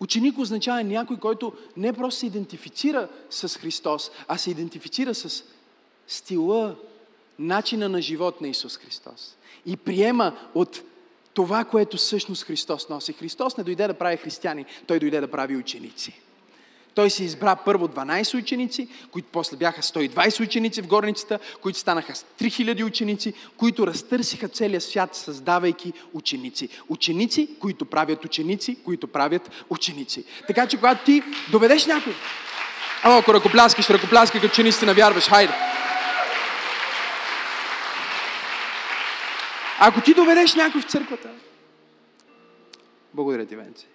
Ученик 0.01 0.39
означава 0.39 0.85
някой, 0.85 1.17
който 1.17 1.53
не 1.77 1.93
просто 1.93 2.21
се 2.21 2.27
идентифицира 2.27 3.09
с 3.31 3.59
Христос, 3.59 4.11
а 4.29 4.39
се 4.39 4.51
идентифицира 4.51 5.15
с 5.15 5.45
стила, 6.07 6.77
начина 7.39 7.89
на 7.89 8.03
живот 8.03 8.41
на 8.41 8.49
Исус 8.49 8.77
Христос. 8.77 9.37
И 9.67 9.77
приема 9.77 10.33
от 10.55 10.83
това, 11.35 11.65
което 11.65 11.97
всъщност 11.97 12.45
Христос 12.45 12.89
носи. 12.89 13.13
Христос 13.13 13.57
не 13.57 13.65
дойде 13.65 13.87
да 13.87 13.95
прави 13.95 14.17
християни, 14.17 14.65
Той 14.87 14.99
дойде 14.99 15.21
да 15.21 15.31
прави 15.31 15.57
ученици. 15.57 16.21
Той 16.95 17.11
си 17.11 17.25
избра 17.25 17.57
първо 17.57 17.89
12 17.89 18.39
ученици, 18.39 18.89
които 19.11 19.29
после 19.33 19.57
бяха 19.57 19.83
120 19.83 20.45
ученици 20.45 20.83
в 20.83 20.87
горницата, 20.87 21.39
които 21.61 21.79
станаха 21.79 22.13
3000 22.13 22.85
ученици, 22.85 23.35
които 23.57 23.87
разтърсиха 23.87 24.49
целия 24.49 24.81
свят, 24.81 25.15
създавайки 25.15 25.93
ученици. 26.13 26.69
Ученици, 26.89 27.49
които 27.61 27.85
правят 27.85 28.25
ученици, 28.25 28.77
които 28.85 29.07
правят 29.07 29.51
ученици. 29.71 30.25
Така 30.47 30.67
че 30.67 30.77
когато 30.77 31.05
ти 31.05 31.23
доведеш 31.51 31.87
някой, 31.87 32.13
О, 33.05 33.19
ако 33.19 33.35
ръкопляскаш, 33.35 33.91
ръкопляскай, 33.91 34.41
като 34.41 34.55
че 34.55 34.63
наистина 34.63 34.95
вярваш, 34.95 35.29
хайде. 35.29 35.76
Ако 39.81 40.01
ти 40.01 40.15
доведеш 40.15 40.55
някой 40.55 40.81
в 40.81 40.91
църквата, 40.91 41.35
благодаря 43.15 43.47
ти, 43.47 43.57
Венци. 43.57 43.87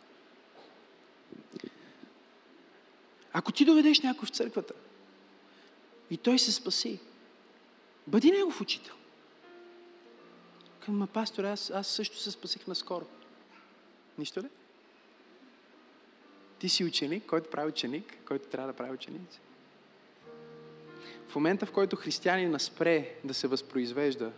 Ако 3.34 3.52
ти 3.52 3.66
доведеш 3.66 4.02
някой 4.02 4.26
в 4.26 4.30
църквата 4.30 4.74
и 6.10 6.18
той 6.18 6.40
се 6.40 6.52
спаси, 6.52 7.00
бъди 8.08 8.32
негов 8.32 8.62
учител. 8.62 8.94
Към 10.86 11.08
пастор, 11.14 11.44
аз, 11.44 11.70
аз 11.70 11.88
също 11.88 12.18
се 12.18 12.32
спасих 12.32 12.68
наскоро. 12.68 13.06
Нищо 14.18 14.40
ли? 14.40 14.48
Ти 16.60 16.70
си 16.70 16.84
ученик, 16.84 17.26
който 17.26 17.50
прави 17.50 17.70
ученик, 17.70 18.18
който 18.26 18.48
трябва 18.48 18.68
да 18.68 18.78
прави 18.78 18.92
ученици. 18.92 19.40
В 21.28 21.36
момента, 21.36 21.66
в 21.66 21.72
който 21.72 21.96
християнина 21.96 22.60
спре 22.60 23.16
да 23.24 23.34
се 23.34 23.48
възпроизвежда, 23.48 24.32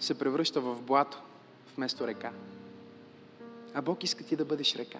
се 0.00 0.18
превръща 0.18 0.60
в 0.60 0.82
блато 0.82 1.22
вместо 1.76 2.06
река. 2.06 2.30
А 3.74 3.82
Бог 3.82 4.04
иска 4.04 4.24
ти 4.24 4.36
да 4.36 4.44
бъдеш 4.44 4.76
река. 4.76 4.98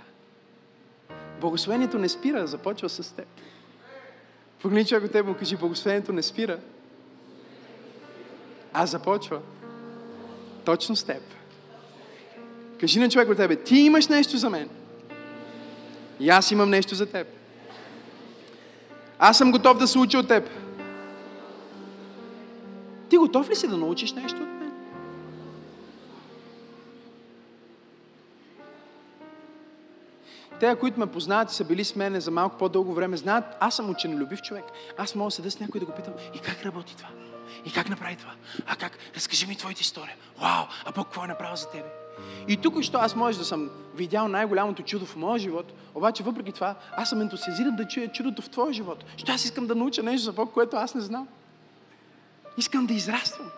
Благословението 1.41 1.99
не 1.99 2.09
спира, 2.09 2.47
започва 2.47 2.89
с 2.89 3.15
теб. 3.15 3.27
Погледни 4.63 4.87
човек 4.87 5.05
от 5.05 5.13
теб 5.13 5.27
му 5.27 5.35
кажи, 5.35 5.57
благословението 5.57 6.13
не 6.13 6.23
спира, 6.23 6.59
а 8.73 8.87
започва 8.87 9.41
точно 10.65 10.97
с 10.97 11.05
теб. 11.05 11.23
Кажи 12.81 13.01
на 13.01 13.09
човек 13.09 13.29
от 13.29 13.37
тебе, 13.37 13.57
ти 13.57 13.77
имаш 13.77 14.09
нещо 14.09 14.37
за 14.37 14.51
мен. 14.51 14.69
И 16.21 16.31
аз 16.31 16.51
имам 16.51 16.71
нещо 16.71 16.95
за 16.95 17.07
теб. 17.07 17.27
Аз 19.19 19.39
съм 19.39 19.53
готов 19.53 19.79
да 19.79 19.87
се 19.87 19.99
уча 19.99 20.19
от 20.19 20.29
теб. 20.29 20.49
Ти 23.09 23.17
готов 23.17 23.51
ли 23.51 23.57
си 23.57 23.69
да 23.69 23.77
научиш 23.77 24.13
нещо 24.13 24.37
от 24.43 24.49
мен? 24.49 24.66
Те, 30.61 30.77
които 30.81 31.01
ме 31.01 31.07
познават 31.07 31.53
и 31.53 31.55
са 31.55 31.65
били 31.65 31.85
с 31.85 31.97
мене 31.97 32.21
за 32.21 32.31
малко 32.31 32.59
по-дълго 32.59 32.95
време, 32.95 33.17
знаят, 33.17 33.45
аз 33.61 33.77
съм 33.77 33.91
ученолюбив 33.91 34.43
човек. 34.43 34.65
Аз 34.99 35.15
мога 35.15 35.27
да 35.27 35.31
седа 35.31 35.51
с 35.51 35.61
някой 35.61 35.81
да 35.81 35.87
го 35.87 35.93
питам, 35.93 36.15
и 36.35 36.39
как 36.39 36.65
работи 36.65 36.97
това? 36.97 37.09
И 37.65 37.73
как 37.73 37.89
направи 37.89 38.17
това? 38.17 38.33
А 38.67 38.77
как? 38.77 38.99
Разкажи 39.17 39.47
ми 39.47 39.57
твоята 39.57 39.81
история. 39.81 40.15
Вау! 40.41 40.65
А 40.85 40.93
Бог 40.93 41.07
какво 41.07 41.25
е 41.25 41.27
направил 41.27 41.57
за 41.57 41.71
тебе? 41.71 41.89
И 42.49 42.57
тук, 42.57 42.83
що 42.83 42.99
аз 42.99 43.17
може 43.17 43.39
да 43.39 43.45
съм 43.45 43.71
видял 43.95 44.29
най-голямото 44.29 44.83
чудо 44.83 45.07
в 45.07 45.17
моя 45.17 45.39
живот, 45.39 45.73
обаче 45.95 46.23
въпреки 46.23 46.53
това, 46.53 46.75
аз 46.97 47.09
съм 47.09 47.21
ентусиазиран 47.21 47.77
да 47.77 47.89
чуя 47.89 48.09
чудото 48.09 48.43
в 48.43 48.51
твоя 48.51 48.73
живот. 48.73 49.05
Що 49.17 49.33
аз 49.33 49.45
искам 49.45 49.67
да 49.67 49.75
науча 49.75 50.03
нещо 50.03 50.25
за 50.25 50.33
Бог, 50.33 50.53
което 50.53 50.77
аз 50.77 50.95
не 50.95 51.01
знам. 51.01 51.29
Искам 52.59 52.87
да 52.87 52.95
израствам. 52.95 53.51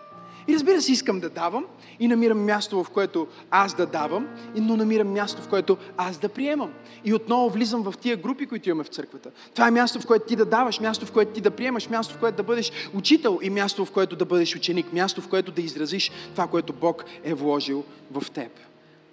И 0.48 0.54
разбира 0.54 0.82
се, 0.82 0.92
искам 0.92 1.20
да 1.20 1.30
давам 1.30 1.64
и 2.00 2.08
намирам 2.08 2.44
място, 2.44 2.84
в 2.84 2.90
което 2.90 3.26
аз 3.50 3.74
да 3.74 3.86
давам, 3.86 4.28
но 4.54 4.76
намирам 4.76 5.12
място, 5.12 5.42
в 5.42 5.48
което 5.48 5.76
аз 5.96 6.18
да 6.18 6.28
приемам. 6.28 6.72
И 7.04 7.14
отново 7.14 7.50
влизам 7.50 7.82
в 7.82 7.94
тия 8.00 8.16
групи, 8.16 8.46
които 8.46 8.68
имаме 8.68 8.84
в 8.84 8.88
църквата. 8.88 9.30
Това 9.54 9.68
е 9.68 9.70
място, 9.70 10.00
в 10.00 10.06
което 10.06 10.26
ти 10.26 10.36
да 10.36 10.44
даваш, 10.44 10.80
място, 10.80 11.06
в 11.06 11.12
което 11.12 11.32
ти 11.32 11.40
да 11.40 11.50
приемаш, 11.50 11.88
място, 11.88 12.14
в 12.14 12.18
което 12.18 12.36
да 12.36 12.42
бъдеш 12.42 12.72
учител 12.94 13.38
и 13.42 13.50
място, 13.50 13.84
в 13.84 13.90
което 13.90 14.16
да 14.16 14.24
бъдеш 14.24 14.56
ученик, 14.56 14.92
място, 14.92 15.20
в 15.20 15.28
което 15.28 15.52
да 15.52 15.60
изразиш 15.60 16.10
това, 16.32 16.46
което 16.46 16.72
Бог 16.72 17.04
е 17.24 17.34
вложил 17.34 17.84
в 18.10 18.30
теб. 18.30 18.52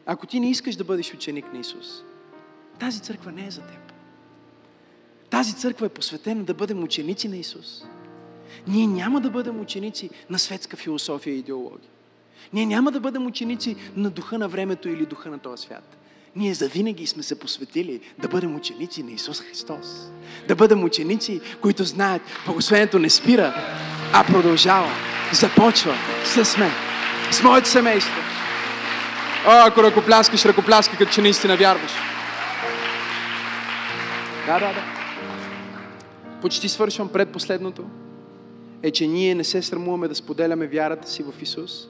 Ако 0.05 0.27
ти 0.27 0.39
не 0.39 0.49
искаш 0.49 0.75
да 0.75 0.83
бъдеш 0.83 1.13
ученик 1.13 1.53
на 1.53 1.59
Исус, 1.59 2.03
тази 2.79 2.99
църква 2.99 3.31
не 3.31 3.47
е 3.47 3.51
за 3.51 3.61
теб. 3.61 3.93
Тази 5.29 5.55
църква 5.55 5.85
е 5.85 5.89
посветена 5.89 6.43
да 6.43 6.53
бъдем 6.53 6.83
ученици 6.83 7.27
на 7.27 7.37
Исус. 7.37 7.83
Ние 8.67 8.87
няма 8.87 9.21
да 9.21 9.29
бъдем 9.29 9.59
ученици 9.59 10.09
на 10.29 10.39
светска 10.39 10.77
философия 10.77 11.35
и 11.35 11.39
идеология. 11.39 11.89
Ние 12.53 12.65
няма 12.65 12.91
да 12.91 12.99
бъдем 12.99 13.25
ученици 13.25 13.75
на 13.95 14.09
духа 14.09 14.37
на 14.37 14.47
времето 14.47 14.89
или 14.89 15.05
духа 15.05 15.29
на 15.29 15.39
този 15.39 15.63
свят. 15.63 15.97
Ние 16.35 16.53
завинаги 16.53 17.07
сме 17.07 17.23
се 17.23 17.39
посветили 17.39 18.01
да 18.17 18.27
бъдем 18.27 18.55
ученици 18.55 19.03
на 19.03 19.11
Исус 19.11 19.41
Христос. 19.41 20.11
Да 20.47 20.55
бъдем 20.55 20.83
ученици, 20.83 21.41
които 21.61 21.83
знаят, 21.83 22.21
благословението 22.45 22.99
не 22.99 23.09
спира, 23.09 23.55
а 24.13 24.23
продължава. 24.23 24.91
Започва 25.33 25.95
с 26.25 26.57
мен, 26.57 26.71
с 27.31 27.43
моето 27.43 27.69
семейство. 27.69 28.21
О, 29.47 29.67
ако 29.67 29.83
ръкопляскаш, 29.83 30.45
ръкопляскай, 30.45 30.97
като 30.97 31.11
че 31.11 31.21
наистина 31.21 31.57
вярваш. 31.57 31.91
Да, 34.45 34.59
да, 34.59 34.73
да. 34.73 34.83
Почти 36.41 36.69
свършвам 36.69 37.09
предпоследното 37.09 37.85
е, 38.85 38.91
че 38.91 39.07
ние 39.07 39.35
не 39.35 39.43
се 39.43 39.61
срамуваме 39.61 40.07
да 40.07 40.15
споделяме 40.15 40.67
вярата 40.67 41.09
си 41.09 41.23
в 41.23 41.41
Исус, 41.41 41.87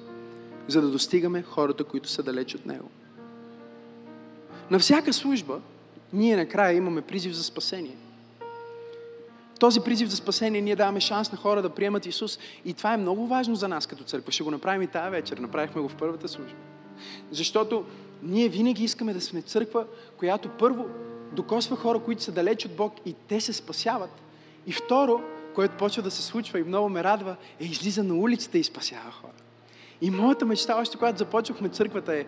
за 0.67 0.81
да 0.81 0.87
достигаме 0.87 1.41
хората, 1.41 1.83
които 1.83 2.09
са 2.09 2.23
далеч 2.23 2.55
от 2.55 2.65
Него. 2.65 2.89
На 4.71 4.79
всяка 4.79 5.13
служба 5.13 5.59
ние 6.13 6.35
накрая 6.35 6.77
имаме 6.77 7.01
призив 7.01 7.33
за 7.33 7.43
спасение. 7.43 7.95
Този 9.59 9.79
призив 9.79 10.09
за 10.09 10.15
спасение 10.15 10.61
ние 10.61 10.75
даваме 10.75 10.99
шанс 10.99 11.31
на 11.31 11.37
хора 11.37 11.61
да 11.61 11.69
приемат 11.69 12.05
Исус 12.05 12.39
и 12.65 12.73
това 12.73 12.93
е 12.93 12.97
много 12.97 13.27
важно 13.27 13.55
за 13.55 13.67
нас 13.67 13.87
като 13.87 14.03
църква. 14.03 14.31
Ще 14.31 14.43
го 14.43 14.51
направим 14.51 14.81
и 14.81 14.87
тази 14.87 15.11
вечер. 15.11 15.37
Направихме 15.37 15.81
го 15.81 15.89
в 15.89 15.95
първата 15.95 16.27
служба. 16.27 16.55
Защото 17.31 17.85
ние 18.23 18.49
винаги 18.49 18.83
искаме 18.83 19.13
да 19.13 19.21
сме 19.21 19.41
църква, 19.41 19.85
която 20.17 20.49
първо 20.49 20.85
докосва 21.31 21.75
хора, 21.75 21.99
които 21.99 22.23
са 22.23 22.31
далеч 22.31 22.65
от 22.65 22.75
Бог 22.75 22.93
и 23.05 23.15
те 23.27 23.41
се 23.41 23.53
спасяват. 23.53 24.21
И 24.67 24.71
второ, 24.71 25.21
което 25.55 25.77
почва 25.77 26.03
да 26.03 26.11
се 26.11 26.21
случва 26.21 26.59
и 26.59 26.63
много 26.63 26.89
ме 26.89 27.03
радва, 27.03 27.35
е 27.59 27.65
излиза 27.65 28.03
на 28.03 28.15
улицата 28.15 28.57
и 28.57 28.63
спасява 28.63 29.11
хора. 29.11 29.31
И 30.01 30.11
моята 30.11 30.45
мечта, 30.45 30.77
още 30.77 30.97
когато 30.97 31.17
започнахме 31.17 31.69
църквата 31.69 32.15
е 32.15 32.25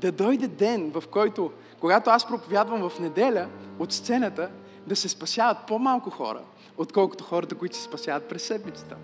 да 0.00 0.12
дойде 0.12 0.48
ден, 0.48 0.90
в 0.90 1.04
който, 1.10 1.50
когато 1.80 2.10
аз 2.10 2.28
проповядвам 2.28 2.90
в 2.90 3.00
неделя 3.00 3.48
от 3.78 3.92
сцената, 3.92 4.50
да 4.86 4.96
се 4.96 5.08
спасяват 5.08 5.58
по-малко 5.68 6.10
хора, 6.10 6.40
отколкото 6.78 7.24
хората, 7.24 7.54
които 7.54 7.76
се 7.76 7.82
спасяват 7.82 8.28
през 8.28 8.42
седмицата. 8.42 8.96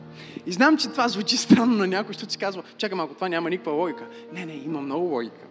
И 0.46 0.52
знам, 0.52 0.76
че 0.76 0.88
това 0.88 1.09
звучи 1.09 1.36
странно 1.36 1.76
на 1.76 1.86
някой, 1.86 2.12
защото 2.12 2.32
си 2.32 2.38
казва, 2.38 2.62
чакай 2.76 2.96
малко, 2.96 3.14
това 3.14 3.28
няма 3.28 3.50
никаква 3.50 3.72
логика. 3.72 4.07
Не, 4.32 4.46
не, 4.46 4.52
има 4.52 4.80
много 4.80 5.07
логика. 5.07 5.46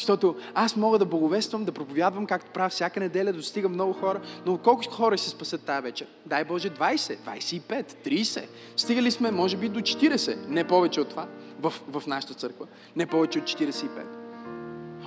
Защото 0.00 0.36
аз 0.54 0.76
мога 0.76 0.98
да 0.98 1.04
благовествам, 1.04 1.64
да 1.64 1.72
проповядвам, 1.72 2.26
както 2.26 2.50
правя 2.50 2.68
всяка 2.68 3.00
неделя, 3.00 3.32
достигам 3.32 3.72
много 3.72 3.92
хора, 3.92 4.20
но 4.46 4.58
колко 4.58 4.90
хора 4.90 5.18
се 5.18 5.30
спасат 5.30 5.62
тази 5.62 5.82
вечер? 5.82 6.06
Дай 6.26 6.44
Боже 6.44 6.70
20, 6.70 7.18
25, 7.18 8.06
30. 8.06 8.44
Стигали 8.76 9.10
сме, 9.10 9.30
може 9.30 9.56
би, 9.56 9.68
до 9.68 9.80
40, 9.80 10.48
не 10.48 10.64
повече 10.64 11.00
от 11.00 11.08
това 11.08 11.26
в, 11.60 11.74
в 11.88 12.06
нашата 12.06 12.34
църква. 12.34 12.66
Не 12.96 13.06
повече 13.06 13.38
от 13.38 13.44
45. 13.44 13.88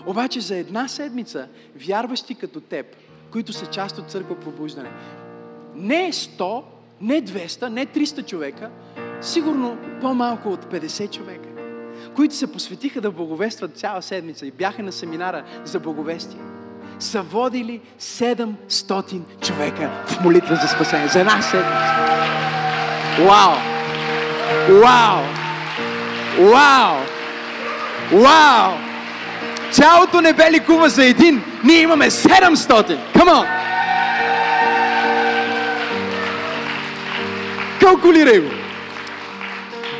Обаче 0.07 0.41
за 0.41 0.57
една 0.57 0.87
седмица, 0.87 1.47
вярващи 1.75 2.35
като 2.35 2.61
теб, 2.61 2.85
които 3.31 3.53
са 3.53 3.65
част 3.65 3.97
от 3.97 4.11
църква 4.11 4.39
пробуждане, 4.39 4.91
не 5.75 6.11
100, 6.11 6.63
не 7.01 7.21
200, 7.21 7.67
не 7.67 7.85
300 7.85 8.25
човека, 8.25 8.71
сигурно 9.21 9.77
по-малко 10.01 10.49
от 10.49 10.65
50 10.65 11.11
човека 11.11 11.52
които 12.15 12.35
се 12.35 12.51
посветиха 12.51 13.01
да 13.01 13.11
благовестват 13.11 13.77
цяла 13.77 14.01
седмица 14.01 14.45
и 14.45 14.51
бяха 14.51 14.83
на 14.83 14.91
семинара 14.91 15.43
за 15.65 15.79
благовестие, 15.79 16.39
са 16.99 17.21
водили 17.21 17.81
700 18.01 19.21
човека 19.41 19.89
в 20.07 20.23
молитва 20.23 20.55
за 20.55 20.67
спасение. 20.67 21.07
За 21.07 21.19
една 21.19 21.41
седмица. 21.41 21.93
Вау! 23.19 23.55
Вау! 24.69 25.23
Вау! 26.39 26.95
Вау! 28.11 28.73
Цялото 29.71 30.21
небе 30.21 30.51
ликува 30.51 30.89
за 30.89 31.05
един. 31.05 31.43
Ние 31.63 31.81
имаме 31.81 32.11
700. 32.11 32.97
Come 33.15 33.29
on! 33.29 33.47
Калкулирай 37.79 38.39
го! 38.39 38.62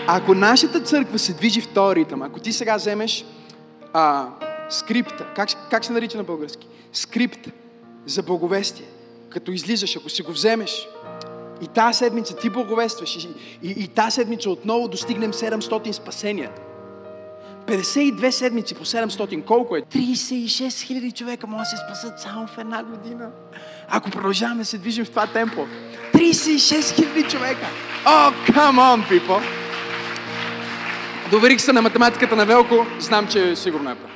Ако 0.07 0.33
нашата 0.33 0.79
църква 0.79 1.19
се 1.19 1.33
движи 1.33 1.61
в 1.61 1.95
ритъм, 1.95 2.21
ако 2.21 2.39
ти 2.39 2.53
сега 2.53 2.75
вземеш 2.75 3.25
а, 3.93 4.27
скрипта, 4.69 5.25
как, 5.35 5.49
как 5.69 5.85
се 5.85 5.93
нарича 5.93 6.17
на 6.17 6.23
български? 6.23 6.67
Скрипт 6.93 7.49
за 8.05 8.23
благовестие. 8.23 8.85
Като 9.29 9.51
излизаш, 9.51 9.95
ако 9.95 10.09
си 10.09 10.21
го 10.21 10.31
вземеш, 10.31 10.87
и 11.61 11.67
тази 11.67 11.97
седмица 11.97 12.35
ти 12.35 12.49
благовестваш, 12.49 13.15
и, 13.15 13.29
и, 13.63 13.83
и 13.83 13.87
тази 13.87 14.15
седмица 14.15 14.49
отново 14.49 14.87
достигнем 14.87 15.33
700 15.33 15.91
спасения. 15.91 16.51
52 17.65 18.29
седмици 18.29 18.75
по 18.75 18.85
700, 18.85 19.45
колко 19.45 19.75
е? 19.75 19.81
36 19.81 20.81
хиляди 20.81 21.11
човека 21.11 21.47
могат 21.47 21.63
да 21.63 21.69
се 21.69 21.77
спасат 21.87 22.19
само 22.19 22.47
в 22.47 22.57
една 22.57 22.83
година. 22.83 23.29
Ако 23.89 24.09
продължаваме 24.09 24.61
да 24.61 24.65
се 24.65 24.77
движим 24.77 25.05
в 25.05 25.09
това 25.09 25.27
темпо. 25.27 25.67
36 26.13 26.95
хиляди 26.95 27.23
човека! 27.23 27.67
О, 28.05 28.09
oh, 28.09 28.51
come 28.51 28.77
on, 28.77 29.09
people! 29.09 29.62
Доверих 31.31 31.61
се 31.61 31.73
на 31.73 31.81
математиката 31.81 32.35
на 32.35 32.45
Велко, 32.45 32.85
знам, 32.99 33.27
че 33.27 33.55
сигурно 33.55 33.91
е 33.91 33.95
прав. 33.95 34.11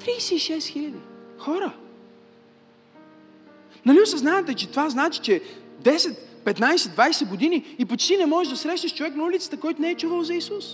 36 0.00 0.66
хиляди 0.66 0.98
хора. 1.38 1.72
Нали 3.86 4.00
осъзнавате, 4.00 4.54
че 4.54 4.70
това 4.70 4.88
значи, 4.90 5.20
че 5.20 5.42
10, 5.82 6.16
15, 6.44 6.76
20 6.76 7.28
години 7.28 7.74
и 7.78 7.84
почти 7.84 8.16
не 8.16 8.26
можеш 8.26 8.50
да 8.50 8.56
срещнеш 8.56 8.94
човек 8.94 9.16
на 9.16 9.24
улицата, 9.24 9.56
който 9.56 9.82
не 9.82 9.90
е 9.90 9.94
чувал 9.94 10.22
за 10.22 10.34
Исус. 10.34 10.64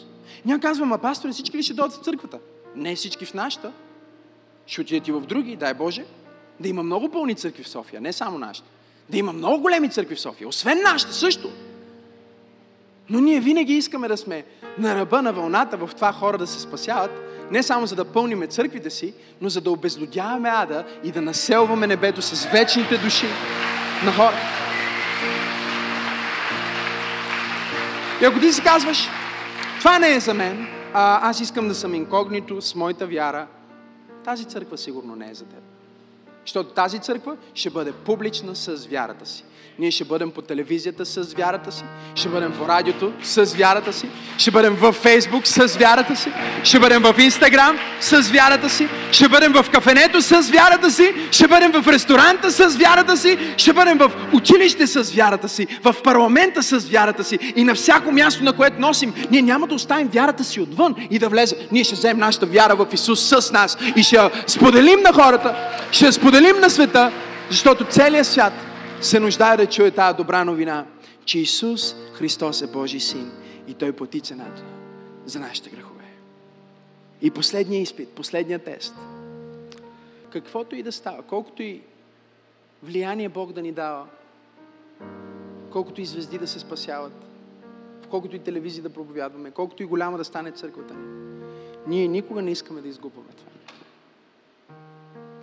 Няма 0.45 0.61
казвам, 0.61 0.93
а 0.93 0.99
пастори, 0.99 1.33
всички 1.33 1.59
ли 1.59 1.63
ще 1.63 1.75
дойдат 1.75 1.97
в 1.97 2.05
църквата? 2.05 2.39
Не 2.77 2.95
всички 2.95 3.25
в 3.25 3.35
нашата. 3.35 3.73
Ще 4.67 4.81
отидете 4.81 5.11
и 5.11 5.15
в 5.15 5.21
други, 5.21 5.57
дай 5.57 5.75
Боже. 5.75 6.05
Да 6.61 6.69
има 6.69 6.83
много 6.83 7.09
пълни 7.09 7.35
църкви 7.35 7.63
в 7.63 7.69
София, 7.69 8.01
не 8.01 8.13
само 8.13 8.39
нашите. 8.39 8.69
Да 9.11 9.19
има 9.19 9.33
много 9.33 9.63
големи 9.63 9.91
църкви 9.91 10.15
в 10.15 10.21
София, 10.21 10.49
освен 10.49 10.83
нашите 10.83 11.13
също. 11.13 11.51
Но 13.11 13.21
ние 13.21 13.41
винаги 13.41 13.73
искаме 13.73 14.09
да 14.09 14.17
сме 14.17 14.45
на 14.79 14.95
ръба 14.95 15.23
на 15.23 15.33
вълната 15.33 15.77
в 15.77 15.91
това 15.95 16.13
хора 16.13 16.39
да 16.39 16.47
се 16.47 16.61
спасяват, 16.61 17.11
не 17.51 17.63
само 17.63 17.87
за 17.87 17.97
да 17.97 18.05
пълниме 18.05 18.47
църквите 18.47 18.91
си, 18.91 19.15
но 19.41 19.49
за 19.49 19.61
да 19.61 19.71
обезлюдяваме 19.71 20.49
ада 20.49 20.85
и 21.05 21.13
да 21.13 21.21
населваме 21.21 21.87
небето 21.87 22.23
с 22.23 22.47
вечните 22.47 22.99
души 22.99 23.27
на 24.05 24.13
хора. 24.13 24.37
И 28.23 28.25
ако 28.25 28.41
ти 28.41 28.53
си 28.53 28.63
казваш, 28.63 29.09
това 29.79 29.99
не 29.99 30.15
е 30.15 30.21
за 30.21 30.35
мен, 30.35 30.67
а 30.95 31.31
аз 31.31 31.41
искам 31.41 31.69
да 31.69 31.75
съм 31.75 31.95
инкогнито 31.95 32.63
с 32.63 32.75
моята 32.75 33.07
вяра, 33.07 33.47
тази 34.25 34.45
църква 34.45 34.79
сигурно 34.79 35.17
не 35.17 35.31
е 35.31 35.35
за 35.35 35.45
теб. 35.45 35.80
Защото 36.47 36.71
тази 36.71 36.99
църква 36.99 37.37
ще 37.55 37.71
бъде 37.71 37.93
публична 37.93 38.57
с 38.57 38.87
вярата 38.87 39.27
си. 39.27 39.45
Ние 39.79 39.91
ще 39.91 40.05
бъдем 40.05 40.31
по 40.31 40.43
телевизията 40.43 41.07
с 41.07 41.35
вярата 41.37 41.73
си, 41.73 41.85
ще 42.15 42.29
бъдем 42.29 42.53
по 42.53 42.69
радиото 42.69 43.13
с 43.23 43.45
вярата 43.45 43.93
си, 43.93 44.09
ще 44.39 44.51
бъдем 44.51 44.75
в 44.75 44.93
Фейсбук 44.93 45.47
с 45.47 45.77
вярата 45.77 46.17
си, 46.17 46.33
ще 46.65 46.79
бъдем 46.79 47.03
в 47.03 47.15
Инстаграм 47.19 47.79
с 48.01 48.21
вярата 48.21 48.71
си, 48.71 48.89
ще 49.13 49.29
бъдем 49.29 49.53
в 49.53 49.67
кафенето 49.73 50.23
с 50.23 50.41
вярата 50.41 50.91
си, 50.91 51.15
ще 51.31 51.49
бъдем 51.49 51.73
в 51.73 51.89
ресторанта 51.89 52.51
с 52.51 52.77
вярата 52.77 53.17
си, 53.17 53.39
ще 53.57 53.73
бъдем 53.73 53.99
в 53.99 54.13
училище 54.33 54.87
с 54.87 55.13
вярата 55.13 55.49
си, 55.49 55.67
в 55.83 55.95
парламента 56.05 56.63
с 56.63 56.79
вярата 56.79 57.25
си 57.25 57.39
и 57.57 57.65
на 57.65 57.75
всяко 57.75 58.13
място, 58.13 58.45
на 58.45 58.53
което 58.53 58.81
носим, 58.81 59.15
ние 59.31 59.43
няма 59.43 59.67
да 59.67 59.75
оставим 59.75 60.09
вярата 60.09 60.45
си 60.45 60.61
отвън 60.61 60.95
и 61.11 61.19
да 61.19 61.29
влезе. 61.29 61.57
Ние 61.73 61.85
ще 61.85 61.95
вземем 61.95 62.19
нашата 62.19 62.47
вяра 62.47 62.77
в 62.77 62.87
Исус 62.93 63.29
с 63.29 63.53
нас 63.53 63.79
и 63.97 64.03
ще 64.03 64.19
споделим 64.47 65.01
на 65.01 65.13
хората, 65.13 65.55
ще 65.91 66.13
споделим 66.13 66.30
на 66.33 66.71
света, 66.71 67.13
защото 67.51 67.85
целият 67.85 68.27
свят 68.27 68.53
се 69.01 69.21
нуждае 69.21 69.57
да 69.57 69.67
чуе 69.67 69.91
тази 69.91 70.17
добра 70.17 70.45
новина, 70.45 70.87
че 71.25 71.39
Исус 71.39 71.95
Христос 72.13 72.63
е 72.63 72.67
Божий 72.67 73.01
син 73.01 73.33
и 73.69 73.75
Той 73.75 73.93
плати 73.93 74.21
цената 74.21 74.63
за 75.27 75.41
нашите 75.41 75.71
грехове. 75.71 76.05
И 77.23 77.31
последния 77.31 77.81
изпит, 77.81 78.09
последния 78.09 78.59
тест. 78.59 78.95
Каквото 80.33 80.77
и 80.77 80.83
да 80.83 80.93
става, 80.93 81.23
колкото 81.23 81.63
и 81.63 81.81
влияние 82.83 83.29
Бог 83.29 83.53
да 83.53 83.63
ни 83.63 83.73
дава, 83.73 84.07
колкото 85.73 86.01
и 86.01 86.07
звезди 86.07 86.39
да 86.39 86.47
се 86.47 86.59
спасяват, 86.59 87.13
колкото 88.11 88.37
и 88.37 88.39
телевизии 88.39 88.83
да 88.83 88.91
проповядваме, 88.91 89.51
колкото 89.51 89.83
и 89.83 89.87
голяма 89.87 90.19
да 90.19 90.25
стане 90.25 90.51
църквата 90.51 90.95
ни, 90.95 91.41
ние 91.87 92.09
никога 92.09 92.43
не 92.43 92.51
искаме 92.51 92.81
да 92.81 92.89
изгубваме 92.89 93.29
това. 93.37 93.51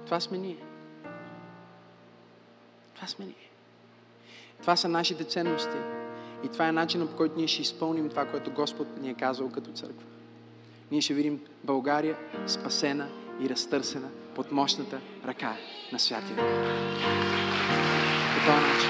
Това 0.05 0.19
сме 0.19 0.37
ние. 0.37 0.66
Това 2.97 3.07
сме 3.07 3.25
ние. 3.25 3.49
Това 4.61 4.75
са 4.75 4.87
нашите 4.87 5.23
ценности. 5.23 5.77
И 6.43 6.47
това 6.47 6.67
е 6.67 6.71
начинът, 6.71 7.09
по 7.09 7.17
който 7.17 7.37
ние 7.37 7.47
ще 7.47 7.61
изпълним 7.61 8.09
това, 8.09 8.25
което 8.25 8.51
Господ 8.51 8.87
ни 9.01 9.09
е 9.09 9.13
казал 9.13 9.49
като 9.49 9.71
църква. 9.71 10.03
Ние 10.91 11.01
ще 11.01 11.13
видим 11.13 11.39
България 11.63 12.17
спасена 12.47 13.09
и 13.41 13.49
разтърсена 13.49 14.09
под 14.35 14.51
мощната 14.51 15.01
ръка 15.25 15.55
на 15.91 15.99
Святия 15.99 16.35
Дух. 16.35 16.45
По 18.33 18.45
този 18.45 18.73
начин. 18.73 18.89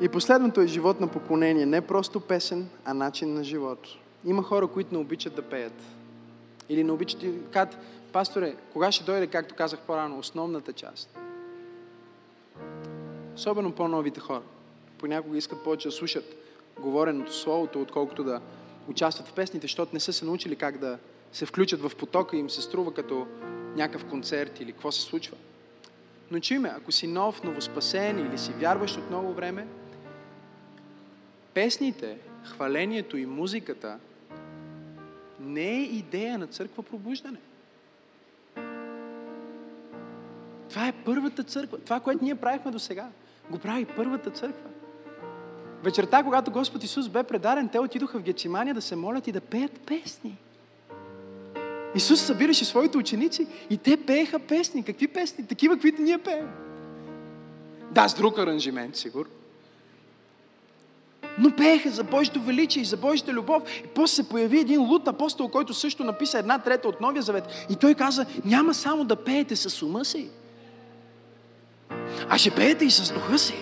И 0.00 0.08
последното 0.08 0.60
е 0.60 0.66
живот 0.66 1.00
на 1.00 1.08
поклонение. 1.08 1.66
Не 1.66 1.80
просто 1.80 2.20
песен, 2.20 2.68
а 2.84 2.94
начин 2.94 3.34
на 3.34 3.44
живот. 3.44 3.88
Има 4.26 4.42
хора, 4.42 4.66
които 4.66 4.94
не 4.94 5.00
обичат 5.00 5.34
да 5.34 5.42
пеят. 5.42 5.82
Или 6.68 6.84
не 6.84 6.92
обичат 6.92 7.22
и 7.22 7.32
казват, 7.50 7.78
пасторе, 8.12 8.56
кога 8.72 8.92
ще 8.92 9.04
дойде, 9.04 9.26
както 9.26 9.54
казах 9.54 9.80
по-рано, 9.80 10.18
основната 10.18 10.72
част? 10.72 11.18
Особено 13.34 13.72
по-новите 13.72 14.20
хора. 14.20 14.42
Понякога 14.98 15.38
искат 15.38 15.64
повече 15.64 15.88
да 15.88 15.92
слушат 15.92 16.36
говореното 16.80 17.34
словото, 17.34 17.82
отколкото 17.82 18.24
да 18.24 18.40
участват 18.88 19.28
в 19.28 19.32
песните, 19.32 19.64
защото 19.64 19.94
не 19.94 20.00
са 20.00 20.12
се 20.12 20.24
научили 20.24 20.56
как 20.56 20.78
да 20.78 20.98
се 21.32 21.46
включат 21.46 21.80
в 21.80 21.96
потока 21.96 22.36
и 22.36 22.40
им 22.40 22.50
се 22.50 22.62
струва 22.62 22.94
като 22.94 23.26
някакъв 23.76 24.04
концерт 24.04 24.60
или 24.60 24.72
какво 24.72 24.92
се 24.92 25.00
случва. 25.00 25.36
Но 26.30 26.40
чуй 26.40 26.58
ако 26.66 26.92
си 26.92 27.06
нов, 27.06 27.44
новоспасен 27.44 28.18
или 28.18 28.38
си 28.38 28.52
вярващ 28.52 28.96
от 28.96 29.08
много 29.10 29.32
време, 29.32 29.66
песните, 31.54 32.18
хвалението 32.44 33.16
и 33.16 33.26
музиката 33.26 33.98
не 35.40 35.70
е 35.70 35.82
идея 35.82 36.38
на 36.38 36.46
църква 36.46 36.82
пробуждане. 36.82 37.38
Това 40.68 40.88
е 40.88 40.92
първата 41.04 41.42
църква. 41.42 41.78
Това, 41.78 42.00
което 42.00 42.24
ние 42.24 42.34
правихме 42.34 42.70
до 42.70 42.78
сега, 42.78 43.08
го 43.50 43.58
прави 43.58 43.84
първата 43.84 44.30
църква. 44.30 44.70
Вечерта, 45.82 46.22
когато 46.22 46.50
Господ 46.50 46.84
Исус 46.84 47.08
бе 47.08 47.22
предаден, 47.22 47.68
те 47.68 47.78
отидоха 47.78 48.18
в 48.18 48.22
Гецимания 48.22 48.74
да 48.74 48.82
се 48.82 48.96
молят 48.96 49.26
и 49.26 49.32
да 49.32 49.40
пеят 49.40 49.80
песни. 49.86 50.36
Исус 51.94 52.20
събираше 52.20 52.64
своите 52.64 52.98
ученици 52.98 53.46
и 53.70 53.78
те 53.78 53.96
пееха 53.96 54.38
песни. 54.38 54.84
Какви 54.84 55.08
песни? 55.08 55.46
Такива, 55.46 55.74
каквито 55.74 56.02
ние 56.02 56.18
пеем. 56.18 56.48
Да, 57.90 58.08
с 58.08 58.14
друг 58.14 58.38
аранжимент, 58.38 58.96
сигурно. 58.96 59.32
Но 61.38 61.56
пееха 61.56 61.90
за 61.90 62.04
Божието 62.04 62.40
величие 62.40 62.82
и 62.82 62.84
за 62.84 62.96
Божията 62.96 63.32
любов. 63.32 63.62
И 63.84 63.86
после 63.86 64.14
се 64.14 64.28
появи 64.28 64.60
един 64.60 64.80
лут 64.80 65.08
апостол, 65.08 65.48
който 65.48 65.74
също 65.74 66.04
написа 66.04 66.38
една 66.38 66.58
трета 66.58 66.88
от 66.88 67.00
Новия 67.00 67.22
Завет. 67.22 67.66
И 67.70 67.76
той 67.76 67.94
каза, 67.94 68.26
няма 68.44 68.74
само 68.74 69.04
да 69.04 69.16
пеете 69.16 69.56
с 69.56 69.82
ума 69.82 70.04
си, 70.04 70.28
а 72.28 72.38
ще 72.38 72.50
пеете 72.50 72.84
и 72.84 72.90
с 72.90 73.12
духа 73.12 73.38
си. 73.38 73.54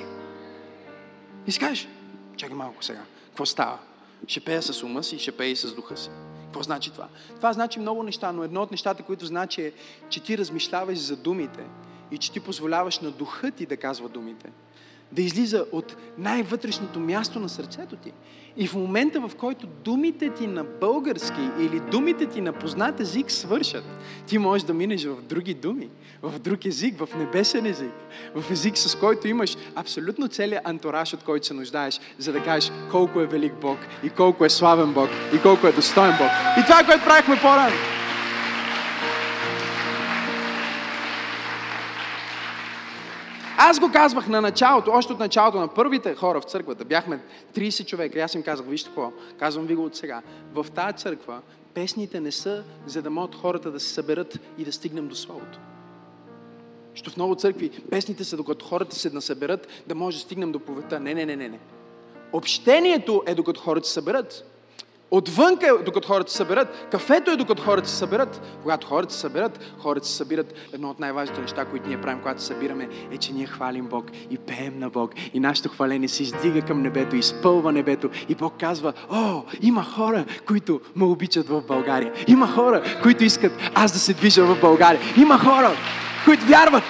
И 1.47 1.53
си 1.53 1.59
кажеш, 1.59 1.89
чакай 2.37 2.57
малко 2.57 2.85
сега, 2.85 3.03
какво 3.27 3.47
става? 3.47 3.79
Ще 4.27 4.41
пея 4.41 4.63
с 4.63 4.83
ума 4.83 5.03
си, 5.03 5.19
ще 5.19 5.33
пея 5.33 5.51
и 5.51 5.57
с 5.57 5.75
духа 5.75 5.97
си. 5.97 6.11
Какво 6.45 6.63
значи 6.63 6.91
това? 6.91 7.09
Това 7.37 7.53
значи 7.53 7.79
много 7.79 8.03
неща, 8.03 8.33
но 8.33 8.45
едно 8.45 8.63
от 8.63 8.71
нещата, 8.71 9.03
които 9.03 9.27
значи 9.27 9.63
е, 9.63 9.73
че 10.11 10.21
ти 10.21 10.39
размишляваш 10.39 10.99
за 10.99 11.17
думите 11.17 11.65
и 12.11 12.19
че 12.19 12.33
ти 12.33 12.41
позволяваш 12.41 12.99
на 12.99 13.11
духа 13.11 13.51
ти 13.51 13.67
да 13.67 13.77
казва 13.77 14.09
думите 14.09 14.51
да 15.15 15.23
излиза 15.23 15.65
от 15.73 15.97
най-вътрешното 16.19 17.01
място 17.01 17.41
на 17.41 17.49
сърцето 17.49 17.97
ти. 17.97 18.13
И 18.57 18.67
в 18.67 18.75
момента, 18.75 19.21
в 19.21 19.31
който 19.39 19.67
думите 19.85 20.31
ти 20.31 20.47
на 20.47 20.65
български 20.65 21.41
или 21.61 21.81
думите 21.81 22.27
ти 22.27 22.41
на 22.41 22.53
познат 22.53 23.01
език 23.01 23.31
свършат, 23.31 23.85
ти 24.27 24.39
можеш 24.39 24.65
да 24.65 24.75
минеш 24.75 25.05
в 25.05 25.23
други 25.23 25.55
думи, 25.55 25.89
в 26.23 26.39
друг 26.39 26.65
език, 26.65 26.99
в 26.99 27.09
небесен 27.19 27.67
език, 27.67 27.93
в 28.35 28.51
език, 28.51 28.79
с 28.79 28.95
който 28.95 29.29
имаш 29.29 29.57
абсолютно 29.75 30.29
целият 30.29 30.67
антураж, 30.67 31.15
от 31.15 31.23
който 31.23 31.47
се 31.47 31.55
нуждаеш, 31.55 32.01
за 32.19 32.33
да 32.33 32.43
кажеш 32.43 32.73
колко 32.91 33.21
е 33.21 33.27
велик 33.27 33.55
Бог 33.61 33.79
и 34.05 34.11
колко 34.11 34.45
е 34.45 34.51
славен 34.51 34.93
Бог 34.93 35.09
и 35.35 35.43
колко 35.43 35.67
е 35.67 35.73
достоен 35.73 36.15
Бог. 36.19 36.31
И 36.61 36.63
това, 36.63 36.85
което 36.85 37.05
правихме 37.05 37.37
по-рано. 37.43 38.04
Аз 43.59 43.81
го 43.81 43.93
казвах 43.93 44.29
на 44.29 44.41
началото, 44.41 44.91
още 44.91 45.13
от 45.13 45.19
началото 45.19 45.59
на 45.59 45.69
първите 45.69 46.15
хора 46.15 46.41
в 46.41 46.45
църквата. 46.45 46.85
Бяхме 46.85 47.21
30 47.55 47.87
човека 47.87 48.19
и 48.19 48.23
аз 48.23 48.35
им 48.35 48.43
казах, 48.43 48.67
вижте 48.67 48.89
какво, 48.89 49.13
казвам 49.39 49.67
ви 49.67 49.75
го 49.75 49.85
от 49.85 49.97
сега. 49.97 50.23
В 50.53 50.67
тази 50.75 50.97
църква 50.97 51.41
песните 51.75 52.21
не 52.21 52.33
са, 52.33 52.65
за 52.87 53.03
да 53.03 53.11
могат 53.11 53.35
хората 53.35 53.71
да 53.71 53.81
се 53.81 53.89
съберат 53.89 54.39
и 54.59 54.65
да 54.65 54.73
стигнем 54.73 55.09
до 55.09 55.15
Словото. 55.15 55.59
Защото 56.91 57.11
в 57.11 57.17
много 57.17 57.35
църкви 57.35 57.71
песните 57.91 58.25
са 58.25 58.37
докато 58.37 58.67
хората 58.67 58.97
се 58.97 59.11
насъберат, 59.11 59.69
да 59.87 59.95
може 59.95 60.17
да 60.17 60.23
стигнем 60.23 60.53
до 60.53 60.61
повета. 60.61 61.01
Не, 61.01 61.15
не, 61.15 61.27
не, 61.27 61.37
не, 61.37 61.49
не. 61.49 61.59
Общението 62.33 63.23
е 63.27 63.35
докато 63.35 63.61
хората 63.61 63.87
се 63.87 63.93
съберат. 63.93 64.54
Отвънка 65.15 65.79
докато 65.85 66.09
хората 66.09 66.31
се 66.31 66.37
съберат. 66.37 66.89
Кафето 66.91 67.31
е 67.31 67.37
докато 67.37 67.63
хората 67.63 67.89
се 67.89 67.97
съберат. 67.97 68.43
Когато 68.63 68.87
хората 68.87 69.15
се 69.15 69.21
съберат, 69.21 69.61
хората 69.79 70.07
се 70.07 70.17
събират. 70.17 70.55
Едно 70.73 70.91
от 70.91 71.01
най-важните 71.01 71.41
неща, 71.41 71.65
които 71.65 71.89
ние 71.89 72.01
правим, 72.01 72.19
когато 72.19 72.41
се 72.41 72.47
събираме, 72.47 72.89
е, 73.13 73.17
че 73.17 73.33
ние 73.33 73.47
хвалим 73.47 73.87
Бог 73.87 74.05
и 74.31 74.39
пеем 74.39 74.79
на 74.79 74.91
Бог. 74.91 75.13
И 75.35 75.41
нашето 75.41 75.69
хваление 75.69 76.09
се 76.09 76.23
издига 76.23 76.63
към 76.63 76.83
небето, 76.83 77.17
изпълва 77.17 77.73
небето. 77.73 78.11
И 78.29 78.35
Бог 78.35 78.55
казва, 78.61 78.93
о, 79.11 79.43
има 79.63 79.85
хора, 79.85 80.25
които 80.47 80.81
ме 80.97 81.05
обичат 81.05 81.49
в 81.49 81.63
България. 81.69 82.13
Има 82.27 82.49
хора, 82.49 82.83
които 83.03 83.25
искат 83.25 83.53
аз 83.75 83.93
да 83.93 83.99
се 83.99 84.15
движа 84.15 84.45
в 84.45 84.61
България. 84.61 85.01
Има 85.17 85.39
хора, 85.39 85.71
които 86.25 86.47
вярват, 86.47 86.85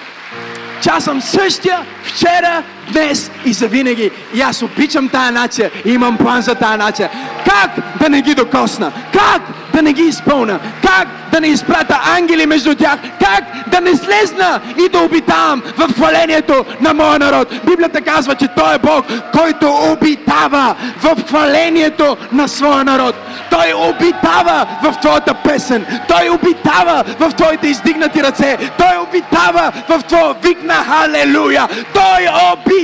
че 0.83 0.89
аз 0.89 1.03
съм 1.03 1.21
същия 1.21 1.85
вчера, 2.03 2.63
днес 2.91 3.31
и 3.45 3.53
завинаги. 3.53 4.11
И 4.33 4.41
аз 4.41 4.61
обичам 4.61 5.09
тая 5.09 5.31
нация 5.31 5.71
и 5.85 5.91
имам 5.91 6.17
план 6.17 6.41
за 6.41 6.55
тая 6.55 6.77
нация. 6.77 7.09
Как 7.45 7.99
да 7.99 8.09
не 8.09 8.21
ги 8.21 8.35
докосна? 8.35 8.91
Как 9.13 9.41
да 9.73 9.81
не 9.81 9.93
ги 9.93 10.03
изпълна? 10.03 10.59
Как 10.81 11.07
да 11.31 11.41
не 11.41 11.47
изпрата 11.47 11.99
ангели 12.17 12.45
между 12.45 12.75
тях? 12.75 12.99
Как 13.19 13.43
да 13.71 13.81
не 13.81 13.95
слезна 13.95 14.61
и 14.85 14.89
да 14.89 14.99
обитавам 14.99 15.63
в 15.77 15.93
хвалението 15.93 16.65
на 16.81 16.93
моя 16.93 17.19
народ? 17.19 17.47
Библията 17.65 18.01
казва, 18.01 18.35
че 18.35 18.47
Той 18.47 18.75
е 18.75 18.79
Бог, 18.79 19.05
който 19.31 19.69
обитава 19.91 20.75
в 21.01 21.15
хвалението 21.27 22.17
на 22.31 22.47
своя 22.47 22.83
народ. 22.83 23.15
Той 23.49 23.73
обитава 23.73 24.65
в 24.83 24.95
твоята 25.01 25.33
песен. 25.33 25.85
Той 26.07 26.29
обитава 26.29 27.03
в 27.19 27.31
твоите 27.31 27.67
издигнати 27.67 28.23
ръце. 28.23 28.57
Той 28.77 28.97
обитава 29.07 29.71
в 29.89 30.03
твоя 30.03 30.33
вик 30.43 30.63
на 30.63 30.73
халелуя. 30.73 31.67
Той 31.93 32.27
обитава 32.53 32.74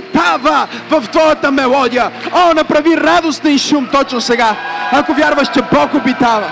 в 0.89 1.08
твоята 1.12 1.52
мелодия. 1.52 2.12
О, 2.34 2.54
направи 2.54 2.98
радостен 2.98 3.58
шум 3.58 3.88
точно 3.92 4.22
сега, 4.22 4.56
ако 4.92 5.14
вярваш, 5.14 5.48
че 5.54 5.62
Бог 5.62 5.94
обитава. 5.94 6.48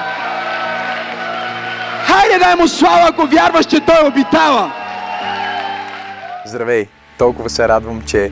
Хайде 2.03 2.39
дай 2.39 2.55
му 2.55 2.67
слава, 2.67 3.07
ако 3.09 3.25
вярваш, 3.27 3.65
че 3.65 3.79
Той 3.79 4.07
обитава. 4.07 4.71
Здравей! 6.45 6.87
Толкова 7.17 7.49
се 7.49 7.67
радвам, 7.67 8.01
че 8.07 8.31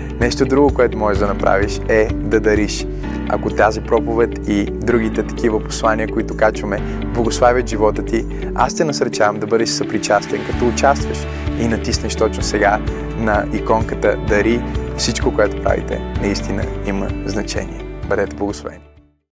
Нещо 0.21 0.45
друго, 0.45 0.73
което 0.73 0.97
можеш 0.97 1.19
да 1.19 1.27
направиш 1.27 1.79
е 1.89 2.07
да 2.13 2.39
дариш. 2.39 2.87
Ако 3.29 3.49
тази 3.49 3.81
проповед 3.81 4.47
и 4.47 4.65
другите 4.65 5.23
такива 5.23 5.63
послания, 5.63 6.07
които 6.07 6.37
качваме, 6.37 6.79
благославят 7.13 7.69
живота 7.69 8.05
ти, 8.05 8.25
аз 8.55 8.75
те 8.75 8.83
насърчавам 8.83 9.39
да 9.39 9.47
бъдеш 9.47 9.69
съпричастен, 9.69 10.41
като 10.51 10.67
участваш 10.67 11.17
и 11.59 11.67
натиснеш 11.67 12.15
точно 12.15 12.43
сега 12.43 12.79
на 13.17 13.45
иконката 13.53 14.17
Дари. 14.27 14.61
Всичко, 14.97 15.33
което 15.35 15.63
правите, 15.63 16.01
наистина 16.21 16.63
има 16.85 17.07
значение. 17.25 17.85
Бъдете 18.09 18.35
благословени! 18.35 18.90